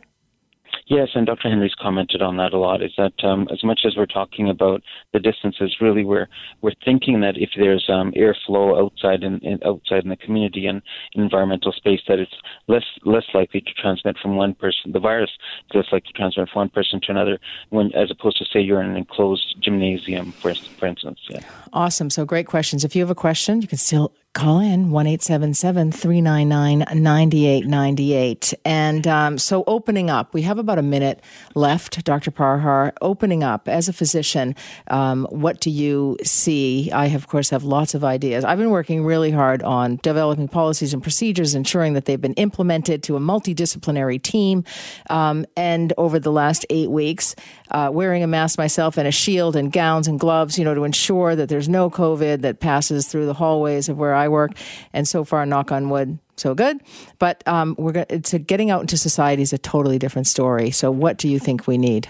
Yes, 0.87 1.09
and 1.15 1.25
Dr. 1.25 1.49
Henry's 1.49 1.73
commented 1.73 2.21
on 2.21 2.37
that 2.37 2.53
a 2.53 2.59
lot. 2.59 2.83
Is 2.83 2.91
that 2.97 3.13
um, 3.23 3.47
as 3.51 3.63
much 3.63 3.81
as 3.85 3.95
we're 3.97 4.05
talking 4.05 4.49
about 4.49 4.83
the 5.13 5.19
distances, 5.19 5.77
really 5.81 6.03
we're 6.03 6.27
we're 6.61 6.75
thinking 6.83 7.21
that 7.21 7.37
if 7.37 7.49
there's 7.57 7.89
um, 7.89 8.11
airflow 8.11 8.79
outside 8.79 9.23
in, 9.23 9.39
in, 9.39 9.59
outside 9.65 10.03
in 10.03 10.09
the 10.09 10.15
community 10.15 10.67
and 10.67 10.83
environmental 11.13 11.71
space, 11.71 12.01
that 12.07 12.19
it's 12.19 12.35
less 12.67 12.83
less 13.03 13.23
likely 13.33 13.61
to 13.61 13.73
transmit 13.81 14.15
from 14.21 14.35
one 14.35 14.53
person. 14.53 14.91
The 14.91 14.99
virus 14.99 15.31
less 15.73 15.85
likely 15.91 16.11
to 16.11 16.13
transmit 16.13 16.49
from 16.49 16.59
one 16.59 16.69
person 16.69 17.01
to 17.01 17.11
another, 17.11 17.39
when 17.69 17.91
as 17.95 18.11
opposed 18.11 18.37
to 18.37 18.45
say 18.45 18.59
you're 18.59 18.81
in 18.81 18.91
an 18.91 18.97
enclosed 18.97 19.55
gymnasium, 19.61 20.33
for 20.33 20.53
for 20.53 20.85
instance. 20.85 21.19
Yeah. 21.29 21.39
Awesome. 21.73 22.11
So 22.11 22.25
great 22.25 22.45
questions. 22.45 22.83
If 22.83 22.95
you 22.95 23.01
have 23.01 23.09
a 23.09 23.15
question, 23.15 23.59
you 23.59 23.67
can 23.67 23.79
still 23.79 24.13
Call 24.35 24.59
in 24.59 24.91
1 24.91 25.17
399 25.17 26.79
9898. 26.79 28.53
And 28.65 29.07
um, 29.07 29.37
so, 29.37 29.63
opening 29.65 30.09
up, 30.09 30.33
we 30.33 30.41
have 30.41 30.59
about 30.59 30.77
a 30.77 30.81
minute 30.81 31.21
left, 31.55 32.03
Dr. 32.03 32.31
Parhar. 32.31 32.91
Opening 32.99 33.43
up 33.43 33.69
as 33.69 33.87
a 33.87 33.93
physician, 33.93 34.53
um, 34.91 35.25
what 35.29 35.61
do 35.61 35.69
you 35.69 36.17
see? 36.21 36.91
I, 36.91 37.05
of 37.05 37.27
course, 37.27 37.49
have 37.51 37.63
lots 37.63 37.93
of 37.93 38.03
ideas. 38.03 38.43
I've 38.43 38.57
been 38.57 38.71
working 38.71 39.05
really 39.05 39.31
hard 39.31 39.63
on 39.63 40.01
developing 40.03 40.49
policies 40.49 40.93
and 40.93 41.01
procedures, 41.01 41.55
ensuring 41.55 41.93
that 41.93 42.03
they've 42.03 42.19
been 42.19 42.33
implemented 42.33 43.03
to 43.03 43.15
a 43.15 43.21
multidisciplinary 43.21 44.21
team. 44.21 44.65
Um, 45.09 45.45
and 45.55 45.93
over 45.97 46.19
the 46.19 46.31
last 46.31 46.65
eight 46.69 46.91
weeks, 46.91 47.37
uh, 47.71 47.89
wearing 47.91 48.21
a 48.21 48.27
mask 48.27 48.57
myself 48.57 48.97
and 48.97 49.07
a 49.07 49.11
shield 49.11 49.55
and 49.55 49.71
gowns 49.71 50.09
and 50.09 50.19
gloves, 50.19 50.59
you 50.59 50.65
know, 50.65 50.75
to 50.75 50.83
ensure 50.83 51.37
that 51.37 51.47
there's 51.47 51.69
no 51.69 51.89
COVID 51.89 52.41
that 52.41 52.59
passes 52.59 53.07
through 53.07 53.27
the 53.27 53.33
hallways 53.33 53.87
of 53.87 53.97
where 53.97 54.13
I 54.13 54.24
work. 54.27 54.51
And 54.93 55.07
so 55.07 55.23
far, 55.23 55.45
knock 55.45 55.71
on 55.71 55.89
wood, 55.89 56.19
so 56.35 56.53
good. 56.53 56.81
But 57.19 57.43
um, 57.47 57.75
we're 57.77 58.05
getting 58.05 58.69
out 58.71 58.81
into 58.81 58.97
society 58.97 59.41
is 59.41 59.53
a 59.53 59.57
totally 59.57 59.99
different 59.99 60.27
story. 60.27 60.71
So, 60.71 60.91
what 60.91 61.17
do 61.17 61.27
you 61.27 61.39
think 61.39 61.67
we 61.67 61.77
need? 61.77 62.09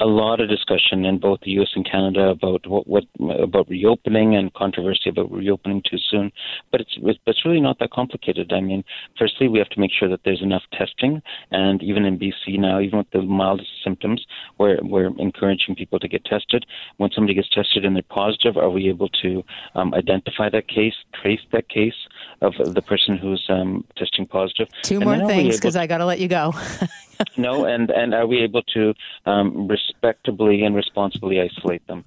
A 0.00 0.06
lot 0.06 0.40
of 0.40 0.48
discussion 0.48 1.04
in 1.04 1.18
both 1.18 1.40
the 1.40 1.50
U.S. 1.52 1.70
and 1.74 1.88
Canada 1.88 2.28
about 2.28 2.66
what, 2.66 2.86
what 2.86 3.04
about 3.18 3.68
reopening 3.68 4.36
and 4.36 4.52
controversy 4.54 5.10
about 5.10 5.30
reopening 5.30 5.82
too 5.88 5.98
soon. 6.10 6.30
But 6.70 6.82
it's 6.82 6.96
it's 7.26 7.44
really 7.44 7.60
not 7.60 7.78
that 7.80 7.90
complicated. 7.90 8.52
I 8.52 8.60
mean, 8.60 8.84
firstly, 9.18 9.48
we 9.48 9.58
have 9.58 9.68
to 9.70 9.80
make 9.80 9.90
sure 9.98 10.08
that 10.08 10.20
there's 10.24 10.42
enough 10.42 10.62
testing, 10.72 11.20
and 11.50 11.82
even 11.82 12.04
in 12.04 12.18
BC 12.18 12.58
now, 12.58 12.80
even 12.80 12.98
with 12.98 13.10
the 13.12 13.22
mildest 13.22 13.70
symptoms, 13.82 14.24
we're 14.58 14.78
we're 14.82 15.10
encouraging 15.18 15.74
people 15.74 15.98
to 15.98 16.08
get 16.08 16.24
tested. 16.24 16.64
When 16.98 17.10
somebody 17.10 17.34
gets 17.34 17.48
tested 17.50 17.84
and 17.84 17.96
they're 17.96 18.02
positive, 18.08 18.56
are 18.56 18.70
we 18.70 18.88
able 18.88 19.08
to 19.22 19.42
um, 19.74 19.94
identify 19.94 20.48
that 20.50 20.68
case, 20.68 20.94
trace 21.20 21.40
that 21.52 21.68
case 21.68 21.94
of 22.40 22.54
the 22.74 22.82
person 22.82 23.16
who's 23.16 23.44
um, 23.48 23.84
testing 23.96 24.26
positive? 24.26 24.68
Two 24.82 25.00
and 25.00 25.04
more 25.04 25.26
things, 25.26 25.56
because 25.56 25.76
I 25.76 25.86
got 25.86 25.98
to 25.98 26.06
let 26.06 26.20
you 26.20 26.28
go. 26.28 26.54
no, 27.36 27.64
and 27.64 27.90
and 27.90 28.14
are 28.14 28.26
we 28.26 28.42
able 28.42 28.62
to 28.74 28.94
um, 29.26 29.68
respectably 29.68 30.62
and 30.62 30.74
responsibly 30.74 31.40
isolate 31.40 31.86
them? 31.86 32.04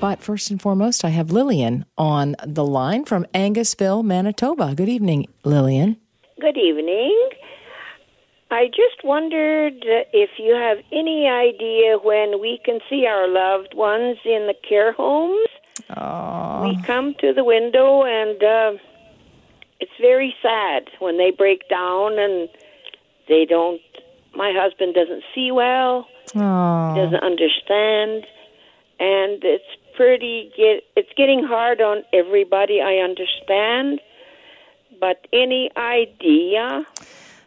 But 0.00 0.20
first 0.20 0.50
and 0.50 0.60
foremost, 0.60 1.04
I 1.04 1.10
have 1.10 1.30
Lillian 1.30 1.84
on 1.96 2.34
the 2.44 2.64
line 2.64 3.04
from 3.04 3.24
Angusville, 3.26 4.02
Manitoba. 4.02 4.74
Good 4.74 4.88
evening, 4.88 5.28
Lillian. 5.44 5.96
Good 6.40 6.58
evening. 6.58 7.28
I 8.50 8.66
just 8.66 9.04
wondered 9.04 9.74
if 10.12 10.30
you 10.38 10.54
have 10.54 10.78
any 10.90 11.28
idea 11.28 11.98
when 12.02 12.40
we 12.40 12.60
can 12.64 12.80
see 12.90 13.06
our 13.06 13.28
loved 13.28 13.74
ones 13.74 14.18
in 14.24 14.48
the 14.48 14.54
care 14.68 14.92
homes. 14.92 15.46
Aww. 15.90 16.62
We 16.68 16.82
come 16.82 17.14
to 17.20 17.32
the 17.32 17.44
window 17.44 18.04
and 18.04 18.42
uh, 18.42 18.72
it's 19.80 19.92
very 20.00 20.34
sad 20.42 20.88
when 21.00 21.18
they 21.18 21.30
break 21.30 21.68
down 21.68 22.18
and 22.18 22.48
they 23.28 23.44
don't. 23.44 23.80
My 24.34 24.52
husband 24.56 24.94
doesn't 24.94 25.22
see 25.34 25.50
well, 25.50 26.06
Aww. 26.28 26.96
doesn't 26.96 27.22
understand, 27.22 28.26
and 28.98 29.42
it's 29.44 29.64
pretty 29.96 30.50
get. 30.56 30.84
It's 30.96 31.10
getting 31.16 31.44
hard 31.44 31.80
on 31.80 32.02
everybody. 32.12 32.80
I 32.80 32.96
understand, 32.96 34.00
but 35.00 35.26
any 35.32 35.70
idea? 35.76 36.86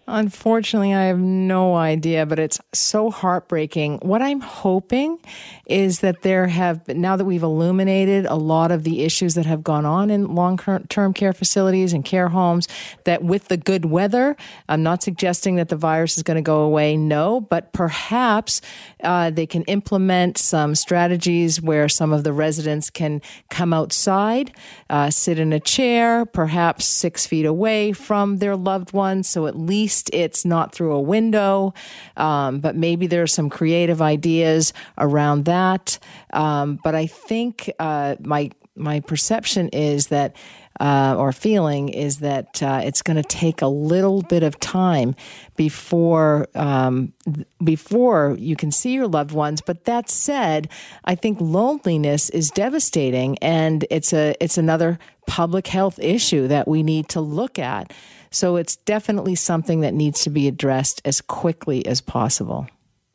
Unfortunately, 0.07 0.93
I 0.93 1.05
have 1.05 1.17
no 1.17 1.75
idea, 1.75 2.27
but 2.27 2.37
it's 2.37 2.59
so 2.73 3.09
heartbreaking. 3.09 3.97
What 4.03 4.21
I'm 4.21 4.39
hoping 4.39 5.17
is 5.65 6.01
that 6.01 6.21
there 6.21 6.45
have 6.45 6.87
now 6.87 7.15
that 7.15 7.25
we've 7.25 7.41
illuminated 7.41 8.27
a 8.27 8.35
lot 8.35 8.71
of 8.71 8.83
the 8.83 9.01
issues 9.01 9.33
that 9.33 9.47
have 9.47 9.63
gone 9.63 9.83
on 9.83 10.11
in 10.11 10.35
long 10.35 10.59
term 10.89 11.11
care 11.11 11.33
facilities 11.33 11.91
and 11.91 12.05
care 12.05 12.27
homes, 12.27 12.67
that 13.05 13.23
with 13.23 13.47
the 13.47 13.57
good 13.57 13.85
weather, 13.85 14.37
I'm 14.69 14.83
not 14.83 15.01
suggesting 15.01 15.55
that 15.55 15.69
the 15.69 15.75
virus 15.75 16.17
is 16.17 16.23
going 16.23 16.35
to 16.35 16.41
go 16.41 16.59
away, 16.59 16.95
no, 16.95 17.41
but 17.41 17.73
perhaps 17.73 18.61
uh, 19.03 19.31
they 19.31 19.47
can 19.47 19.63
implement 19.63 20.37
some 20.37 20.75
strategies 20.75 21.59
where 21.59 21.89
some 21.89 22.13
of 22.13 22.23
the 22.23 22.31
residents 22.31 22.91
can 22.91 23.23
come 23.49 23.73
outside, 23.73 24.51
uh, 24.87 25.09
sit 25.09 25.39
in 25.39 25.51
a 25.51 25.59
chair, 25.59 26.27
perhaps 26.27 26.85
six 26.85 27.25
feet 27.25 27.45
away 27.45 27.91
from 27.91 28.37
their 28.37 28.55
loved 28.55 28.93
ones, 28.93 29.27
so 29.27 29.47
at 29.47 29.57
least 29.57 29.94
least 29.95 30.09
it's 30.13 30.45
not 30.45 30.73
through 30.73 30.93
a 30.93 31.01
window, 31.01 31.73
um, 32.17 32.59
but 32.59 32.75
maybe 32.75 33.07
there 33.07 33.21
are 33.21 33.27
some 33.27 33.49
creative 33.49 34.01
ideas 34.01 34.73
around 34.97 35.45
that. 35.45 35.99
Um, 36.33 36.79
but 36.83 36.95
I 36.95 37.07
think 37.07 37.71
uh, 37.79 38.15
my 38.19 38.51
my 38.75 38.99
perception 38.99 39.69
is 39.69 40.07
that. 40.07 40.35
Uh, 40.77 41.15
or 41.17 41.31
feeling 41.31 41.87
is 41.87 42.17
that 42.17 42.61
uh, 42.61 42.81
it's 42.83 43.01
going 43.01 43.15
to 43.15 43.23
take 43.23 43.61
a 43.61 43.67
little 43.67 44.21
bit 44.23 44.43
of 44.43 44.59
time 44.59 45.15
before 45.55 46.47
um, 46.53 47.13
before 47.63 48.35
you 48.37 48.57
can 48.57 48.71
see 48.73 48.91
your 48.91 49.07
loved 49.07 49.31
ones. 49.31 49.61
But 49.61 49.85
that 49.85 50.09
said, 50.09 50.67
I 51.05 51.15
think 51.15 51.39
loneliness 51.39 52.29
is 52.29 52.51
devastating, 52.51 53.37
and 53.37 53.85
it's 53.89 54.11
a 54.11 54.35
it's 54.41 54.57
another 54.57 54.99
public 55.27 55.67
health 55.67 55.97
issue 55.97 56.45
that 56.49 56.67
we 56.67 56.83
need 56.83 57.07
to 57.07 57.21
look 57.21 57.57
at. 57.57 57.93
So 58.35 58.57
it's 58.57 58.75
definitely 58.75 59.35
something 59.35 59.79
that 59.79 59.93
needs 59.93 60.21
to 60.23 60.29
be 60.29 60.47
addressed 60.49 61.01
as 61.05 61.21
quickly 61.21 61.85
as 61.85 62.01
possible. 62.01 62.67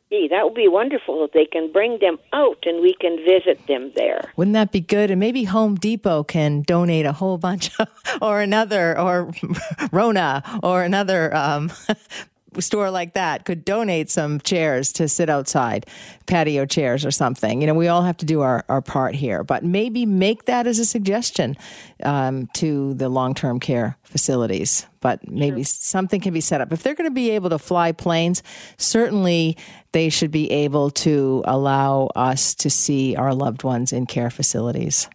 Gee, 0.09 0.27
that 0.29 0.43
would 0.43 0.55
be 0.55 0.67
wonderful 0.67 1.23
if 1.23 1.31
they 1.31 1.45
can 1.45 1.71
bring 1.71 1.99
them 1.99 2.17
out 2.33 2.57
and 2.65 2.81
we 2.81 2.95
can 2.99 3.17
visit 3.17 3.65
them 3.67 3.91
there. 3.95 4.33
Wouldn't 4.35 4.55
that 4.55 4.71
be 4.71 4.81
good? 4.81 5.11
And 5.11 5.19
maybe 5.19 5.43
Home 5.43 5.75
Depot 5.75 6.23
can 6.23 6.63
donate 6.63 7.05
a 7.05 7.13
whole 7.13 7.37
bunch, 7.37 7.69
of, 7.79 7.87
or 8.21 8.41
another, 8.41 8.99
or 8.99 9.31
Rona, 9.91 10.59
or 10.63 10.83
another 10.83 11.33
um, 11.35 11.71
store 12.59 12.91
like 12.91 13.13
that 13.13 13.45
could 13.45 13.63
donate 13.63 14.09
some 14.09 14.39
chairs 14.41 14.91
to 14.93 15.07
sit 15.07 15.29
outside, 15.29 15.85
patio 16.25 16.65
chairs 16.65 17.05
or 17.05 17.11
something. 17.11 17.61
You 17.61 17.67
know, 17.67 17.73
we 17.73 17.87
all 17.87 18.01
have 18.03 18.17
to 18.17 18.25
do 18.25 18.41
our, 18.41 18.65
our 18.67 18.81
part 18.81 19.15
here, 19.15 19.43
but 19.43 19.63
maybe 19.63 20.05
make 20.05 20.45
that 20.45 20.67
as 20.67 20.79
a 20.79 20.85
suggestion 20.85 21.55
um, 22.03 22.47
to 22.55 22.93
the 22.95 23.09
long 23.09 23.33
term 23.33 23.59
care 23.59 23.97
facilities. 24.03 24.85
But 24.99 25.27
maybe 25.27 25.63
sure. 25.63 25.65
something 25.65 26.19
can 26.19 26.33
be 26.33 26.41
set 26.41 26.61
up. 26.61 26.71
If 26.73 26.83
they're 26.83 26.95
going 26.95 27.09
to 27.09 27.13
be 27.13 27.31
able 27.31 27.49
to 27.51 27.59
fly 27.59 27.91
planes, 27.91 28.43
certainly 28.77 29.57
they 29.93 30.09
should 30.09 30.31
be 30.31 30.51
able 30.51 30.91
to 30.91 31.43
allow 31.45 32.09
us 32.15 32.53
to 32.55 32.69
see 32.69 33.15
our 33.15 33.33
loved 33.33 33.63
ones 33.63 33.93
in 33.93 34.05
care 34.05 34.29
facilities. 34.29 35.07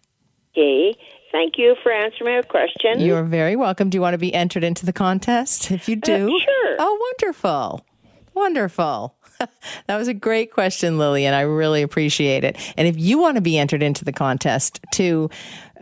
Okay. 0.57 0.97
Thank 1.57 1.69
you 1.69 1.75
for 1.81 1.91
answering 1.91 2.35
my 2.35 2.41
question. 2.43 2.99
You're 2.99 3.23
very 3.23 3.55
welcome. 3.55 3.89
Do 3.89 3.97
you 3.97 4.01
want 4.01 4.13
to 4.13 4.19
be 4.19 4.31
entered 4.31 4.63
into 4.63 4.85
the 4.85 4.93
contest? 4.93 5.71
If 5.71 5.89
you 5.89 5.95
uh, 5.95 6.05
do, 6.05 6.27
uh, 6.27 6.39
sure. 6.39 6.75
Oh, 6.77 7.13
wonderful. 7.19 7.83
Wonderful. 8.35 9.15
that 9.87 9.97
was 9.97 10.07
a 10.07 10.13
great 10.13 10.51
question, 10.51 10.99
Lillian. 10.99 11.33
I 11.33 11.41
really 11.41 11.81
appreciate 11.81 12.43
it. 12.43 12.57
And 12.77 12.87
if 12.87 12.95
you 12.99 13.17
want 13.17 13.37
to 13.37 13.41
be 13.41 13.57
entered 13.57 13.81
into 13.81 14.05
the 14.05 14.13
contest 14.13 14.79
to 14.93 15.31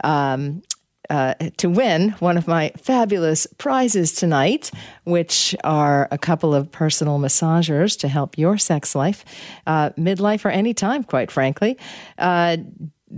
um, 0.01 0.63
uh, 1.09 1.33
to 1.57 1.69
win 1.69 2.11
one 2.19 2.37
of 2.37 2.47
my 2.47 2.71
fabulous 2.77 3.45
prizes 3.57 4.13
tonight, 4.13 4.71
which 5.03 5.55
are 5.65 6.07
a 6.09 6.17
couple 6.17 6.55
of 6.55 6.71
personal 6.71 7.19
massagers 7.19 7.99
to 7.99 8.07
help 8.07 8.37
your 8.37 8.57
sex 8.57 8.95
life, 8.95 9.25
uh, 9.67 9.89
midlife 9.91 10.45
or 10.45 10.49
any 10.49 10.73
time, 10.73 11.03
quite 11.03 11.31
frankly. 11.31 11.77
Uh, 12.17 12.57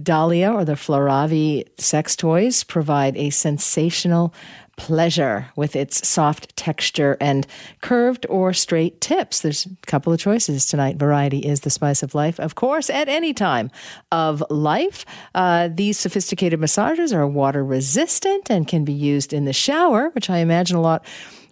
Dahlia 0.04 0.52
or 0.52 0.66
the 0.66 0.74
Floravi 0.74 1.68
sex 1.80 2.16
toys 2.16 2.64
provide 2.64 3.16
a 3.16 3.30
sensational 3.30 4.34
pleasure 4.78 5.48
with 5.56 5.76
its 5.76 6.08
soft 6.08 6.56
texture 6.56 7.18
and 7.20 7.48
curved 7.82 8.26
or 8.30 8.54
straight 8.54 9.02
tips. 9.02 9.42
There's 9.42 9.66
a 9.66 9.70
couple 9.88 10.14
of 10.14 10.20
choices 10.20 10.68
tonight. 10.68 10.98
Variety 10.98 11.40
is 11.40 11.62
the 11.62 11.72
spice 11.72 12.04
of 12.04 12.14
life, 12.14 12.40
of 12.40 12.56
course, 12.56 12.90
at 12.90 13.10
any 13.10 13.34
time 13.34 13.72
of 14.12 14.44
life. 14.50 15.04
Uh, 15.34 15.70
these 15.74 15.98
sophisticated 15.98 16.60
massages 16.60 17.12
are 17.12 17.28
water 17.28 17.66
resistant 17.66 18.52
and 18.52 18.68
can 18.68 18.86
be 18.86 18.94
used 18.94 19.34
in 19.34 19.46
the 19.46 19.54
shower, 19.54 20.10
which 20.10 20.30
I 20.30 20.38
imagine 20.38 20.78
a 20.78 20.82
lot 20.82 21.06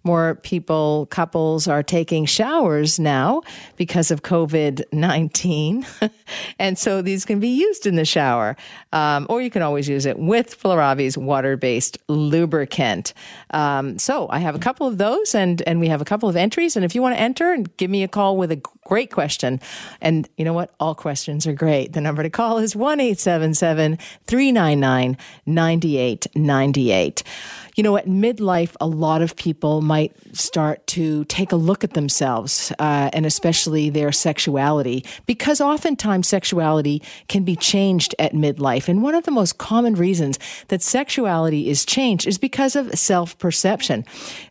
more 0.06 0.36
people, 0.36 1.08
couples 1.08 1.68
are 1.68 1.84
taking 1.84 2.26
showers 2.26 2.99
now 2.99 3.41
because 3.76 4.12
of 4.12 4.22
COVID 4.22 4.84
19. 4.91 5.86
and 6.60 6.78
so 6.78 7.01
these 7.01 7.26
can 7.26 7.39
be 7.39 7.49
used 7.49 7.86
in 7.86 7.95
the 7.95 8.06
shower. 8.06 8.56
Um, 8.93 9.26
or 9.30 9.41
you 9.41 9.49
can 9.49 9.62
always 9.62 9.89
use 9.89 10.06
it 10.06 10.20
with 10.20 10.60
Floravi's 10.62 11.18
water 11.18 11.58
based 11.58 11.97
lubricant. 12.08 13.14
Um, 13.49 13.97
so 13.99 14.28
I 14.30 14.39
have 14.39 14.56
a 14.56 14.60
couple 14.60 14.88
of 14.88 14.97
those 14.97 15.36
and, 15.36 15.62
and 15.64 15.80
we 15.80 15.88
have 15.88 16.01
a 16.01 16.06
couple 16.06 16.30
of 16.30 16.36
entries. 16.36 16.76
And 16.76 16.86
if 16.86 16.95
you 16.95 17.01
want 17.01 17.16
to 17.16 17.22
enter 17.22 17.51
and 17.51 17.76
give 17.78 17.89
me 17.89 18.03
a 18.03 18.08
call 18.08 18.38
with 18.38 18.51
a 18.51 18.62
great 18.86 19.12
question, 19.12 19.60
and 20.01 20.30
you 20.38 20.45
know 20.45 20.53
what? 20.53 20.74
All 20.80 20.95
questions 20.95 21.47
are 21.47 21.53
great. 21.53 21.93
The 21.93 22.01
number 22.01 22.24
to 22.24 22.30
call 22.30 22.60
is 22.60 22.76
1 22.76 22.99
877 22.99 23.97
399 24.28 25.18
9898. 25.45 27.24
You 27.76 27.84
know, 27.84 27.98
at 27.98 28.06
midlife, 28.08 28.76
a 28.80 28.88
lot 28.88 29.22
of 29.22 29.36
people 29.36 29.82
might 29.82 30.14
start 30.36 30.86
to 30.88 31.26
take 31.26 31.52
a 31.52 31.56
look 31.56 31.84
at 31.84 31.94
themselves 31.94 32.72
uh, 32.80 33.10
and 33.14 33.26
especially 33.26 33.90
their 33.90 34.12
sexuality 34.12 35.04
because 35.26 35.60
oftentimes 35.62 36.28
sexuality 36.28 37.02
can 37.28 37.44
be 37.44 37.56
changed 37.56 38.16
at 38.18 38.34
midlife. 38.34 38.88
And 38.88 39.04
one 39.04 39.14
of 39.16 39.26
the 39.26 39.32
most 39.32 39.58
common 39.58 39.96
reasons 39.96 40.40
that 40.70 40.82
sexuality 40.82 41.70
is 41.70 41.86
changed 41.86 42.26
is 42.28 42.38
because 42.38 42.76
of 42.76 42.98
self 42.98 43.38
perception. 43.40 44.06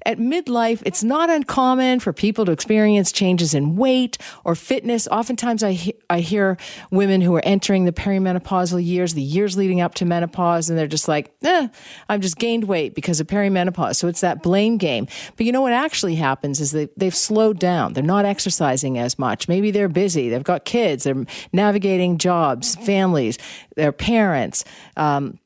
At 0.05 0.19
midlife, 0.19 0.83
it's 0.85 1.03
not 1.03 1.31
uncommon 1.31 2.01
for 2.01 2.13
people 2.13 2.45
to 2.45 2.53
experience 2.53 3.11
changes 3.11 3.55
in 3.55 3.77
weight 3.77 4.19
or 4.45 4.55
fitness. 4.55 5.09
Oftentimes, 5.11 5.63
I, 5.63 5.73
he- 5.73 5.95
I 6.11 6.21
hear 6.21 6.59
women 6.91 7.21
who 7.23 7.35
are 7.35 7.45
entering 7.45 7.85
the 7.85 7.93
perimenopausal 7.93 8.85
years, 8.85 9.15
the 9.15 9.23
years 9.23 9.57
leading 9.57 9.81
up 9.81 9.95
to 9.97 10.05
menopause, 10.05 10.69
and 10.69 10.79
they're 10.79 10.87
just 10.87 11.09
like, 11.09 11.33
eh, 11.43 11.69
I've 12.09 12.21
just 12.21 12.37
gained 12.39 12.65
weight 12.65 12.95
because 12.95 13.14
of 13.21 13.27
perimenopause. 13.27 13.97
So 13.97 14.09
it's 14.09 14.21
that 14.21 14.43
blame 14.43 14.77
game. 14.77 15.07
But 15.37 15.47
you 15.47 15.53
know 15.53 15.63
what 15.63 15.73
actually 15.73 16.17
happens 16.17 16.61
is 16.61 16.73
they, 16.73 16.89
they've 16.97 17.15
slowed 17.15 17.59
down. 17.59 17.93
They're 17.93 18.03
not 18.05 18.25
exercising 18.25 18.99
as 18.99 19.19
much. 19.19 19.49
Maybe 19.49 19.71
they're 19.71 19.89
busy. 19.89 20.29
They've 20.29 20.43
got 20.43 20.65
kids. 20.65 21.05
They're 21.05 21.25
navigating 21.53 22.19
jobs, 22.19 22.77
families, 22.77 23.39
their 23.77 23.93
parents. 23.93 24.65
Um, 24.97 25.39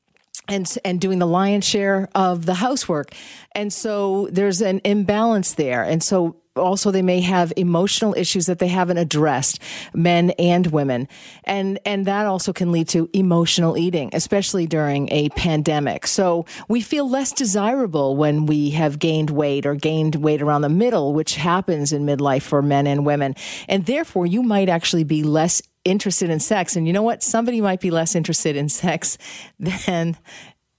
and 0.48 0.78
and 0.82 0.98
doing 0.98 1.18
the 1.18 1.26
lion's 1.26 1.66
share 1.66 2.08
of 2.14 2.46
the 2.46 2.54
housework. 2.54 3.12
And 3.52 3.70
so 3.70 4.28
there's 4.32 4.62
an 4.62 4.80
imbalance 4.82 5.54
there. 5.54 5.82
And 5.82 6.02
so 6.02 6.36
also 6.58 6.90
they 6.90 7.02
may 7.02 7.20
have 7.20 7.52
emotional 7.56 8.14
issues 8.14 8.46
that 8.46 8.58
they 8.58 8.68
haven't 8.68 8.98
addressed 8.98 9.60
men 9.94 10.30
and 10.38 10.68
women. 10.68 11.08
And 11.44 11.78
and 11.84 12.06
that 12.06 12.26
also 12.26 12.52
can 12.52 12.72
lead 12.72 12.88
to 12.88 13.08
emotional 13.12 13.76
eating 13.76 14.10
especially 14.12 14.66
during 14.66 15.08
a 15.10 15.28
pandemic. 15.30 16.06
So 16.06 16.46
we 16.68 16.80
feel 16.80 17.08
less 17.08 17.32
desirable 17.32 18.16
when 18.16 18.46
we 18.46 18.70
have 18.70 18.98
gained 18.98 19.30
weight 19.30 19.66
or 19.66 19.74
gained 19.74 20.16
weight 20.16 20.42
around 20.42 20.62
the 20.62 20.68
middle 20.68 21.14
which 21.14 21.36
happens 21.36 21.92
in 21.92 22.04
midlife 22.04 22.42
for 22.42 22.62
men 22.62 22.86
and 22.86 23.06
women. 23.06 23.34
And 23.68 23.86
therefore 23.86 24.26
you 24.26 24.42
might 24.42 24.68
actually 24.68 25.04
be 25.04 25.22
less 25.22 25.62
interested 25.84 26.30
in 26.30 26.40
sex. 26.40 26.76
And 26.76 26.86
you 26.86 26.92
know 26.92 27.02
what? 27.02 27.22
Somebody 27.22 27.60
might 27.60 27.80
be 27.80 27.90
less 27.90 28.14
interested 28.14 28.56
in 28.56 28.68
sex 28.68 29.18
than 29.58 30.16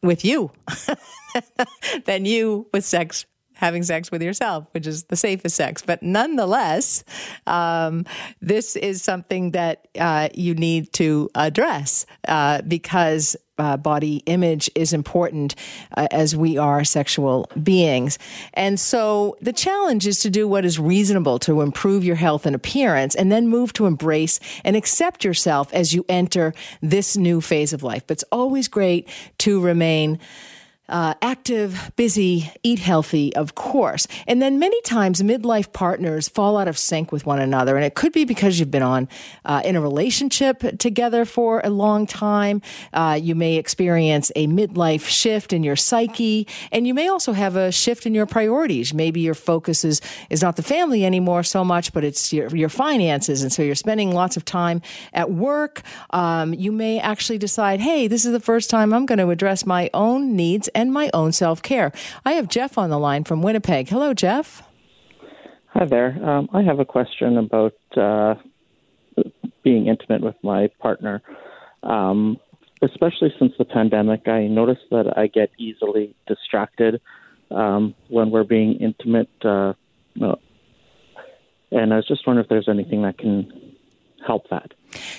with 0.01 0.23
you 0.23 0.51
than 2.05 2.25
you 2.25 2.67
with 2.73 2.86
sex 2.86 3.25
having 3.60 3.84
sex 3.84 4.10
with 4.10 4.24
yourself, 4.24 4.66
which 4.72 4.88
is 4.88 5.03
the 5.05 5.18
safest 5.18 5.55
sex. 5.57 5.84
But 5.86 6.01
nonetheless, 6.01 7.03
um, 7.45 8.05
this 8.41 8.78
is 8.78 9.01
something 9.01 9.51
that 9.51 9.88
uh, 9.99 10.30
you 10.34 10.55
need 10.55 10.93
to 10.93 11.30
address 11.36 12.05
uh, 12.28 12.62
because. 12.62 13.36
Uh, 13.60 13.76
body 13.76 14.24
image 14.26 14.72
is 14.74 14.93
important 14.93 15.53
uh, 15.97 16.07
as 16.12 16.34
we 16.34 16.57
are 16.57 16.86
sexual 16.86 17.45
beings. 17.62 18.18
And 18.53 18.80
so 18.80 19.36
the 19.41 19.51
challenge 19.51 20.07
is 20.07 20.22
to 20.22 20.30
do 20.30 20.47
what 20.47 20.64
is 20.64 20.80
reasonable 20.80 21.39
to 21.39 21.60
improve 21.60 22.05
your 22.05 22.16
health 22.16 22.45
and 22.45 22.55
appearance 22.55 23.16
and 23.16 23.30
then 23.30 23.49
move 23.49 23.74
to 23.74 23.86
embrace 23.86 24.39
and 24.64 24.78
accept 24.78 25.26
yourself 25.26 25.74
as 25.74 25.93
you 25.93 26.05
enter 26.07 26.53
this 26.82 27.18
new 27.18 27.41
phase 27.41 27.74
of 27.74 27.84
life. 27.84 28.07
But 28.07 28.14
it's 28.14 28.24
always 28.32 28.70
great 28.70 29.10
to 29.39 29.60
remain 29.60 30.20
uh, 30.89 31.13
active, 31.21 31.91
busy, 31.95 32.51
eat 32.63 32.79
healthy, 32.79 33.33
of 33.35 33.55
course. 33.55 34.07
And 34.27 34.41
then 34.41 34.59
many 34.59 34.81
times 34.81 35.21
midlife 35.21 35.71
partners 35.71 36.27
fall 36.27 36.57
out 36.57 36.67
of 36.67 36.77
sync 36.77 37.11
with 37.11 37.25
one 37.25 37.39
another. 37.39 37.75
And 37.75 37.85
it 37.85 37.95
could 37.95 38.11
be 38.11 38.25
because 38.25 38.59
you've 38.59 38.71
been 38.71 38.83
on 38.83 39.07
uh, 39.45 39.61
in 39.63 39.75
a 39.75 39.81
relationship 39.81 40.77
together 40.79 41.25
for 41.25 41.61
a 41.63 41.69
long 41.69 42.07
time. 42.07 42.61
Uh, 42.91 43.17
you 43.21 43.35
may 43.35 43.55
experience 43.55 44.31
a 44.35 44.47
midlife 44.47 45.05
shift 45.05 45.53
in 45.53 45.63
your 45.63 45.75
psyche. 45.75 46.47
And 46.71 46.87
you 46.87 46.93
may 46.93 47.07
also 47.07 47.33
have 47.33 47.55
a 47.55 47.71
shift 47.71 48.05
in 48.05 48.13
your 48.13 48.25
priorities. 48.25 48.93
Maybe 48.93 49.21
your 49.21 49.35
focus 49.35 49.85
is, 49.85 50.01
is 50.29 50.41
not 50.41 50.55
the 50.55 50.63
family 50.63 51.05
anymore 51.05 51.43
so 51.43 51.63
much, 51.63 51.93
but 51.93 52.03
it's 52.03 52.33
your, 52.33 52.55
your 52.55 52.69
finances. 52.69 53.43
And 53.43 53.53
so 53.53 53.61
you're 53.61 53.75
spending 53.75 54.11
lots 54.11 54.37
of 54.37 54.45
time 54.45 54.81
at 55.13 55.31
work. 55.31 55.81
Um, 56.09 56.53
you 56.53 56.71
may 56.71 56.99
actually 56.99 57.37
decide, 57.37 57.79
hey, 57.79 58.07
this 58.07 58.25
is 58.25 58.31
the 58.31 58.39
first 58.39 58.69
time 58.69 58.93
I'm 58.93 59.05
going 59.05 59.19
to 59.19 59.29
address 59.29 59.65
my 59.65 59.89
own 59.93 60.35
needs 60.35 60.67
and 60.80 60.93
my 60.93 61.09
own 61.13 61.32
self 61.32 61.61
care. 61.61 61.91
I 62.25 62.34
have 62.34 62.47
Jeff 62.47 62.77
on 62.77 62.89
the 62.89 62.99
line 62.99 63.23
from 63.23 63.41
Winnipeg. 63.41 63.89
Hello, 63.89 64.13
Jeff. 64.13 64.63
Hi 65.73 65.86
there. 65.86 66.17
Um, 66.27 66.49
I 66.53 66.63
have 66.63 66.80
a 66.80 66.86
question 66.86 67.38
about 67.38 67.75
uh, 67.95 68.36
being 69.63 69.88
intimate 69.88 70.21
with 70.21 70.36
my 70.41 70.67
partner. 70.80 71.21
Um, 71.84 72.38
especially 72.82 73.34
since 73.38 73.53
the 73.57 73.65
pandemic, 73.65 74.27
I 74.27 74.47
notice 74.47 74.80
that 74.89 75.17
I 75.17 75.27
get 75.27 75.51
easily 75.57 76.15
distracted 76.27 77.01
um, 77.51 77.93
when 78.07 78.32
we're 78.32 78.45
being 78.45 78.75
intimate. 78.80 79.30
Uh, 79.43 79.73
and 81.71 81.93
I 81.93 81.97
was 81.97 82.07
just 82.07 82.25
wondering 82.25 82.45
if 82.45 82.49
there's 82.49 82.69
anything 82.69 83.03
that 83.03 83.17
can 83.17 83.75
help 84.25 84.49
that. 84.49 84.73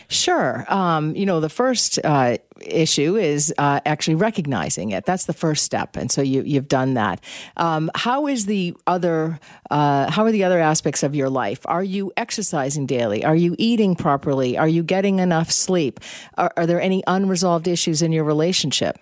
Sure. 0.08 0.64
Um, 0.68 1.14
you 1.14 1.26
know, 1.26 1.40
the 1.40 1.48
first 1.48 1.98
uh, 2.04 2.38
issue 2.60 3.16
is 3.16 3.54
uh, 3.58 3.80
actually 3.86 4.16
recognizing 4.16 4.90
it. 4.90 5.04
That's 5.04 5.26
the 5.26 5.32
first 5.32 5.64
step, 5.64 5.96
and 5.96 6.10
so 6.10 6.22
you, 6.22 6.42
you've 6.42 6.68
done 6.68 6.94
that. 6.94 7.22
Um, 7.56 7.90
how 7.94 8.26
is 8.26 8.46
the 8.46 8.74
other? 8.86 9.38
Uh, 9.70 10.10
how 10.10 10.24
are 10.24 10.32
the 10.32 10.44
other 10.44 10.58
aspects 10.58 11.02
of 11.02 11.14
your 11.14 11.30
life? 11.30 11.60
Are 11.66 11.84
you 11.84 12.12
exercising 12.16 12.86
daily? 12.86 13.24
Are 13.24 13.36
you 13.36 13.54
eating 13.58 13.94
properly? 13.94 14.58
Are 14.58 14.68
you 14.68 14.82
getting 14.82 15.18
enough 15.18 15.50
sleep? 15.50 16.00
Are, 16.36 16.52
are 16.56 16.66
there 16.66 16.80
any 16.80 17.02
unresolved 17.06 17.68
issues 17.68 18.02
in 18.02 18.12
your 18.12 18.24
relationship? 18.24 18.98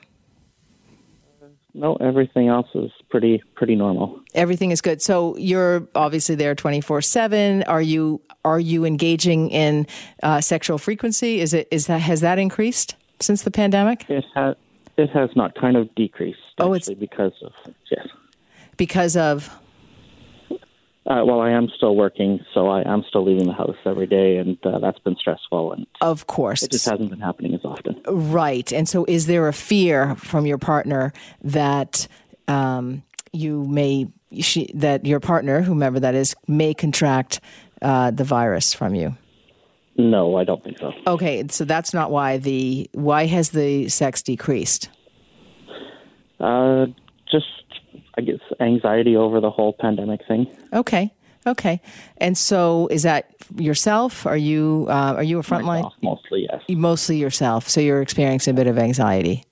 No, 1.75 1.95
everything 1.97 2.49
else 2.49 2.69
is 2.75 2.91
pretty 3.09 3.43
pretty 3.55 3.77
normal. 3.77 4.21
Everything 4.39 4.71
is 4.71 4.81
good. 4.81 5.03
So 5.03 5.37
you're 5.37 5.87
obviously 5.95 6.35
there 6.35 6.55
twenty 6.55 6.81
four 6.81 7.03
seven. 7.03 7.63
Are 7.65 7.83
you 7.83 8.21
are 8.45 8.61
you 8.61 8.85
engaging 8.85 9.51
in 9.51 9.87
uh, 10.23 10.41
sexual 10.41 10.79
frequency? 10.79 11.41
Is 11.41 11.53
it 11.53 11.69
is 11.71 11.87
that 11.87 12.01
has 12.01 12.21
that 12.21 12.39
increased 12.39 12.97
since 13.21 13.43
the 13.43 13.51
pandemic? 13.51 14.09
It 14.09 14.25
has 14.35 14.55
it 14.97 15.11
has 15.11 15.31
not 15.37 15.55
kind 15.55 15.77
of 15.77 15.95
decreased. 15.95 16.39
Oh, 16.59 16.73
it's 16.73 16.89
because 16.89 17.33
of 17.43 17.53
yes. 17.91 18.07
Because 18.77 19.17
of 19.17 19.51
uh, 21.09 21.25
well, 21.25 21.41
I 21.41 21.51
am 21.51 21.71
still 21.75 21.97
working, 21.97 22.45
so 22.53 22.69
I 22.69 22.83
am 22.83 23.03
still 23.09 23.25
leaving 23.25 23.47
the 23.47 23.55
house 23.55 23.77
every 23.87 24.07
day, 24.07 24.37
and 24.37 24.59
uh, 24.67 24.79
that's 24.79 24.99
been 24.99 25.17
stressful. 25.17 25.73
And 25.73 25.87
of 26.03 26.27
course, 26.27 26.63
it 26.63 26.71
just 26.71 26.85
hasn't 26.85 27.09
been 27.09 27.21
happening 27.21 27.55
as 27.55 27.65
often. 27.65 27.99
Right. 28.07 28.71
And 28.73 28.87
so, 28.87 29.07
is 29.09 29.27
there 29.27 29.49
a 29.49 29.55
fear 29.55 30.17
from 30.17 30.45
your 30.45 30.59
partner 30.59 31.15
that 31.43 32.07
um, 32.47 33.03
you 33.33 33.65
may 33.65 34.09
she, 34.41 34.71
that 34.75 35.07
your 35.07 35.21
partner, 35.21 35.63
whomever 35.63 35.99
that 36.01 36.15
is, 36.15 36.35
may 36.47 36.75
contract 36.75 37.41
uh, 37.83 38.11
the 38.11 38.25
virus 38.25 38.75
from 38.75 38.95
you? 38.95 39.17
No, 39.97 40.37
I 40.37 40.45
don't 40.45 40.63
think 40.63 40.79
so. 40.79 40.93
Okay, 41.07 41.45
so 41.49 41.65
that's 41.65 41.93
not 41.93 42.11
why 42.11 42.39
the 42.39 42.89
why 42.93 43.27
has 43.27 43.51
the 43.51 43.89
sex 43.89 44.23
decreased? 44.23 44.91
Uh, 46.39 46.87
just 47.31 47.47
I 48.17 48.21
guess 48.21 48.39
anxiety 48.61 49.17
over 49.17 49.41
the 49.41 49.51
whole 49.51 49.73
pandemic 49.73 50.21
thing. 50.27 50.47
Okay. 50.73 51.13
Okay, 51.47 51.81
and 52.19 52.37
so 52.37 52.89
is 52.89 53.05
that 53.05 53.31
yourself? 53.57 54.27
Are 54.27 54.37
you 54.37 54.87
uh, 54.91 55.15
are 55.17 55.23
you 55.23 55.39
a 55.39 55.43
frontline? 55.43 55.91
Mostly, 56.03 56.47
yes. 56.51 56.63
Mostly 56.69 57.17
yourself. 57.17 57.69
So 57.69 57.81
you're 57.81 58.03
experiencing 58.03 58.53
a 58.53 58.55
bit 58.55 58.67
of 58.67 58.77
anxiety. 58.77 59.45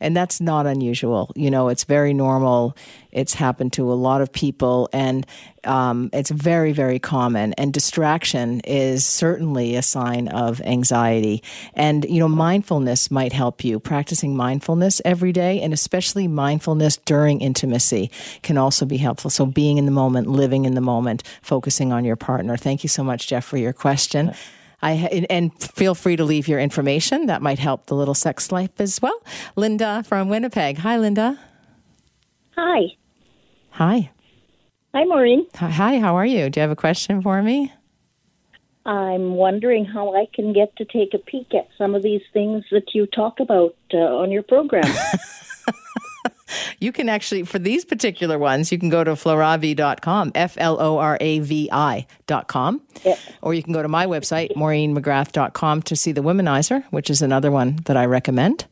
And 0.00 0.16
that's 0.16 0.40
not 0.40 0.66
unusual. 0.66 1.30
You 1.36 1.50
know, 1.50 1.68
it's 1.68 1.84
very 1.84 2.14
normal. 2.14 2.76
It's 3.12 3.34
happened 3.34 3.72
to 3.74 3.92
a 3.92 3.94
lot 3.94 4.20
of 4.20 4.32
people, 4.32 4.88
and 4.92 5.26
um, 5.64 6.10
it's 6.12 6.30
very, 6.30 6.72
very 6.72 6.98
common. 6.98 7.52
And 7.54 7.72
distraction 7.72 8.60
is 8.60 9.04
certainly 9.04 9.76
a 9.76 9.82
sign 9.82 10.28
of 10.28 10.60
anxiety. 10.62 11.42
And, 11.74 12.04
you 12.04 12.20
know, 12.20 12.28
mindfulness 12.28 13.10
might 13.10 13.32
help 13.32 13.64
you. 13.64 13.78
Practicing 13.80 14.36
mindfulness 14.36 15.02
every 15.04 15.32
day, 15.32 15.60
and 15.60 15.72
especially 15.72 16.28
mindfulness 16.28 16.96
during 16.98 17.40
intimacy, 17.40 18.10
can 18.42 18.56
also 18.56 18.86
be 18.86 18.96
helpful. 18.96 19.30
So, 19.30 19.44
being 19.44 19.76
in 19.76 19.84
the 19.84 19.90
moment, 19.92 20.28
living 20.28 20.64
in 20.64 20.74
the 20.74 20.80
moment, 20.80 21.22
focusing 21.42 21.92
on 21.92 22.04
your 22.04 22.16
partner. 22.16 22.56
Thank 22.56 22.82
you 22.82 22.88
so 22.88 23.04
much, 23.04 23.26
Jeff, 23.26 23.44
for 23.44 23.56
your 23.56 23.72
question. 23.72 24.32
I 24.82 25.26
and 25.28 25.52
feel 25.62 25.94
free 25.94 26.16
to 26.16 26.24
leave 26.24 26.48
your 26.48 26.58
information. 26.58 27.26
That 27.26 27.42
might 27.42 27.58
help 27.58 27.86
the 27.86 27.94
little 27.94 28.14
sex 28.14 28.50
life 28.50 28.80
as 28.80 29.00
well. 29.02 29.22
Linda 29.56 30.02
from 30.06 30.28
Winnipeg. 30.28 30.78
Hi, 30.78 30.96
Linda. 30.96 31.38
Hi. 32.56 32.80
Hi. 33.70 34.10
Hi, 34.94 35.04
Maureen. 35.04 35.46
Hi. 35.54 35.98
How 35.98 36.16
are 36.16 36.26
you? 36.26 36.50
Do 36.50 36.60
you 36.60 36.62
have 36.62 36.70
a 36.70 36.76
question 36.76 37.22
for 37.22 37.42
me? 37.42 37.72
I'm 38.86 39.34
wondering 39.34 39.84
how 39.84 40.14
I 40.16 40.26
can 40.34 40.52
get 40.52 40.74
to 40.76 40.84
take 40.84 41.12
a 41.14 41.18
peek 41.18 41.54
at 41.54 41.68
some 41.76 41.94
of 41.94 42.02
these 42.02 42.22
things 42.32 42.64
that 42.70 42.94
you 42.94 43.06
talk 43.06 43.38
about 43.38 43.76
uh, 43.92 43.98
on 43.98 44.30
your 44.30 44.42
program. 44.42 44.84
you 46.78 46.92
can 46.92 47.08
actually, 47.08 47.44
for 47.44 47.58
these 47.58 47.84
particular 47.84 48.38
ones, 48.38 48.72
you 48.72 48.78
can 48.78 48.88
go 48.88 49.04
to 49.04 49.12
floravi.com, 49.12 50.32
F 50.34 50.56
L 50.58 50.80
O 50.80 50.98
R 50.98 51.18
A 51.20 51.38
V 51.40 51.68
I.com. 51.72 52.80
Yep. 53.04 53.18
Or 53.42 53.54
you 53.54 53.62
can 53.62 53.72
go 53.72 53.82
to 53.82 53.88
my 53.88 54.06
website, 54.06 54.54
maureenmcgrath.com, 54.54 55.82
to 55.82 55.96
see 55.96 56.12
the 56.12 56.22
Womanizer, 56.22 56.84
which 56.90 57.10
is 57.10 57.22
another 57.22 57.50
one 57.50 57.76
that 57.84 57.96
I 57.96 58.04
recommend. 58.04 58.66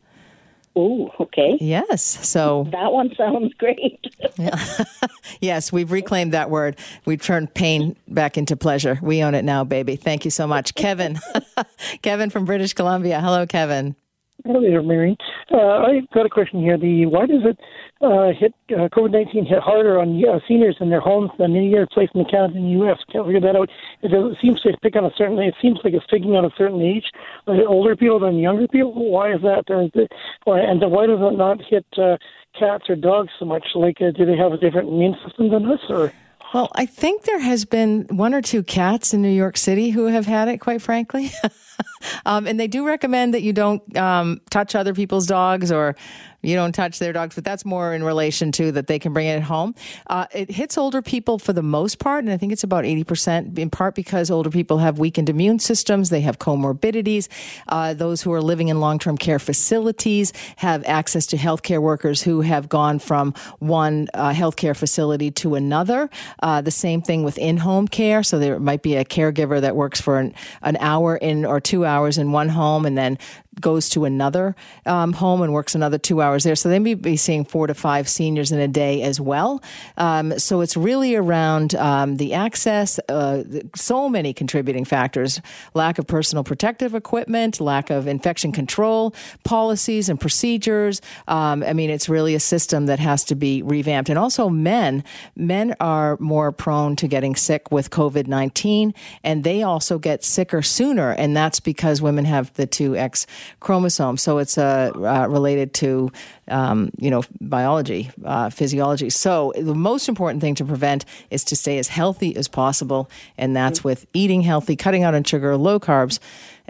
Oh, 0.81 1.11
okay. 1.19 1.59
Yes. 1.61 2.05
So 2.05 2.69
that 2.71 2.93
one 2.93 3.13
sounds 3.17 3.53
great. 3.55 3.99
yes, 5.41 5.73
we've 5.73 5.91
reclaimed 5.91 6.33
that 6.33 6.51
word. 6.51 6.79
We've 7.05 7.21
turned 7.21 7.53
pain 7.53 7.97
back 8.07 8.39
into 8.39 8.57
pleasure. 8.57 8.97
We 9.03 9.25
own 9.25 9.35
it 9.35 9.45
now, 9.45 9.65
baby. 9.65 9.97
Thank 9.97 10.25
you 10.25 10.31
so 10.31 10.47
much, 10.47 10.77
Kevin. 10.77 11.19
Kevin 12.03 12.31
from 12.31 12.45
British 12.45 12.75
Columbia. 12.75 13.21
Hello, 13.21 13.45
Kevin. 13.45 13.97
Hello 14.45 14.61
there, 14.61 14.83
Mary. 14.83 15.17
Uh, 15.51 15.83
I've 15.83 16.09
got 16.15 16.25
a 16.25 16.29
question 16.29 16.61
here. 16.61 16.79
The 16.79 17.07
why 17.07 17.27
does 17.27 17.43
it 17.43 17.59
uh, 18.01 18.31
hit 18.39 18.55
uh, 18.71 18.89
COVID 18.95 19.11
nineteen 19.11 19.45
hit 19.45 19.59
harder 19.59 19.99
on 19.99 20.23
uh, 20.25 20.39
seniors 20.47 20.77
in 20.81 20.91
their 20.91 21.01
homes 21.01 21.31
than 21.39 21.57
any 21.57 21.75
other 21.75 21.89
place 21.93 22.09
in 22.15 22.23
the 22.23 22.31
Canada 22.31 22.55
and 22.55 22.67
the 22.67 22.79
U.S. 22.87 22.99
Can't 23.11 23.27
figure 23.27 23.41
that 23.41 23.57
out. 23.57 23.69
It, 24.03 24.09
does, 24.09 24.33
it 24.33 24.39
seems 24.41 24.61
to 24.61 24.77
pick 24.81 24.95
on 24.95 25.05
a 25.05 25.11
certain. 25.19 25.41
It 25.41 25.55
seems 25.61 25.81
like 25.83 25.93
it's 25.93 26.07
picking 26.09 26.37
on 26.37 26.45
a 26.45 26.51
certain 26.57 26.81
age, 26.81 27.05
older 27.49 27.97
people 27.97 28.21
than 28.21 28.39
younger 28.39 28.69
people. 28.69 29.11
Why 29.11 29.35
is 29.35 29.43
that? 29.43 29.65
Or 29.69 29.83
is 29.83 29.91
it, 29.95 30.13
or, 30.47 30.57
and 30.57 30.81
why 30.89 31.07
does 31.07 31.19
it 31.21 31.37
not 31.37 31.59
hit 31.69 31.87
uh, 31.99 32.17
cats 32.57 32.85
or 32.89 32.95
dogs 32.95 33.31
so 33.41 33.45
much? 33.45 33.67
Like, 33.75 34.01
uh, 34.01 34.13
do 34.13 34.25
they 34.25 34.37
have 34.37 34.53
a 34.53 34.57
different 34.57 34.89
immune 34.89 35.17
system 35.27 35.51
than 35.51 35.67
us, 35.67 35.81
or? 35.89 36.13
Well, 36.55 36.71
I 36.75 36.87
think 36.87 37.23
there 37.23 37.41
has 37.41 37.65
been 37.65 38.07
one 38.11 38.33
or 38.33 38.41
two 38.41 38.63
cats 38.63 39.13
in 39.13 39.21
New 39.21 39.29
York 39.29 39.57
City 39.57 39.91
who 39.91 40.07
have 40.07 40.27
had 40.27 40.49
it, 40.49 40.59
quite 40.59 40.81
frankly. 40.81 41.31
um, 42.27 42.47
and 42.47 42.59
they 42.59 42.69
do 42.69 42.87
recommend 42.87 43.35
that 43.35 43.43
you 43.43 43.53
don't 43.53 43.97
um, 43.97 44.41
touch 44.51 44.75
other 44.75 44.95
people's 44.95 45.27
dogs 45.27 45.71
or 45.71 45.95
you 46.43 46.55
don't 46.55 46.73
touch 46.73 46.99
their 46.99 47.13
dogs, 47.13 47.35
but 47.35 47.45
that's 47.45 47.65
more 47.65 47.93
in 47.93 48.05
relation 48.05 48.53
to 48.53 48.71
that 48.73 48.87
they 48.87 48.99
can 48.99 49.13
bring 49.13 49.27
it 49.27 49.43
home. 49.43 49.75
Uh, 50.07 50.27
it 50.33 50.51
hits 50.51 50.79
older 50.79 51.03
people 51.03 51.39
for 51.39 51.53
the 51.53 51.63
most 51.63 51.99
part, 51.99 52.23
and 52.23 52.33
I 52.33 52.37
think 52.37 52.53
it's 52.53 52.63
about 52.63 52.85
80% 52.85 53.59
in 53.59 53.71
part 53.71 53.95
because 53.95 54.31
older 54.31 54.51
people 54.51 54.79
have 54.79 54.99
weakened 54.99 55.29
immune 55.29 55.59
systems, 55.59 56.11
they 56.11 56.21
have 56.21 56.39
comorbidities. 56.39 57.29
Uh, 57.67 57.93
those 57.93 58.23
who 58.23 58.33
are 58.33 58.41
living 58.41 58.69
in 58.69 58.81
long 58.81 58.99
term 58.99 59.19
care 59.19 59.39
facilities 59.39 60.33
have 60.57 60.85
access 60.85 61.27
to 61.27 61.37
healthcare 61.37 61.81
workers 61.81 62.23
who 62.23 62.43
have 62.43 62.69
gone 62.69 62.99
from 62.99 63.35
one 63.59 64.09
uh, 64.15 64.31
healthcare 64.31 64.77
facility 64.77 65.31
to 65.33 65.57
another. 65.57 66.09
Uh, 66.41 66.61
the 66.61 66.71
same 66.71 67.03
thing 67.03 67.25
with 67.25 67.37
in 67.39 67.57
home 67.57 67.89
care. 67.89 68.23
So 68.23 68.39
there 68.39 68.61
might 68.61 68.83
be 68.83 68.95
a 68.95 69.05
caregiver 69.05 69.61
that 69.61 69.75
works 69.75 70.01
for 70.01 70.19
an, 70.19 70.35
an 70.63 70.77
hour 70.79 71.17
in 71.17 71.45
or 71.45 71.61
two 71.61 71.85
hours 71.85 72.19
in 72.19 72.31
one 72.31 72.49
home 72.49 72.87
and 72.87 72.97
then 72.97 73.19
goes 73.61 73.89
to 73.91 74.05
another 74.05 74.55
um, 74.87 75.13
home 75.13 75.43
and 75.43 75.53
works 75.53 75.75
another 75.75 75.99
two 75.99 76.21
hours 76.21 76.45
there. 76.45 76.57
So 76.57 76.69
they 76.69 76.79
may 76.79 76.95
be 76.95 77.17
seeing 77.17 77.45
four 77.45 77.67
to 77.67 77.75
five 77.75 78.09
seniors 78.09 78.53
in 78.53 78.61
a 78.61 78.69
day 78.69 79.03
as 79.03 79.21
well. 79.21 79.63
Um, 79.97 80.39
so 80.39 80.61
it's 80.61 80.77
really 80.77 81.15
around 81.15 81.75
um, 81.75 82.17
the 82.17 82.35
access, 82.35 82.99
uh, 83.09 83.45
so 83.75 84.09
many 84.09 84.33
contributing 84.33 84.85
factors 84.85 85.41
lack 85.75 85.99
of 85.99 86.07
personal 86.07 86.45
protective 86.45 86.95
equipment, 86.95 87.61
lack 87.61 87.91
of 87.91 88.07
infection 88.07 88.53
control 88.53 89.15
policies 89.45 90.09
and 90.09 90.21
procedures. 90.21 91.01
Um, 91.27 91.63
I 91.63 91.73
mean, 91.73 91.91
it's 91.91 92.09
really 92.09 92.35
a 92.35 92.41
system 92.41 92.87
that 92.87 92.99
has 92.99 93.25
to 93.25 93.35
be 93.35 93.63
revamped. 93.63 94.09
And 94.09 94.19
also, 94.19 94.49
men, 94.49 95.05
men 95.37 95.75
are 95.81 96.17
more 96.21 96.53
prone 96.53 96.97
to 96.97 97.09
getting 97.09 97.37
sick 97.37 97.71
with 97.71 97.91
COVID 97.91 98.27
19, 98.27 98.95
and 99.23 99.45
they 99.45 99.63
also 99.63 99.99
get 99.99 100.25
sicker 100.25 100.63
sooner. 100.63 101.11
And 101.13 101.37
that's 101.37 101.61
because 101.61 102.03
women 102.03 102.25
have 102.25 102.53
the 102.55 102.67
two 102.67 102.97
X 102.97 103.27
chromosome. 103.61 104.17
So 104.17 104.39
it's 104.39 104.59
uh, 104.59 104.91
uh, 104.95 105.27
related 105.29 105.75
to, 105.75 106.11
um, 106.49 106.91
you 106.99 107.11
know, 107.11 107.23
biology, 107.41 108.11
uh, 108.25 108.51
physiology. 108.51 109.11
So 109.11 109.53
the 109.57 109.75
most 109.75 110.09
important 110.09 110.41
thing 110.41 110.55
to 110.57 110.65
prevent 110.65 111.05
is 111.31 111.45
to 111.45 111.57
stay 111.57 111.79
as 111.79 111.89
healthy 111.89 112.37
as 112.37 112.49
possible. 112.49 113.11
And 113.37 113.55
that's 113.55 113.83
with 113.85 114.07
eating 114.13 114.43
healthy, 114.43 114.77
cutting 114.77 115.03
out 115.05 115.15
on 115.15 115.25
sugar, 115.25 115.57
low 115.57 115.81
carbs, 115.81 116.19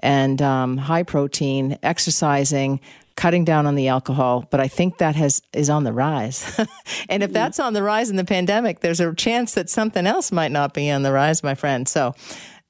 and 0.00 0.40
um, 0.40 0.76
high 0.76 1.02
protein, 1.02 1.78
exercising, 1.82 2.80
cutting 3.18 3.44
down 3.44 3.66
on 3.66 3.74
the 3.74 3.88
alcohol, 3.88 4.46
but 4.48 4.60
I 4.60 4.68
think 4.68 4.98
that 4.98 5.16
has 5.16 5.42
is 5.52 5.68
on 5.68 5.82
the 5.82 5.92
rise. 5.92 6.58
and 7.08 7.24
if 7.24 7.32
that's 7.32 7.58
on 7.58 7.72
the 7.72 7.82
rise 7.82 8.10
in 8.10 8.16
the 8.16 8.24
pandemic, 8.24 8.78
there's 8.78 9.00
a 9.00 9.12
chance 9.12 9.54
that 9.54 9.68
something 9.68 10.06
else 10.06 10.30
might 10.30 10.52
not 10.52 10.72
be 10.72 10.88
on 10.88 11.02
the 11.02 11.12
rise, 11.12 11.42
my 11.42 11.56
friend. 11.56 11.88
So, 11.88 12.14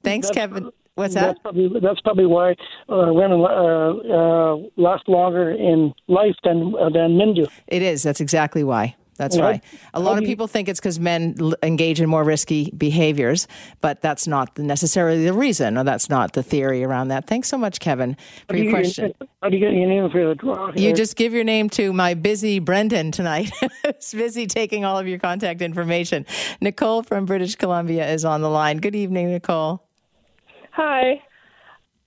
thanks, 0.03 0.27
That's- 0.27 0.47
Kevin. 0.47 0.71
What's 0.99 1.13
that? 1.15 1.27
That's 1.27 1.39
probably 1.39 1.79
that's 1.79 2.01
probably 2.01 2.25
why 2.25 2.51
uh, 2.89 3.13
women 3.13 3.39
uh, 3.41 3.45
uh, 3.47 4.55
last 4.75 5.07
longer 5.07 5.51
in 5.51 5.93
life 6.07 6.35
than 6.43 6.73
uh, 6.79 6.89
than 6.89 7.17
men 7.17 7.33
do. 7.33 7.47
It 7.67 7.81
is. 7.81 8.03
That's 8.03 8.19
exactly 8.21 8.63
why. 8.63 8.95
That's 9.17 9.35
Yeah. 9.35 9.43
right. 9.49 9.63
A 9.93 9.99
lot 9.99 10.17
of 10.17 10.23
people 10.23 10.47
think 10.47 10.69
it's 10.69 10.79
because 10.79 10.97
men 10.97 11.35
l- 11.41 11.53
engage 11.61 11.99
in 11.99 12.07
more 12.09 12.23
risky 12.23 12.71
behaviors, 12.77 13.47
but 13.81 14.01
that's 14.01 14.27
not 14.27 14.55
the- 14.55 14.63
necessarily 14.63 15.25
the 15.25 15.33
reason, 15.33 15.77
or 15.77 15.83
that's 15.83 16.09
not 16.09 16.31
the 16.33 16.41
theory 16.41 16.85
around 16.85 17.09
that. 17.09 17.27
Thanks 17.27 17.49
so 17.49 17.57
much, 17.57 17.81
Kevin, 17.81 18.15
for 18.47 18.55
your 18.55 18.65
you- 18.67 18.71
question. 18.71 19.13
How 19.43 19.49
do 19.49 19.57
you 19.57 19.61
get 19.65 19.73
your 19.73 19.87
name 19.89 20.09
for 20.09 20.25
the 20.29 20.35
draw? 20.35 20.71
You 20.73 20.93
just 20.93 21.17
give 21.17 21.33
your 21.33 21.43
name 21.43 21.69
to 21.71 21.91
my 21.91 22.13
busy 22.13 22.59
Brendan 22.59 23.11
tonight. 23.11 23.51
He's 23.95 24.13
busy 24.13 24.47
taking 24.47 24.85
all 24.85 24.97
of 24.97 25.05
your 25.05 25.19
contact 25.19 25.61
information. 25.61 26.25
Nicole 26.61 27.03
from 27.03 27.25
British 27.25 27.55
Columbia 27.55 28.09
is 28.09 28.23
on 28.23 28.39
the 28.41 28.49
line. 28.49 28.77
Good 28.77 28.95
evening, 28.95 29.31
Nicole. 29.31 29.83
Hi. 30.81 31.21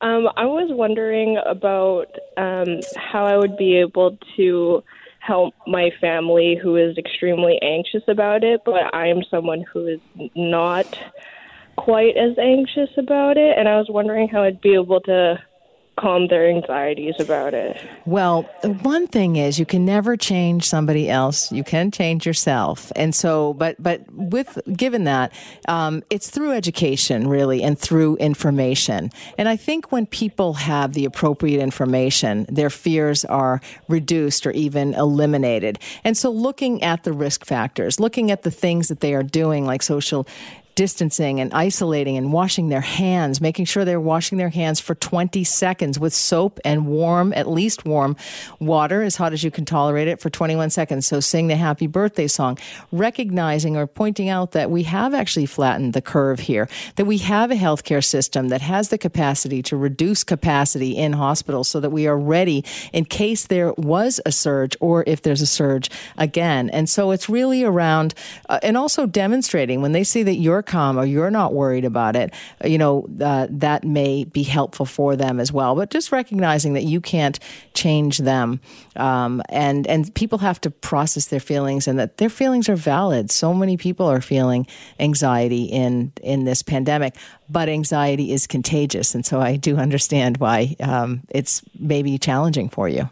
Um, 0.00 0.28
I 0.34 0.46
was 0.46 0.70
wondering 0.70 1.38
about 1.44 2.06
um, 2.38 2.80
how 2.96 3.26
I 3.26 3.36
would 3.36 3.58
be 3.58 3.76
able 3.76 4.16
to 4.38 4.82
help 5.20 5.52
my 5.66 5.90
family 6.00 6.56
who 6.60 6.76
is 6.76 6.96
extremely 6.96 7.58
anxious 7.60 8.02
about 8.08 8.44
it, 8.44 8.62
but 8.64 8.94
I 8.94 9.08
am 9.08 9.24
someone 9.30 9.62
who 9.70 9.88
is 9.88 10.00
not 10.34 10.86
quite 11.76 12.16
as 12.16 12.38
anxious 12.38 12.88
about 12.96 13.36
it, 13.36 13.58
and 13.58 13.68
I 13.68 13.76
was 13.76 13.88
wondering 13.90 14.26
how 14.26 14.42
I'd 14.42 14.62
be 14.62 14.72
able 14.72 15.02
to 15.02 15.38
calm 15.96 16.28
their 16.28 16.48
anxieties 16.48 17.14
about 17.18 17.54
it. 17.54 17.76
Well, 18.06 18.42
one 18.82 19.06
thing 19.06 19.36
is 19.36 19.58
you 19.58 19.66
can 19.66 19.84
never 19.84 20.16
change 20.16 20.66
somebody 20.66 21.10
else. 21.10 21.52
You 21.52 21.64
can 21.64 21.90
change 21.90 22.26
yourself, 22.26 22.90
and 22.96 23.14
so, 23.14 23.54
but 23.54 23.80
but 23.82 24.02
with 24.12 24.58
given 24.74 25.04
that, 25.04 25.32
um, 25.68 26.02
it's 26.10 26.30
through 26.30 26.52
education 26.52 27.28
really, 27.28 27.62
and 27.62 27.78
through 27.78 28.16
information. 28.16 29.10
And 29.36 29.48
I 29.48 29.56
think 29.56 29.92
when 29.92 30.06
people 30.06 30.54
have 30.54 30.94
the 30.94 31.04
appropriate 31.04 31.60
information, 31.60 32.46
their 32.48 32.70
fears 32.70 33.24
are 33.26 33.60
reduced 33.88 34.46
or 34.46 34.50
even 34.52 34.94
eliminated. 34.94 35.78
And 36.04 36.16
so, 36.16 36.30
looking 36.30 36.82
at 36.82 37.04
the 37.04 37.12
risk 37.12 37.44
factors, 37.44 38.00
looking 38.00 38.30
at 38.30 38.42
the 38.42 38.50
things 38.50 38.88
that 38.88 39.00
they 39.00 39.14
are 39.14 39.22
doing, 39.22 39.66
like 39.66 39.82
social 39.82 40.26
distancing 40.74 41.40
and 41.40 41.52
isolating 41.52 42.16
and 42.16 42.32
washing 42.32 42.68
their 42.68 42.80
hands, 42.80 43.40
making 43.40 43.64
sure 43.64 43.84
they're 43.84 44.00
washing 44.00 44.38
their 44.38 44.48
hands 44.48 44.80
for 44.80 44.94
20 44.94 45.44
seconds 45.44 45.98
with 45.98 46.12
soap 46.12 46.58
and 46.64 46.86
warm, 46.86 47.32
at 47.34 47.48
least 47.48 47.84
warm 47.84 48.16
water, 48.58 49.02
as 49.02 49.16
hot 49.16 49.32
as 49.32 49.44
you 49.44 49.50
can 49.50 49.64
tolerate 49.64 50.08
it, 50.08 50.20
for 50.20 50.30
21 50.30 50.70
seconds. 50.70 51.06
So 51.06 51.20
sing 51.20 51.48
the 51.48 51.56
happy 51.56 51.86
birthday 51.86 52.26
song, 52.26 52.58
recognizing 52.90 53.76
or 53.76 53.86
pointing 53.86 54.28
out 54.28 54.52
that 54.52 54.70
we 54.70 54.84
have 54.84 55.14
actually 55.14 55.46
flattened 55.46 55.92
the 55.92 56.02
curve 56.02 56.40
here, 56.40 56.68
that 56.96 57.04
we 57.04 57.18
have 57.18 57.50
a 57.50 57.56
healthcare 57.56 58.04
system 58.04 58.48
that 58.48 58.62
has 58.62 58.88
the 58.88 58.98
capacity 58.98 59.62
to 59.62 59.76
reduce 59.76 60.24
capacity 60.24 60.96
in 60.96 61.14
hospitals 61.14 61.68
so 61.68 61.80
that 61.80 61.90
we 61.90 62.06
are 62.06 62.18
ready 62.18 62.64
in 62.92 63.04
case 63.04 63.46
there 63.46 63.72
was 63.74 64.20
a 64.24 64.32
surge 64.32 64.76
or 64.80 65.04
if 65.06 65.22
there's 65.22 65.42
a 65.42 65.46
surge 65.46 65.90
again. 66.16 66.70
And 66.70 66.88
so 66.88 67.10
it's 67.10 67.28
really 67.28 67.64
around, 67.64 68.14
uh, 68.48 68.60
and 68.62 68.76
also 68.76 69.06
demonstrating 69.06 69.82
when 69.82 69.92
they 69.92 70.04
see 70.04 70.22
that 70.22 70.36
you're 70.36 70.61
calm 70.62 70.98
or 70.98 71.04
you're 71.04 71.30
not 71.30 71.52
worried 71.52 71.84
about 71.84 72.16
it, 72.16 72.32
you 72.64 72.78
know, 72.78 73.06
uh, 73.20 73.46
that 73.50 73.84
may 73.84 74.24
be 74.24 74.42
helpful 74.42 74.86
for 74.86 75.16
them 75.16 75.40
as 75.40 75.52
well. 75.52 75.74
But 75.74 75.90
just 75.90 76.12
recognizing 76.12 76.74
that 76.74 76.84
you 76.84 77.00
can't 77.00 77.38
change 77.74 78.18
them. 78.18 78.60
Um, 78.96 79.42
and, 79.48 79.86
and 79.86 80.14
people 80.14 80.38
have 80.38 80.60
to 80.62 80.70
process 80.70 81.26
their 81.26 81.40
feelings 81.40 81.88
and 81.88 81.98
that 81.98 82.18
their 82.18 82.30
feelings 82.30 82.68
are 82.68 82.76
valid. 82.76 83.30
So 83.30 83.54
many 83.54 83.76
people 83.76 84.06
are 84.06 84.20
feeling 84.20 84.66
anxiety 84.98 85.64
in, 85.64 86.12
in 86.22 86.44
this 86.44 86.62
pandemic, 86.62 87.16
but 87.48 87.68
anxiety 87.68 88.32
is 88.32 88.46
contagious. 88.46 89.14
And 89.14 89.24
so 89.24 89.40
I 89.40 89.56
do 89.56 89.76
understand 89.76 90.38
why 90.38 90.76
um, 90.80 91.22
it's 91.30 91.62
maybe 91.78 92.18
challenging 92.18 92.68
for 92.68 92.88
you. 92.88 93.08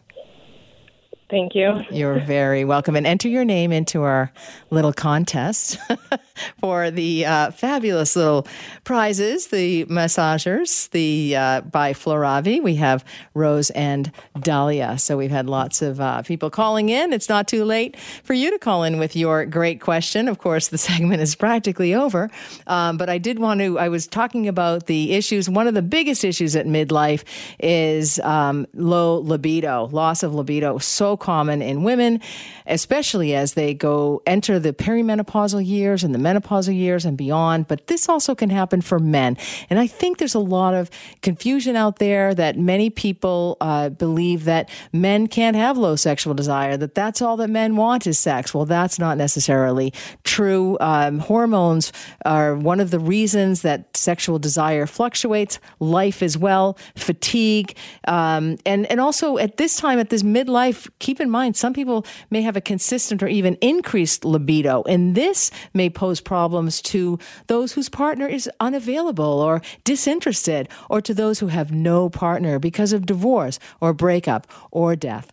Thank 1.30 1.54
you. 1.54 1.84
You're 1.90 2.18
very 2.18 2.64
welcome. 2.64 2.96
And 2.96 3.06
enter 3.06 3.28
your 3.28 3.44
name 3.44 3.70
into 3.70 4.02
our 4.02 4.32
little 4.70 4.92
contest 4.92 5.78
for 6.60 6.90
the 6.90 7.24
uh, 7.24 7.50
fabulous 7.52 8.16
little 8.16 8.48
prizes 8.82 9.46
the 9.48 9.84
massagers, 9.84 10.90
the 10.90 11.36
uh, 11.36 11.60
by 11.60 11.92
Floravi. 11.92 12.60
We 12.60 12.76
have 12.76 13.04
Rose 13.34 13.70
and 13.70 14.10
Dahlia. 14.40 14.98
So 14.98 15.16
we've 15.16 15.30
had 15.30 15.48
lots 15.48 15.82
of 15.82 16.00
uh, 16.00 16.22
people 16.22 16.50
calling 16.50 16.88
in. 16.88 17.12
It's 17.12 17.28
not 17.28 17.46
too 17.46 17.64
late 17.64 17.96
for 18.24 18.34
you 18.34 18.50
to 18.50 18.58
call 18.58 18.82
in 18.82 18.98
with 18.98 19.14
your 19.14 19.46
great 19.46 19.80
question. 19.80 20.26
Of 20.26 20.38
course, 20.38 20.68
the 20.68 20.78
segment 20.90 21.22
is 21.22 21.36
practically 21.36 21.94
over. 21.94 22.28
Um, 22.66 22.96
but 22.96 23.08
I 23.08 23.18
did 23.18 23.38
want 23.38 23.60
to, 23.60 23.78
I 23.78 23.88
was 23.88 24.08
talking 24.08 24.48
about 24.48 24.86
the 24.86 25.12
issues. 25.12 25.48
One 25.48 25.68
of 25.68 25.74
the 25.74 25.82
biggest 25.82 26.24
issues 26.24 26.56
at 26.56 26.66
midlife 26.66 27.22
is 27.60 28.18
um, 28.20 28.66
low 28.74 29.18
libido, 29.18 29.86
loss 29.92 30.24
of 30.24 30.34
libido. 30.34 30.78
So 30.78 31.16
common 31.20 31.62
in 31.62 31.84
women, 31.84 32.20
especially 32.66 33.34
as 33.34 33.54
they 33.54 33.74
go 33.74 34.22
enter 34.26 34.58
the 34.58 34.72
perimenopausal 34.72 35.64
years 35.64 36.02
and 36.02 36.14
the 36.14 36.18
menopausal 36.18 36.74
years 36.74 37.04
and 37.04 37.16
beyond. 37.16 37.68
But 37.68 37.86
this 37.86 38.08
also 38.08 38.34
can 38.34 38.50
happen 38.50 38.80
for 38.80 38.98
men. 38.98 39.36
And 39.68 39.78
I 39.78 39.86
think 39.86 40.18
there's 40.18 40.34
a 40.34 40.40
lot 40.40 40.74
of 40.74 40.90
confusion 41.22 41.76
out 41.76 41.98
there 41.98 42.34
that 42.34 42.58
many 42.58 42.90
people 42.90 43.56
uh, 43.60 43.90
believe 43.90 44.44
that 44.44 44.68
men 44.92 45.26
can't 45.26 45.56
have 45.56 45.78
low 45.78 45.96
sexual 45.96 46.34
desire, 46.34 46.76
that 46.76 46.94
that's 46.94 47.22
all 47.22 47.36
that 47.36 47.50
men 47.50 47.76
want 47.76 48.06
is 48.06 48.18
sex. 48.18 48.54
Well, 48.54 48.66
that's 48.66 48.98
not 48.98 49.16
necessarily 49.16 49.92
true. 50.24 50.76
Um, 50.80 51.18
hormones 51.18 51.92
are 52.24 52.56
one 52.56 52.80
of 52.80 52.90
the 52.90 52.98
reasons 52.98 53.62
that 53.62 53.96
sexual 53.96 54.38
desire 54.38 54.86
fluctuates, 54.86 55.58
life 55.78 56.22
as 56.22 56.38
well, 56.38 56.78
fatigue. 56.96 57.76
Um, 58.08 58.56
and, 58.64 58.86
and 58.90 59.00
also 59.00 59.38
at 59.38 59.56
this 59.56 59.76
time, 59.76 59.98
at 59.98 60.10
this 60.10 60.22
midlife, 60.22 60.88
keep 61.10 61.20
in 61.20 61.28
mind, 61.28 61.56
some 61.56 61.72
people 61.72 62.06
may 62.30 62.40
have 62.40 62.56
a 62.56 62.60
consistent 62.60 63.20
or 63.20 63.26
even 63.26 63.56
increased 63.56 64.24
libido. 64.24 64.84
And 64.84 65.16
this 65.16 65.50
may 65.74 65.90
pose 65.90 66.20
problems 66.20 66.80
to 66.82 67.18
those 67.48 67.72
whose 67.72 67.88
partner 67.88 68.28
is 68.28 68.48
unavailable 68.60 69.24
or 69.24 69.60
disinterested, 69.82 70.68
or 70.88 71.00
to 71.00 71.12
those 71.12 71.40
who 71.40 71.48
have 71.48 71.72
no 71.72 72.08
partner 72.08 72.60
because 72.60 72.92
of 72.92 73.06
divorce 73.06 73.58
or 73.80 73.92
breakup 73.92 74.46
or 74.70 74.94
death. 74.94 75.32